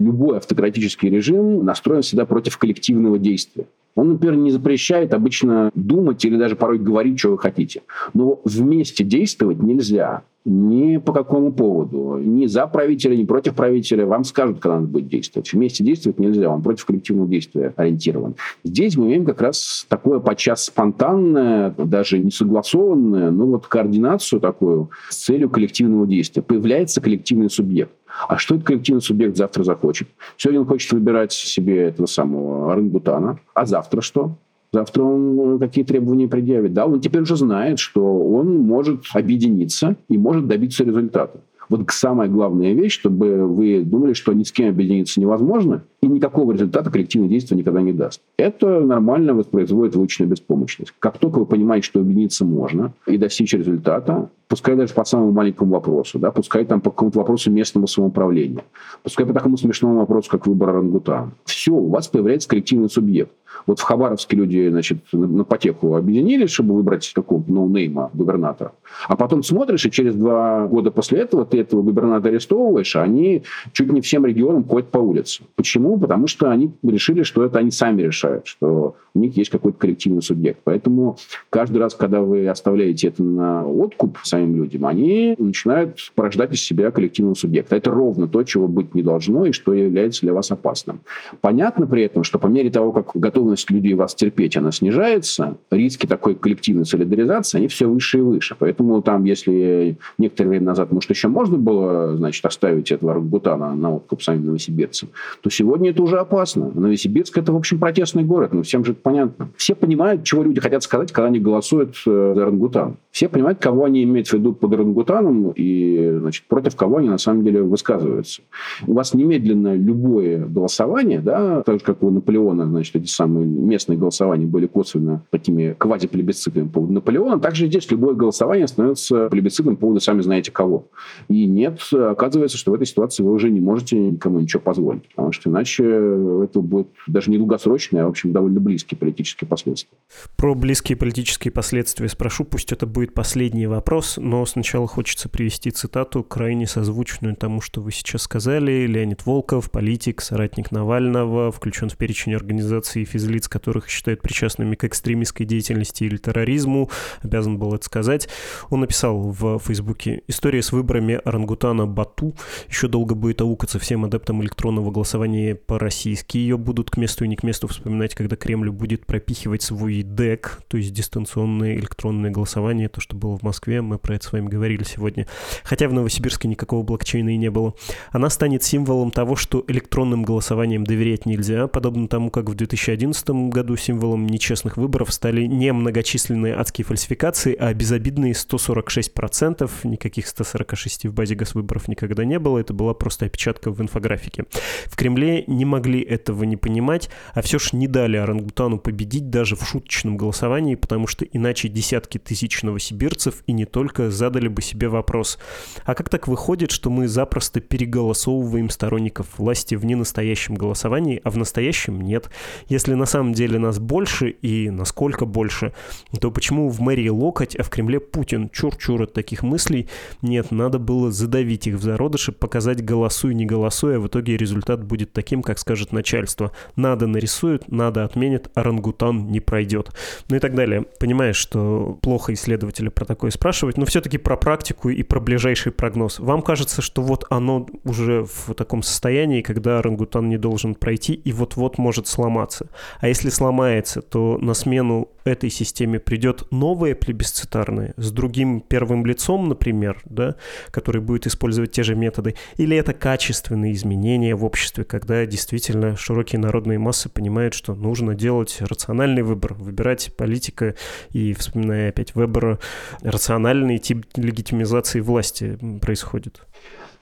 Любой 0.00 0.38
автократический 0.38 1.10
режим 1.10 1.64
настроен 1.64 2.02
всегда 2.02 2.26
против 2.26 2.58
коллективного 2.58 3.20
действия. 3.20 3.66
Он, 3.98 4.12
например, 4.12 4.36
не 4.36 4.52
запрещает 4.52 5.12
обычно 5.12 5.72
думать 5.74 6.24
или 6.24 6.36
даже 6.36 6.54
порой 6.54 6.78
говорить, 6.78 7.18
что 7.18 7.30
вы 7.30 7.38
хотите. 7.38 7.82
Но 8.14 8.40
вместе 8.44 9.02
действовать 9.02 9.60
нельзя 9.60 10.22
ни 10.44 10.98
по 10.98 11.12
какому 11.12 11.52
поводу, 11.52 12.16
ни 12.18 12.46
за 12.46 12.68
правителя, 12.68 13.16
ни 13.16 13.24
против 13.24 13.56
правителя. 13.56 14.06
Вам 14.06 14.22
скажут, 14.22 14.60
когда 14.60 14.76
надо 14.76 14.86
будет 14.86 15.08
действовать. 15.08 15.52
Вместе 15.52 15.82
действовать 15.82 16.20
нельзя, 16.20 16.48
он 16.48 16.62
против 16.62 16.86
коллективного 16.86 17.28
действия 17.28 17.74
ориентирован. 17.74 18.36
Здесь 18.62 18.96
мы 18.96 19.06
имеем 19.06 19.24
как 19.24 19.42
раз 19.42 19.84
такое 19.88 20.20
подчас 20.20 20.64
спонтанное, 20.64 21.74
даже 21.76 22.20
не 22.20 22.30
согласованное, 22.30 23.32
но 23.32 23.46
вот 23.46 23.66
координацию 23.66 24.40
такую 24.40 24.90
с 25.10 25.16
целью 25.16 25.50
коллективного 25.50 26.06
действия. 26.06 26.40
Появляется 26.42 27.00
коллективный 27.00 27.50
субъект. 27.50 27.90
А 28.28 28.38
что 28.38 28.54
этот 28.54 28.66
коллективный 28.66 29.02
субъект 29.02 29.36
завтра 29.36 29.64
захочет? 29.64 30.08
Сегодня 30.36 30.60
он 30.60 30.66
хочет 30.66 30.92
выбирать 30.92 31.32
себе 31.32 31.84
этого 31.84 32.06
самого 32.06 32.72
орангутана. 32.72 33.38
А 33.54 33.66
завтра 33.66 34.00
что? 34.00 34.36
Завтра 34.72 35.02
он 35.02 35.56
э, 35.56 35.58
какие 35.58 35.84
требования 35.84 36.28
предъявит. 36.28 36.74
Да, 36.74 36.86
он 36.86 37.00
теперь 37.00 37.22
уже 37.22 37.36
знает, 37.36 37.78
что 37.78 38.02
он 38.02 38.58
может 38.58 39.04
объединиться 39.14 39.96
и 40.08 40.18
может 40.18 40.46
добиться 40.46 40.84
результата. 40.84 41.40
Вот 41.68 41.82
самая 41.90 42.28
главная 42.28 42.72
вещь, 42.72 42.94
чтобы 42.94 43.46
вы 43.46 43.82
думали, 43.82 44.14
что 44.14 44.32
ни 44.32 44.42
с 44.42 44.52
кем 44.52 44.70
объединиться 44.70 45.20
невозможно, 45.20 45.82
и 46.02 46.06
никакого 46.06 46.52
результата 46.52 46.90
коллективное 46.90 47.28
действие 47.28 47.58
никогда 47.58 47.82
не 47.82 47.92
даст. 47.92 48.22
Это 48.38 48.80
нормально 48.80 49.34
воспроизводит 49.34 49.94
выученную 49.94 50.30
беспомощность. 50.30 50.94
Как 50.98 51.18
только 51.18 51.38
вы 51.38 51.46
понимаете, 51.46 51.86
что 51.86 52.00
объединиться 52.00 52.44
можно 52.46 52.94
и 53.06 53.18
достичь 53.18 53.52
результата, 53.52 54.30
пускай 54.48 54.74
даже 54.76 54.94
по 54.94 55.04
самому 55.04 55.32
маленькому 55.32 55.72
вопросу, 55.72 56.18
да, 56.18 56.30
пускай 56.30 56.64
там 56.64 56.80
по 56.80 56.90
какому-то 56.90 57.18
вопросу 57.18 57.50
местного 57.50 57.86
самоуправления, 57.86 58.64
пускай 59.02 59.26
по 59.26 59.32
такому 59.32 59.56
смешному 59.56 60.00
вопросу, 60.00 60.30
как 60.30 60.46
выбор 60.46 60.70
орангутана. 60.70 61.32
Все, 61.44 61.72
у 61.72 61.88
вас 61.88 62.08
появляется 62.08 62.48
коллективный 62.48 62.88
субъект. 62.88 63.30
Вот 63.66 63.78
в 63.80 63.82
Хабаровске 63.82 64.36
люди, 64.36 64.68
значит, 64.68 64.98
на 65.12 65.44
потеху 65.44 65.94
объединились, 65.96 66.50
чтобы 66.50 66.74
выбрать 66.74 67.12
какого-то 67.14 67.50
ноунейма 67.50 68.10
губернатора. 68.12 68.72
А 69.08 69.16
потом 69.16 69.42
смотришь, 69.42 69.84
и 69.86 69.90
через 69.90 70.14
два 70.14 70.66
года 70.66 70.90
после 70.90 71.20
этого 71.20 71.44
ты 71.44 71.60
этого 71.60 71.82
губернатора 71.82 72.30
арестовываешь, 72.30 72.94
а 72.96 73.02
они 73.02 73.42
чуть 73.72 73.90
не 73.90 74.00
всем 74.00 74.24
регионам 74.26 74.64
ходят 74.64 74.90
по 74.90 74.98
улице. 74.98 75.44
Почему? 75.56 75.98
Потому 75.98 76.26
что 76.26 76.50
они 76.50 76.72
решили, 76.82 77.22
что 77.22 77.44
это 77.44 77.58
они 77.58 77.70
сами 77.70 78.02
решают, 78.02 78.46
что 78.46 78.96
у 79.14 79.18
них 79.18 79.36
есть 79.36 79.50
какой-то 79.50 79.78
коллективный 79.78 80.22
субъект. 80.22 80.60
Поэтому 80.64 81.16
каждый 81.50 81.78
раз, 81.78 81.94
когда 81.94 82.20
вы 82.20 82.46
оставляете 82.48 83.08
это 83.08 83.22
на 83.22 83.66
откуп 83.66 84.18
самим 84.38 84.56
людям, 84.56 84.86
они 84.86 85.34
начинают 85.38 85.98
порождать 86.14 86.52
из 86.52 86.62
себя 86.62 86.90
коллективного 86.90 87.34
субъекта. 87.34 87.76
Это 87.76 87.90
ровно 87.90 88.28
то, 88.28 88.42
чего 88.42 88.68
быть 88.68 88.94
не 88.94 89.02
должно 89.02 89.46
и 89.46 89.52
что 89.52 89.72
является 89.72 90.22
для 90.22 90.32
вас 90.32 90.50
опасным. 90.50 91.00
Понятно 91.40 91.86
при 91.86 92.02
этом, 92.02 92.24
что 92.24 92.38
по 92.38 92.46
мере 92.46 92.70
того, 92.70 92.92
как 92.92 93.10
готовность 93.14 93.70
людей 93.70 93.94
вас 93.94 94.14
терпеть, 94.14 94.56
она 94.56 94.72
снижается, 94.72 95.56
риски 95.70 96.06
такой 96.06 96.34
коллективной 96.34 96.84
солидаризации, 96.84 97.58
они 97.58 97.68
все 97.68 97.86
выше 97.86 98.18
и 98.18 98.20
выше. 98.20 98.56
Поэтому 98.58 99.02
там, 99.02 99.24
если 99.24 99.98
некоторое 100.18 100.50
время 100.50 100.66
назад, 100.66 100.92
может, 100.92 101.10
еще 101.10 101.28
можно 101.28 101.58
было, 101.58 102.16
значит, 102.16 102.44
оставить 102.44 102.90
этого 102.92 103.14
Рангутана 103.14 103.74
на 103.74 103.96
откуп 103.96 104.22
самим 104.22 104.46
новосибирцам, 104.46 105.08
то 105.40 105.50
сегодня 105.50 105.90
это 105.90 106.02
уже 106.02 106.18
опасно. 106.18 106.70
Новосибирск– 106.74 107.36
это, 107.38 107.52
в 107.52 107.56
общем, 107.56 107.78
протестный 107.78 108.24
город, 108.24 108.52
ну, 108.52 108.62
всем 108.62 108.84
же 108.84 108.92
это 108.92 109.00
понятно. 109.02 109.48
Все 109.56 109.74
понимают, 109.74 110.24
чего 110.24 110.42
люди 110.42 110.60
хотят 110.60 110.82
сказать, 110.82 111.12
когда 111.12 111.28
они 111.28 111.38
голосуют 111.38 111.96
э, 112.06 112.32
за 112.34 112.44
Рангутан. 112.44 112.96
Все 113.10 113.28
понимают, 113.28 113.58
кого 113.58 113.84
они 113.84 114.04
имеют 114.04 114.27
в 114.36 114.40
виду 114.40 114.52
под 114.52 114.74
Рангутаном 114.74 115.52
и, 115.52 116.18
значит, 116.20 116.44
против 116.46 116.76
кого 116.76 116.98
они 116.98 117.08
на 117.08 117.18
самом 117.18 117.44
деле 117.44 117.62
высказываются. 117.62 118.42
У 118.86 118.94
вас 118.94 119.14
немедленно 119.14 119.74
любое 119.74 120.44
голосование, 120.46 121.20
да, 121.20 121.62
так 121.62 121.78
же, 121.78 121.84
как 121.84 122.02
у 122.02 122.10
Наполеона, 122.10 122.66
значит, 122.66 122.96
эти 122.96 123.06
самые 123.06 123.46
местные 123.46 123.98
голосования 123.98 124.46
были 124.46 124.66
косвенно 124.66 125.22
такими 125.30 125.74
квазиплебисцитами 125.78 126.66
по 126.66 126.74
поводу 126.74 126.92
Наполеона, 126.94 127.40
также 127.40 127.66
здесь 127.66 127.90
любое 127.90 128.14
голосование 128.14 128.66
становится 128.68 129.28
плебисцитом 129.28 129.76
по 129.76 129.82
поводу 129.82 130.00
сами 130.00 130.20
знаете 130.20 130.52
кого. 130.52 130.88
И 131.28 131.46
нет, 131.46 131.80
оказывается, 131.92 132.58
что 132.58 132.72
в 132.72 132.74
этой 132.74 132.86
ситуации 132.86 133.22
вы 133.22 133.32
уже 133.32 133.50
не 133.50 133.60
можете 133.60 133.98
никому 133.98 134.40
ничего 134.40 134.60
позволить, 134.60 135.08
потому 135.08 135.32
что 135.32 135.50
иначе 135.50 135.84
это 135.84 136.60
будет 136.60 136.88
даже 137.06 137.30
не 137.30 137.38
долгосрочные, 137.38 138.02
а, 138.02 138.06
в 138.06 138.10
общем, 138.10 138.32
довольно 138.32 138.60
близкие 138.60 138.98
политические 138.98 139.48
последствия. 139.48 139.96
Про 140.36 140.54
близкие 140.54 140.96
политические 140.96 141.52
последствия 141.52 142.08
спрошу, 142.08 142.44
пусть 142.44 142.72
это 142.72 142.86
будет 142.86 143.14
последний 143.14 143.66
вопрос, 143.66 144.17
но 144.18 144.44
сначала 144.46 144.86
хочется 144.86 145.28
привести 145.28 145.70
цитату, 145.70 146.22
крайне 146.22 146.66
созвучную 146.66 147.36
тому, 147.36 147.60
что 147.60 147.80
вы 147.80 147.92
сейчас 147.92 148.22
сказали. 148.22 148.86
Леонид 148.86 149.24
Волков, 149.26 149.70
политик, 149.70 150.20
соратник 150.20 150.70
Навального, 150.70 151.52
включен 151.52 151.88
в 151.88 151.96
перечень 151.96 152.34
организаций 152.34 153.02
и 153.02 153.04
физлиц, 153.04 153.48
которых 153.48 153.88
считают 153.88 154.22
причастными 154.22 154.74
к 154.74 154.84
экстремистской 154.84 155.46
деятельности 155.46 156.04
или 156.04 156.16
терроризму, 156.16 156.90
обязан 157.22 157.58
был 157.58 157.74
это 157.74 157.84
сказать. 157.84 158.28
Он 158.70 158.80
написал 158.80 159.18
в 159.18 159.58
Фейсбуке 159.60 160.22
«История 160.26 160.62
с 160.62 160.72
выборами 160.72 161.20
орангутана 161.24 161.86
Бату 161.86 162.34
еще 162.68 162.88
долго 162.88 163.14
будет 163.14 163.40
аукаться 163.40 163.78
всем 163.78 164.04
адептам 164.04 164.42
электронного 164.42 164.90
голосования 164.90 165.54
по-российски. 165.54 166.38
Ее 166.38 166.58
будут 166.58 166.90
к 166.90 166.96
месту 166.96 167.24
и 167.24 167.28
не 167.28 167.36
к 167.36 167.42
месту 167.42 167.68
вспоминать, 167.68 168.14
когда 168.14 168.36
Кремль 168.36 168.70
будет 168.70 169.06
пропихивать 169.06 169.62
свой 169.62 170.02
ДЭК, 170.02 170.62
то 170.68 170.76
есть 170.76 170.92
дистанционное 170.92 171.76
электронное 171.76 172.30
голосование, 172.30 172.88
то, 172.88 173.00
что 173.00 173.16
было 173.16 173.36
в 173.38 173.42
Москве, 173.42 173.82
мы 173.82 173.98
про 174.08 174.14
это 174.14 174.26
с 174.26 174.32
вами 174.32 174.48
говорили 174.48 174.84
сегодня. 174.84 175.26
Хотя 175.64 175.86
в 175.86 175.92
Новосибирске 175.92 176.48
никакого 176.48 176.82
блокчейна 176.82 177.34
и 177.34 177.36
не 177.36 177.50
было. 177.50 177.74
Она 178.10 178.30
станет 178.30 178.62
символом 178.62 179.10
того, 179.10 179.36
что 179.36 179.62
электронным 179.68 180.22
голосованием 180.22 180.84
доверять 180.84 181.26
нельзя, 181.26 181.66
подобно 181.66 182.08
тому, 182.08 182.30
как 182.30 182.48
в 182.48 182.54
2011 182.54 183.28
году 183.50 183.76
символом 183.76 184.26
нечестных 184.26 184.78
выборов 184.78 185.12
стали 185.12 185.42
не 185.42 185.74
многочисленные 185.74 186.54
адские 186.54 186.86
фальсификации, 186.86 187.54
а 187.54 187.74
безобидные 187.74 188.32
146%. 188.32 189.70
Никаких 189.84 190.26
146 190.26 191.04
в 191.04 191.12
базе 191.12 191.34
госвыборов 191.34 191.86
никогда 191.88 192.24
не 192.24 192.38
было. 192.38 192.56
Это 192.56 192.72
была 192.72 192.94
просто 192.94 193.26
опечатка 193.26 193.70
в 193.70 193.82
инфографике. 193.82 194.44
В 194.86 194.96
Кремле 194.96 195.44
не 195.46 195.66
могли 195.66 196.00
этого 196.00 196.44
не 196.44 196.56
понимать, 196.56 197.10
а 197.34 197.42
все 197.42 197.58
ж 197.58 197.74
не 197.74 197.88
дали 197.88 198.16
орангутану 198.16 198.78
победить 198.78 199.28
даже 199.28 199.54
в 199.54 199.68
шуточном 199.68 200.16
голосовании, 200.16 200.76
потому 200.76 201.06
что 201.06 201.26
иначе 201.26 201.68
десятки 201.68 202.16
тысяч 202.16 202.62
новосибирцев 202.62 203.42
и 203.46 203.52
не 203.52 203.66
только 203.66 203.97
задали 203.98 204.48
бы 204.48 204.62
себе 204.62 204.88
вопрос, 204.88 205.38
а 205.84 205.94
как 205.94 206.08
так 206.08 206.28
выходит, 206.28 206.70
что 206.70 206.90
мы 206.90 207.08
запросто 207.08 207.60
переголосовываем 207.60 208.70
сторонников 208.70 209.38
власти 209.38 209.74
в 209.74 209.84
ненастоящем 209.84 210.54
голосовании, 210.54 211.20
а 211.24 211.30
в 211.30 211.36
настоящем 211.36 212.00
нет? 212.00 212.30
Если 212.68 212.94
на 212.94 213.06
самом 213.06 213.32
деле 213.32 213.58
нас 213.58 213.78
больше 213.78 214.30
и 214.30 214.70
насколько 214.70 215.26
больше, 215.26 215.72
то 216.20 216.30
почему 216.30 216.68
в 216.68 216.80
мэрии 216.80 217.08
локоть, 217.08 217.56
а 217.56 217.62
в 217.62 217.70
Кремле 217.70 218.00
Путин? 218.00 218.50
Чур-чур 218.50 219.02
от 219.02 219.12
таких 219.12 219.42
мыслей. 219.42 219.88
Нет, 220.22 220.50
надо 220.50 220.78
было 220.78 221.10
задавить 221.10 221.66
их 221.66 221.76
в 221.76 221.82
зародыше, 221.82 222.32
показать 222.32 222.84
голосуй, 222.84 223.34
не 223.34 223.46
голосуй, 223.46 223.96
а 223.96 224.00
в 224.00 224.06
итоге 224.06 224.36
результат 224.36 224.84
будет 224.84 225.12
таким, 225.12 225.42
как 225.42 225.58
скажет 225.58 225.92
начальство. 225.92 226.52
Надо 226.76 227.06
нарисуют, 227.06 227.70
надо 227.70 228.04
отменит, 228.04 228.50
орангутан 228.54 229.28
не 229.28 229.40
пройдет. 229.40 229.90
Ну 230.28 230.36
и 230.36 230.38
так 230.38 230.54
далее. 230.54 230.82
Понимаешь, 231.00 231.36
что 231.36 231.98
плохо 232.02 232.34
исследователи 232.34 232.88
про 232.88 233.04
такое 233.04 233.30
спрашивать, 233.30 233.77
но 233.78 233.86
все-таки 233.86 234.18
про 234.18 234.36
практику 234.36 234.88
и 234.88 235.04
про 235.04 235.20
ближайший 235.20 235.70
прогноз. 235.70 236.18
Вам 236.18 236.42
кажется, 236.42 236.82
что 236.82 237.00
вот 237.00 237.24
оно 237.30 237.68
уже 237.84 238.24
в 238.24 238.52
таком 238.54 238.82
состоянии, 238.82 239.40
когда 239.40 239.78
орангутан 239.78 240.28
не 240.28 240.36
должен 240.36 240.74
пройти 240.74 241.14
и 241.14 241.30
вот-вот 241.30 241.78
может 241.78 242.08
сломаться. 242.08 242.70
А 242.98 243.06
если 243.06 243.30
сломается, 243.30 244.02
то 244.02 244.36
на 244.38 244.54
смену 244.54 245.08
этой 245.28 245.50
системе 245.50 246.00
придет 246.00 246.50
новое 246.50 246.94
плебисцитарное 246.94 247.94
с 247.96 248.10
другим 248.10 248.60
первым 248.60 249.06
лицом, 249.06 249.48
например, 249.48 250.00
да, 250.04 250.34
который 250.70 251.00
будет 251.00 251.26
использовать 251.26 251.70
те 251.70 251.82
же 251.84 251.94
методы, 251.94 252.34
или 252.56 252.76
это 252.76 252.92
качественные 252.94 253.74
изменения 253.74 254.34
в 254.34 254.44
обществе, 254.44 254.84
когда 254.84 255.24
действительно 255.26 255.96
широкие 255.96 256.40
народные 256.40 256.78
массы 256.78 257.08
понимают, 257.08 257.54
что 257.54 257.74
нужно 257.74 258.14
делать 258.14 258.56
рациональный 258.60 259.22
выбор, 259.22 259.54
выбирать 259.54 260.12
политика 260.16 260.74
и, 261.12 261.32
вспоминая 261.34 261.90
опять 261.90 262.16
Вебера, 262.16 262.58
рациональный 263.02 263.67
тип 263.76 264.06
легитимизации 264.16 265.00
власти 265.00 265.58
происходит. 265.82 266.40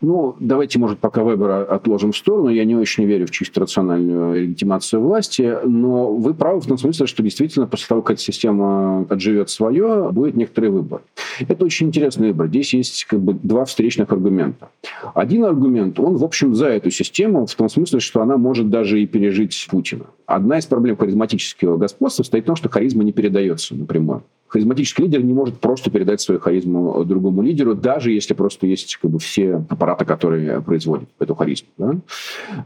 Ну, 0.02 0.36
давайте, 0.40 0.78
может, 0.78 0.98
пока 0.98 1.22
Вебера 1.22 1.64
отложим 1.64 2.12
в 2.12 2.16
сторону. 2.16 2.50
Я 2.50 2.64
не 2.64 2.76
очень 2.76 3.04
верю 3.04 3.26
в 3.26 3.30
чисто 3.30 3.62
рациональную 3.62 4.42
легитимацию 4.42 5.00
власти, 5.00 5.56
но 5.64 6.12
вы 6.12 6.34
правы 6.34 6.60
в 6.60 6.66
том 6.66 6.76
смысле, 6.76 7.06
что 7.06 7.22
действительно 7.22 7.66
после 7.66 7.86
того, 7.88 8.02
как 8.02 8.16
эта 8.16 8.22
система 8.22 9.06
отживет 9.08 9.48
свое, 9.48 10.10
будет 10.12 10.36
некоторый 10.36 10.68
выбор. 10.68 11.00
Это 11.48 11.64
очень 11.64 11.86
интересный 11.86 12.28
выбор. 12.28 12.48
Здесь 12.48 12.74
есть 12.74 13.04
как 13.06 13.20
бы 13.20 13.32
два 13.32 13.64
встречных 13.64 14.12
аргумента. 14.12 14.68
Один 15.14 15.44
аргумент, 15.44 15.98
он, 15.98 16.16
в 16.16 16.24
общем, 16.24 16.54
за 16.54 16.66
эту 16.66 16.90
систему, 16.90 17.46
в 17.46 17.54
том 17.54 17.70
смысле, 17.70 18.00
что 18.00 18.20
она 18.20 18.36
может 18.36 18.68
даже 18.68 19.00
и 19.00 19.06
пережить 19.06 19.66
Путина. 19.70 20.04
Одна 20.26 20.58
из 20.58 20.66
проблем 20.66 20.98
харизматического 20.98 21.78
господства 21.78 22.22
стоит 22.22 22.44
в 22.44 22.46
том, 22.46 22.56
что 22.56 22.68
харизма 22.68 23.02
не 23.02 23.12
передается 23.12 23.74
напрямую 23.74 24.24
харизматический 24.56 25.04
лидер 25.04 25.22
не 25.22 25.34
может 25.34 25.58
просто 25.58 25.90
передать 25.90 26.22
свою 26.22 26.40
харизму 26.40 27.04
другому 27.04 27.42
лидеру, 27.42 27.74
даже 27.74 28.10
если 28.10 28.32
просто 28.32 28.66
есть 28.66 28.96
как 28.96 29.10
бы, 29.10 29.18
все 29.18 29.56
аппараты, 29.68 30.06
которые 30.06 30.62
производят 30.62 31.10
эту 31.18 31.34
харизму. 31.34 31.68
Да? 31.76 31.94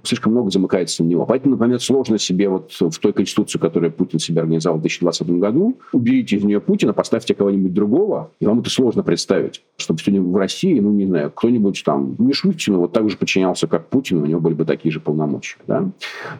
Слишком 0.04 0.32
много 0.32 0.50
замыкается 0.50 1.02
на 1.02 1.08
него. 1.08 1.26
Поэтому, 1.26 1.56
например, 1.56 1.80
сложно 1.80 2.16
себе 2.16 2.48
вот 2.48 2.70
в 2.78 2.98
той 2.98 3.12
конституции, 3.12 3.58
которую 3.58 3.90
Путин 3.90 4.20
себе 4.20 4.42
организовал 4.42 4.78
в 4.78 4.82
2020 4.82 5.30
году, 5.40 5.76
уберите 5.92 6.36
из 6.36 6.44
нее 6.44 6.60
Путина, 6.60 6.92
поставьте 6.92 7.34
кого-нибудь 7.34 7.74
другого, 7.74 8.30
и 8.38 8.46
вам 8.46 8.60
это 8.60 8.70
сложно 8.70 9.02
представить. 9.02 9.62
Чтобы 9.76 9.98
сегодня 9.98 10.22
в 10.22 10.36
России, 10.36 10.78
ну, 10.78 10.92
не 10.92 11.06
знаю, 11.06 11.32
кто-нибудь 11.34 11.82
там, 11.84 12.14
Мишустину 12.18 12.78
вот 12.78 12.92
так 12.92 13.10
же 13.10 13.16
подчинялся, 13.16 13.66
как 13.66 13.88
Путин, 13.88 14.22
у 14.22 14.26
него 14.26 14.40
были 14.40 14.54
бы 14.54 14.64
такие 14.64 14.92
же 14.92 15.00
полномочия. 15.00 15.56
Да? 15.66 15.90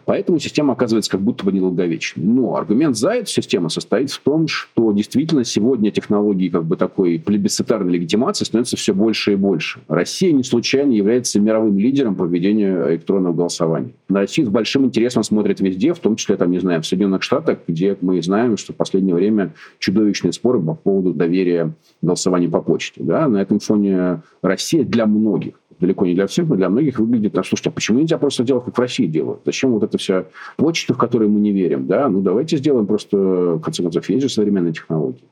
Поэтому 0.05 0.39
система 0.39 0.73
оказывается 0.73 1.11
как 1.11 1.19
будто 1.19 1.43
бы 1.43 1.51
недолговечной. 1.51 2.23
Но 2.23 2.55
аргумент 2.55 2.95
за 2.95 3.09
эту 3.11 3.29
систему 3.29 3.69
состоит 3.69 4.11
в 4.11 4.19
том, 4.21 4.47
что 4.47 4.93
действительно 4.93 5.40
действительно 5.41 5.45
сегодня 5.45 5.91
технологии 5.91 6.49
как 6.49 6.65
бы 6.65 6.77
такой 6.77 7.19
плебисцитарной 7.19 7.93
легитимации 7.93 8.45
становятся 8.45 8.77
все 8.77 8.93
больше 8.93 9.33
и 9.33 9.35
больше. 9.35 9.79
Россия 9.87 10.31
не 10.31 10.43
случайно 10.43 10.91
является 10.91 11.39
мировым 11.39 11.77
лидером 11.77 12.15
по 12.15 12.23
ведению 12.23 12.89
электронного 12.91 13.33
голосования. 13.33 13.91
На 14.09 14.19
Россию 14.21 14.47
с 14.47 14.49
большим 14.49 14.85
интересом 14.85 15.23
смотрят 15.23 15.59
везде, 15.59 15.93
в 15.93 15.99
том 15.99 16.15
числе, 16.15 16.35
там, 16.37 16.51
не 16.51 16.59
знаю, 16.59 16.81
в 16.81 16.85
Соединенных 16.85 17.23
Штатах, 17.23 17.59
где 17.67 17.97
мы 18.01 18.21
знаем, 18.21 18.57
что 18.57 18.73
в 18.73 18.75
последнее 18.75 19.15
время 19.15 19.53
чудовищные 19.79 20.33
споры 20.33 20.61
по 20.61 20.75
поводу 20.75 21.13
доверия 21.13 21.73
голосованию 22.01 22.49
по 22.49 22.61
почте. 22.61 23.01
Да? 23.03 23.27
На 23.27 23.41
этом 23.41 23.59
фоне 23.59 24.21
Россия 24.41 24.83
для 24.83 25.05
многих 25.05 25.60
далеко 25.81 26.05
не 26.05 26.13
для 26.13 26.27
всех, 26.27 26.47
но 26.47 26.55
для 26.55 26.69
многих 26.69 26.99
выглядит, 26.99 27.37
а 27.37 27.43
слушайте, 27.43 27.69
а 27.69 27.73
почему 27.73 27.99
нельзя 27.99 28.17
просто 28.17 28.43
делать, 28.43 28.63
как 28.63 28.77
в 28.77 28.79
России 28.79 29.07
делают? 29.07 29.41
Зачем 29.45 29.71
вот 29.71 29.83
это 29.83 29.97
вся 29.97 30.25
почта, 30.55 30.93
в 30.93 30.97
которой 30.97 31.27
мы 31.27 31.39
не 31.39 31.51
верим? 31.51 31.87
Да? 31.87 32.07
Ну, 32.07 32.21
давайте 32.21 32.57
сделаем 32.57 32.85
просто, 32.85 33.17
в 33.17 33.59
конце 33.59 33.83
концов, 33.83 34.07
есть 34.09 34.23
же 34.23 34.29
современные 34.29 34.73
технологии. 34.73 35.23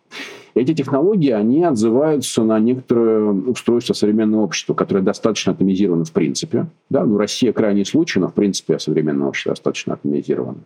Эти 0.56 0.74
технологии, 0.74 1.30
они 1.30 1.64
отзываются 1.64 2.44
на 2.44 2.60
некоторое 2.60 3.32
устройство 3.32 3.94
современного 3.94 4.42
общества, 4.42 4.74
которое 4.74 5.02
достаточно 5.02 5.52
атомизировано 5.54 6.06
в 6.06 6.12
принципе. 6.12 6.66
Да? 6.90 7.06
Ну, 7.06 7.18
Россия 7.18 7.54
крайний 7.54 7.86
случай, 7.86 8.20
но 8.20 8.28
в 8.28 8.34
принципе 8.34 8.80
современное 8.80 9.28
общество 9.28 9.52
достаточно 9.52 9.94
атомизировано. 9.94 10.60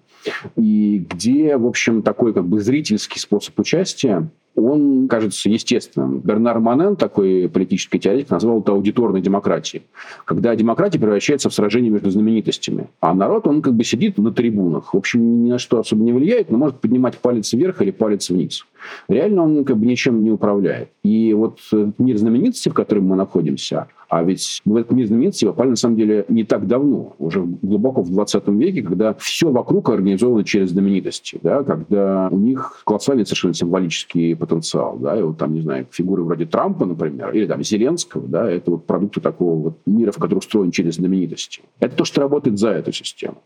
И 0.56 1.06
где, 1.10 1.58
в 1.58 1.68
общем, 1.68 2.02
такой 2.02 2.34
как 2.34 2.46
бы 2.46 2.62
зрительский 2.62 3.20
способ 3.20 3.60
участия, 3.60 4.30
он 4.56 5.08
кажется 5.08 5.50
естественным. 5.50 6.20
Бернар 6.20 6.60
Манен, 6.60 6.96
такой 6.96 7.50
политический 7.50 8.00
теоретик, 8.00 8.30
назвал 8.30 8.62
это 8.62 8.72
аудиторной 8.72 9.22
демократией. 9.22 9.84
Когда 10.26 10.56
демократия 10.56 11.00
превращается 11.00 11.50
в 11.50 11.54
сражение 11.54 11.92
между 11.92 12.10
знаменитостями. 12.10 12.90
А 13.00 13.14
народ, 13.14 13.48
он 13.48 13.62
как 13.62 13.74
бы 13.74 13.84
сидит 13.84 14.18
на 14.18 14.32
трибунах. 14.32 14.94
В 14.94 14.98
общем, 14.98 15.44
ни 15.44 15.50
на 15.50 15.58
что 15.58 15.80
особо 15.80 16.04
не 16.04 16.14
влияет, 16.14 16.52
но 16.52 16.58
может 16.58 16.80
поднимать 16.80 17.18
палец 17.18 17.52
вверх 17.54 17.82
или 17.82 17.92
палец 17.92 18.30
вниз. 18.30 18.66
Реально 19.08 19.44
он 19.44 19.66
как 19.66 19.78
бы 19.78 19.86
ничем 19.86 20.24
не 20.24 20.32
управляет. 20.32 20.90
И 21.04 21.34
вот 21.34 21.60
мир 21.98 22.18
знаменитости, 22.18 22.70
в 22.70 22.74
котором 22.74 23.06
мы 23.06 23.16
находимся, 23.16 23.88
а 24.14 24.22
ведь 24.24 24.62
этот 24.64 24.92
мир 24.92 25.32
попали 25.44 25.70
на 25.70 25.76
самом 25.76 25.96
деле 25.96 26.26
не 26.28 26.44
так 26.44 26.68
давно, 26.68 27.16
уже 27.18 27.42
глубоко 27.42 28.04
в 28.04 28.12
20 28.12 28.48
веке, 28.50 28.84
когда 28.84 29.16
все 29.16 29.50
вокруг 29.50 29.90
организовано 29.90 30.44
через 30.44 30.70
знаменитости, 30.70 31.40
да, 31.42 31.64
когда 31.64 32.30
у 32.32 32.38
них 32.38 32.84
колоссальный 32.86 33.26
совершенно 33.26 33.56
символический 33.56 34.36
потенциал. 34.36 34.98
Да, 35.00 35.18
и 35.18 35.24
вот 35.24 35.40
там, 35.40 35.54
не 35.54 35.62
знаю, 35.62 35.88
фигуры 35.90 36.24
вроде 36.24 36.46
Трампа, 36.46 36.86
например, 36.86 37.32
или 37.32 37.48
там 37.48 37.64
Зеленского, 37.64 38.28
да, 38.28 38.50
это 38.50 38.72
вот 38.72 38.86
продукты 38.86 39.20
такого 39.20 39.60
вот 39.60 39.78
мира, 39.88 40.12
в 40.12 40.18
который 40.18 40.38
устроен 40.38 40.70
через 40.70 40.96
знаменитости. 40.96 41.62
Это 41.80 41.96
то, 41.96 42.06
что 42.06 42.22
работает 42.22 42.60
за 42.60 42.70
эту 42.70 42.92
систему. 42.92 43.38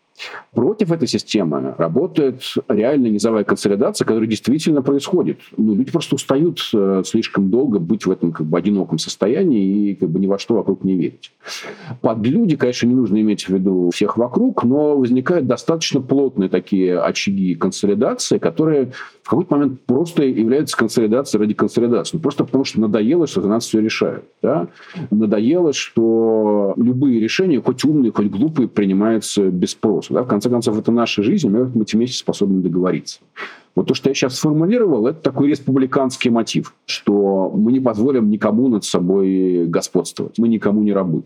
Против 0.53 0.91
этой 0.91 1.07
системы 1.07 1.75
работает 1.77 2.41
реальная 2.67 3.11
низовая 3.11 3.43
консолидация, 3.43 4.05
которая 4.05 4.27
действительно 4.27 4.81
происходит. 4.81 5.39
Ну, 5.55 5.75
люди 5.75 5.91
просто 5.91 6.15
устают 6.15 6.59
э, 6.73 7.03
слишком 7.05 7.49
долго 7.49 7.79
быть 7.79 8.05
в 8.05 8.11
этом 8.11 8.31
как 8.31 8.47
бы 8.47 8.57
одиноком 8.57 8.97
состоянии 8.97 9.91
и 9.91 9.95
как 9.95 10.09
бы 10.09 10.19
ни 10.19 10.27
во 10.27 10.39
что 10.39 10.56
вокруг 10.57 10.83
не 10.83 10.95
верить. 10.95 11.31
Под 12.01 12.25
люди, 12.25 12.55
конечно, 12.55 12.87
не 12.87 12.95
нужно 12.95 13.21
иметь 13.21 13.45
в 13.45 13.49
виду 13.49 13.89
всех 13.93 14.17
вокруг, 14.17 14.63
но 14.63 14.97
возникают 14.97 15.47
достаточно 15.47 16.01
плотные 16.01 16.49
такие 16.49 16.99
очаги 16.99 17.55
консолидации, 17.55 18.37
которые 18.37 18.91
в 19.23 19.29
какой-то 19.29 19.55
момент 19.55 19.81
просто 19.81 20.23
являются 20.23 20.77
консолидацией 20.77 21.41
ради 21.41 21.53
консолидации. 21.53 22.17
Ну, 22.17 22.21
просто 22.21 22.43
потому, 22.43 22.63
что 22.63 22.79
надоело, 22.81 23.27
что 23.27 23.41
за 23.41 23.49
нас 23.49 23.65
все 23.65 23.79
решают. 23.79 24.25
Да? 24.41 24.67
Надоело, 25.11 25.73
что 25.73 26.73
любые 26.77 27.19
решения, 27.19 27.61
хоть 27.61 27.83
умные, 27.83 28.11
хоть 28.11 28.27
глупые, 28.27 28.67
принимаются 28.67 29.49
без 29.49 29.71
спроса. 29.71 30.13
Да? 30.13 30.23
В 30.23 30.27
конце 30.27 30.49
концов, 30.49 30.77
это 30.79 30.91
наша 30.91 31.23
жизнь, 31.23 31.49
мы 31.49 31.63
вместе 31.63 32.17
способны 32.17 32.61
договориться. 32.61 33.19
Вот 33.77 33.85
то, 33.85 33.93
что 33.93 34.09
я 34.09 34.15
сейчас 34.15 34.35
сформулировал, 34.37 35.05
это 35.05 35.21
такой 35.21 35.49
республиканский 35.49 36.31
мотив, 36.31 36.73
что 36.87 37.51
мы 37.55 37.71
не 37.71 37.79
позволим 37.79 38.27
никому 38.27 38.69
над 38.69 38.83
собой 38.83 39.67
господствовать, 39.67 40.39
мы 40.39 40.47
никому 40.47 40.81
не 40.81 40.93
рабы. 40.93 41.21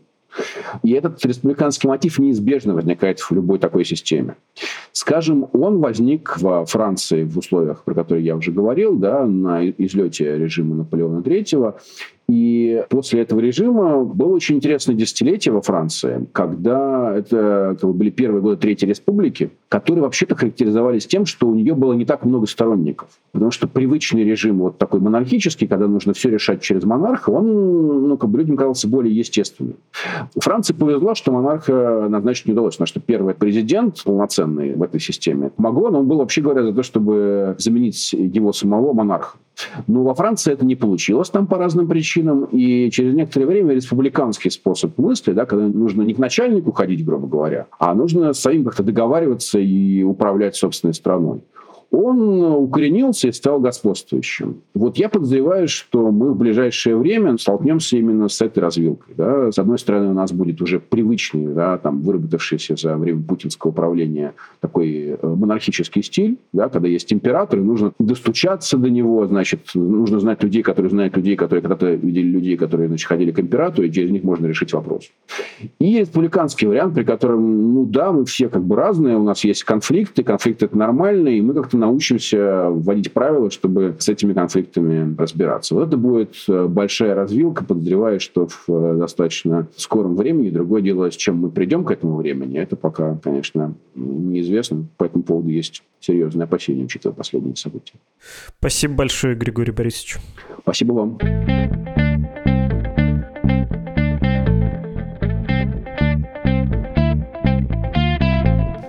И 0.84 0.91
этот 0.91 1.26
республиканский 1.26 1.88
мотив 1.88 2.20
неизбежно 2.20 2.74
возникает 2.74 3.22
в 3.22 3.32
любой 3.32 3.58
такой 3.58 3.86
системе. 3.86 4.36
Скажем, 4.91 5.47
он 5.54 5.80
возник 5.80 6.41
во 6.41 6.66
Франции 6.66 7.24
в 7.24 7.38
условиях, 7.38 7.86
про 7.86 7.93
которые 7.93 8.26
я 8.26 8.36
уже 8.36 8.52
говорил, 8.52 8.97
да, 8.97 9.26
на 9.26 9.66
излете 9.70 10.38
режима 10.38 10.76
Наполеона 10.76 11.22
III, 11.22 11.76
и 12.32 12.86
после 12.88 13.23
этого 13.23 13.41
режима 13.41 14.05
было 14.05 14.29
очень 14.29 14.55
интересное 14.55 14.95
десятилетие 14.95 15.53
во 15.53 15.61
Франции, 15.61 16.27
когда 16.32 17.13
это 17.13 17.75
как 17.77 17.89
бы, 17.89 17.93
были 17.93 18.09
первые 18.09 18.41
годы 18.41 18.55
Третьей 18.55 18.88
Республики, 18.88 19.51
которые 19.67 20.03
вообще-то 20.03 20.38
характеризовались 20.38 21.05
тем, 21.07 21.25
что 21.25 21.47
у 21.47 21.53
нее 21.53 21.73
было 21.73 21.91
не 21.91 22.05
так 22.05 22.23
много 22.23 22.47
сторонников. 22.47 23.09
Потому 23.34 23.51
что 23.51 23.67
привычный 23.67 24.23
режим 24.23 24.59
вот 24.59 24.77
такой 24.77 25.01
монархический, 25.01 25.67
когда 25.67 25.88
нужно 25.88 26.13
все 26.13 26.29
решать 26.29 26.61
через 26.61 26.86
монарха, 26.86 27.32
он 27.32 28.07
ну, 28.07 28.17
как 28.17 28.29
бы 28.29 28.38
людям 28.38 28.55
казался 28.55 28.88
более 28.88 29.13
естественным. 29.13 29.75
Франции 30.38 30.73
повезло, 30.73 31.15
что 31.15 31.34
монарха 31.34 32.07
назначить 32.07 32.45
не 32.45 32.53
удалось, 32.53 32.75
потому 32.75 32.88
что 32.88 33.01
первый 33.01 33.34
президент 33.34 34.01
полноценный 34.05 34.75
в 34.75 34.84
этой 34.84 35.01
системе, 35.01 35.51
Магон, 35.57 35.95
он 35.95 36.07
был, 36.07 36.19
вообще 36.19 36.39
говоря, 36.39 36.63
за 36.63 36.71
то, 36.71 36.82
чтобы 36.82 37.55
заменить 37.57 38.13
его 38.13 38.53
самого 38.53 38.93
монарха. 38.93 39.38
Но 39.88 40.03
во 40.03 40.14
Франции 40.14 40.53
это 40.53 40.66
не 40.66 40.76
получилось 40.76 41.30
там 41.30 41.47
по 41.47 41.57
разным 41.57 41.88
причинам, 41.88 42.45
и 42.45 42.89
через 42.91 43.14
некоторое 43.14 43.45
время 43.45 43.74
республиканский 43.74 44.51
способ 44.51 44.97
мысли, 44.97 45.32
да, 45.32 45.45
когда 45.45 45.68
нужно 45.68 46.01
не 46.03 46.14
к 46.14 46.18
начальнику 46.18 46.72
ходить, 46.72 47.05
грубо 47.05 47.28
говоря, 47.28 47.68
а 47.80 47.93
нужно 47.93 48.34
самим 48.34 48.66
как-то 48.66 48.84
договариваться 48.84 49.59
и 49.59 50.03
управлять 50.03 50.55
собственной 50.55 50.93
страной 50.93 51.41
он 51.92 52.42
укоренился 52.42 53.28
и 53.28 53.32
стал 53.34 53.60
господствующим. 53.60 54.62
Вот 54.74 54.98
я 54.98 55.10
подозреваю, 55.10 55.68
что 55.68 56.10
мы 56.12 56.32
в 56.32 56.38
ближайшее 56.38 56.96
время 56.96 57.38
столкнемся 57.38 57.98
именно 57.98 58.30
с 58.30 58.42
этой 58.42 58.60
развилкой. 58.60 59.14
Да. 59.18 59.52
С 59.52 59.60
одной 59.60 59.78
стороны, 59.78 60.12
у 60.12 60.14
нас 60.14 60.32
будет 60.32 60.62
уже 60.62 60.80
привычный, 60.80 61.48
да, 61.54 61.78
там, 61.78 62.02
выработавшийся 62.02 62.78
за 62.78 62.96
время 62.96 63.22
путинского 63.22 63.72
управления 63.72 64.34
такой 64.62 65.18
э, 65.22 65.28
монархический 65.28 66.02
стиль, 66.02 66.38
да, 66.54 66.70
когда 66.70 66.88
есть 66.88 67.12
император, 67.12 67.60
и 67.60 67.64
нужно 67.64 67.92
достучаться 68.00 68.78
до 68.78 68.89
него, 68.89 69.28
значит, 69.28 69.72
нужно 69.74 70.22
знать 70.22 70.42
людей, 70.44 70.64
которые 70.64 70.92
знают 70.92 71.18
людей, 71.18 71.36
которые 71.36 71.62
когда-то 71.62 71.92
видели 71.92 72.28
людей, 72.28 72.56
которые 72.56 72.88
значит, 72.88 73.08
ходили 73.08 73.32
к 73.32 73.39
императору, 73.39 73.86
и 73.86 73.92
через 73.92 74.12
них 74.12 74.24
можно 74.24 74.48
решить 74.48 74.72
вопрос. 74.72 75.12
И 75.80 76.00
республиканский 76.00 76.68
вариант, 76.68 76.96
при 76.96 77.04
котором, 77.04 77.74
ну 77.74 77.86
да, 77.86 78.14
мы 78.14 78.24
все 78.24 78.48
как 78.48 78.64
бы 78.64 78.78
разные, 78.78 79.18
у 79.18 79.24
нас 79.24 79.44
есть 79.44 79.66
конфликты, 79.66 80.24
конфликты 80.24 80.68
это 80.68 80.78
нормально, 80.78 81.28
и 81.28 81.42
мы 81.42 81.54
как-то 81.54 81.80
научимся 81.82 82.69
вводить 82.69 83.11
правила, 83.11 83.51
чтобы 83.51 83.95
с 83.99 84.07
этими 84.07 84.34
конфликтами 84.34 85.15
разбираться. 85.17 85.75
Вот 85.75 85.88
это 85.88 85.97
будет 85.97 86.36
э, 86.47 86.67
большая 86.67 87.15
развилка, 87.15 87.65
подозреваю, 87.65 88.19
что 88.19 88.47
в 88.47 88.69
э, 88.69 88.97
достаточно 88.97 89.67
скором 89.75 90.15
времени. 90.15 90.49
Другое 90.49 90.82
дело, 90.82 91.11
с 91.11 91.15
чем 91.15 91.38
мы 91.38 91.49
придем 91.49 91.84
к 91.84 91.91
этому 91.91 92.15
времени, 92.15 92.59
это 92.59 92.75
пока, 92.75 93.17
конечно, 93.17 93.75
неизвестно. 93.95 94.86
По 94.97 95.05
этому 95.05 95.23
поводу 95.23 95.49
есть 95.49 95.84
серьезные 95.99 96.45
опасения, 96.45 96.86
учитывая 96.86 97.15
последние 97.15 97.55
события. 97.55 97.95
Спасибо 98.59 98.95
большое, 98.95 99.36
Григорий 99.36 99.71
Борисович. 99.71 100.17
Спасибо 100.61 100.93
вам. 100.93 101.17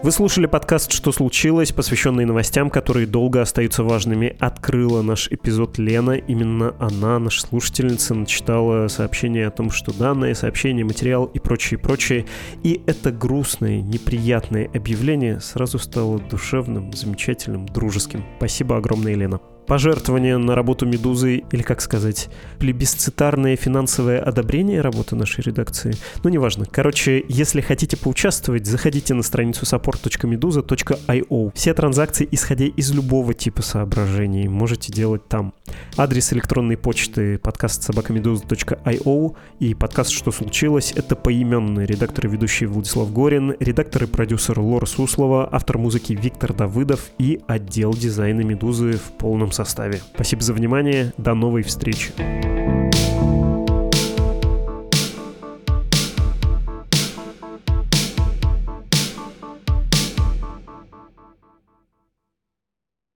Вы 0.03 0.11
слушали 0.11 0.47
подкаст 0.47 0.91
«Что 0.91 1.13
случилось?», 1.13 1.71
посвященный 1.71 2.25
новостям, 2.25 2.71
которые 2.71 3.07
долго 3.07 3.41
остаются 3.41 3.85
важными. 3.85 4.37
Открыла 4.41 5.01
наш 5.01 5.29
эпизод 5.31 5.79
Лена. 5.79 6.17
Именно 6.17 6.75
она, 6.81 7.21
наша 7.21 7.43
слушательница, 7.43 8.13
начитала 8.15 8.89
сообщение 8.89 9.47
о 9.47 9.53
том, 9.53 9.71
что 9.71 9.97
данные, 9.97 10.35
сообщения, 10.35 10.83
материал 10.83 11.27
и 11.27 11.39
прочее, 11.39 11.79
прочее. 11.79 12.27
И 12.65 12.83
это 12.87 13.13
грустное, 13.13 13.81
неприятное 13.81 14.69
объявление 14.75 15.39
сразу 15.39 15.79
стало 15.79 16.19
душевным, 16.19 16.93
замечательным, 16.93 17.67
дружеским. 17.67 18.25
Спасибо 18.39 18.79
огромное, 18.79 19.15
Лена 19.15 19.39
пожертвование 19.67 20.37
на 20.37 20.55
работу 20.55 20.87
«Медузы» 20.87 21.45
или, 21.51 21.63
как 21.63 21.81
сказать, 21.81 22.29
плебисцитарное 22.59 23.57
финансовое 23.57 24.21
одобрение 24.21 24.81
работы 24.81 25.17
нашей 25.17 25.43
редакции. 25.43 25.95
Ну, 26.25 26.31
неважно. 26.31 26.67
Короче, 26.71 27.25
если 27.29 27.61
хотите 27.61 27.97
поучаствовать, 27.97 28.67
заходите 28.67 29.15
на 29.15 29.23
страницу 29.23 29.63
support.meduza.io. 29.65 31.53
Все 31.55 31.75
транзакции, 31.75 32.29
исходя 32.31 32.67
из 32.67 32.93
любого 32.93 33.35
типа 33.35 33.63
соображений, 33.63 34.49
можете 34.49 34.93
делать 34.93 35.29
там. 35.29 35.55
Адрес 35.97 36.33
электронной 36.33 36.77
почты 36.77 37.39
подкаст 37.39 37.83
собакамедуза.io 37.85 39.37
и 39.61 39.75
подкаст 39.75 40.11
«Что 40.11 40.33
случилось?»— 40.33 40.93
это 40.97 41.17
поименные 41.17 41.87
редактор 41.87 42.27
и 42.27 42.29
ведущий 42.29 42.67
Владислав 42.67 43.13
Горин, 43.13 43.55
редактор 43.61 44.05
и 44.05 44.07
продюсер 44.07 44.59
Лора 44.59 44.87
Суслова, 44.87 45.49
автор 45.51 45.79
музыки 45.79 46.13
Виктор 46.13 46.53
Давыдов 46.53 47.11
и 47.19 47.41
отдел 47.47 47.93
дизайна 47.93 48.41
«Медузы» 48.41 48.93
в 48.93 49.13
полном 49.19 49.52
составе. 49.53 50.01
Спасибо 50.15 50.43
за 50.43 50.53
внимание. 50.53 51.13
До 51.17 51.35
новой 51.35 51.63
встречи. 51.63 52.13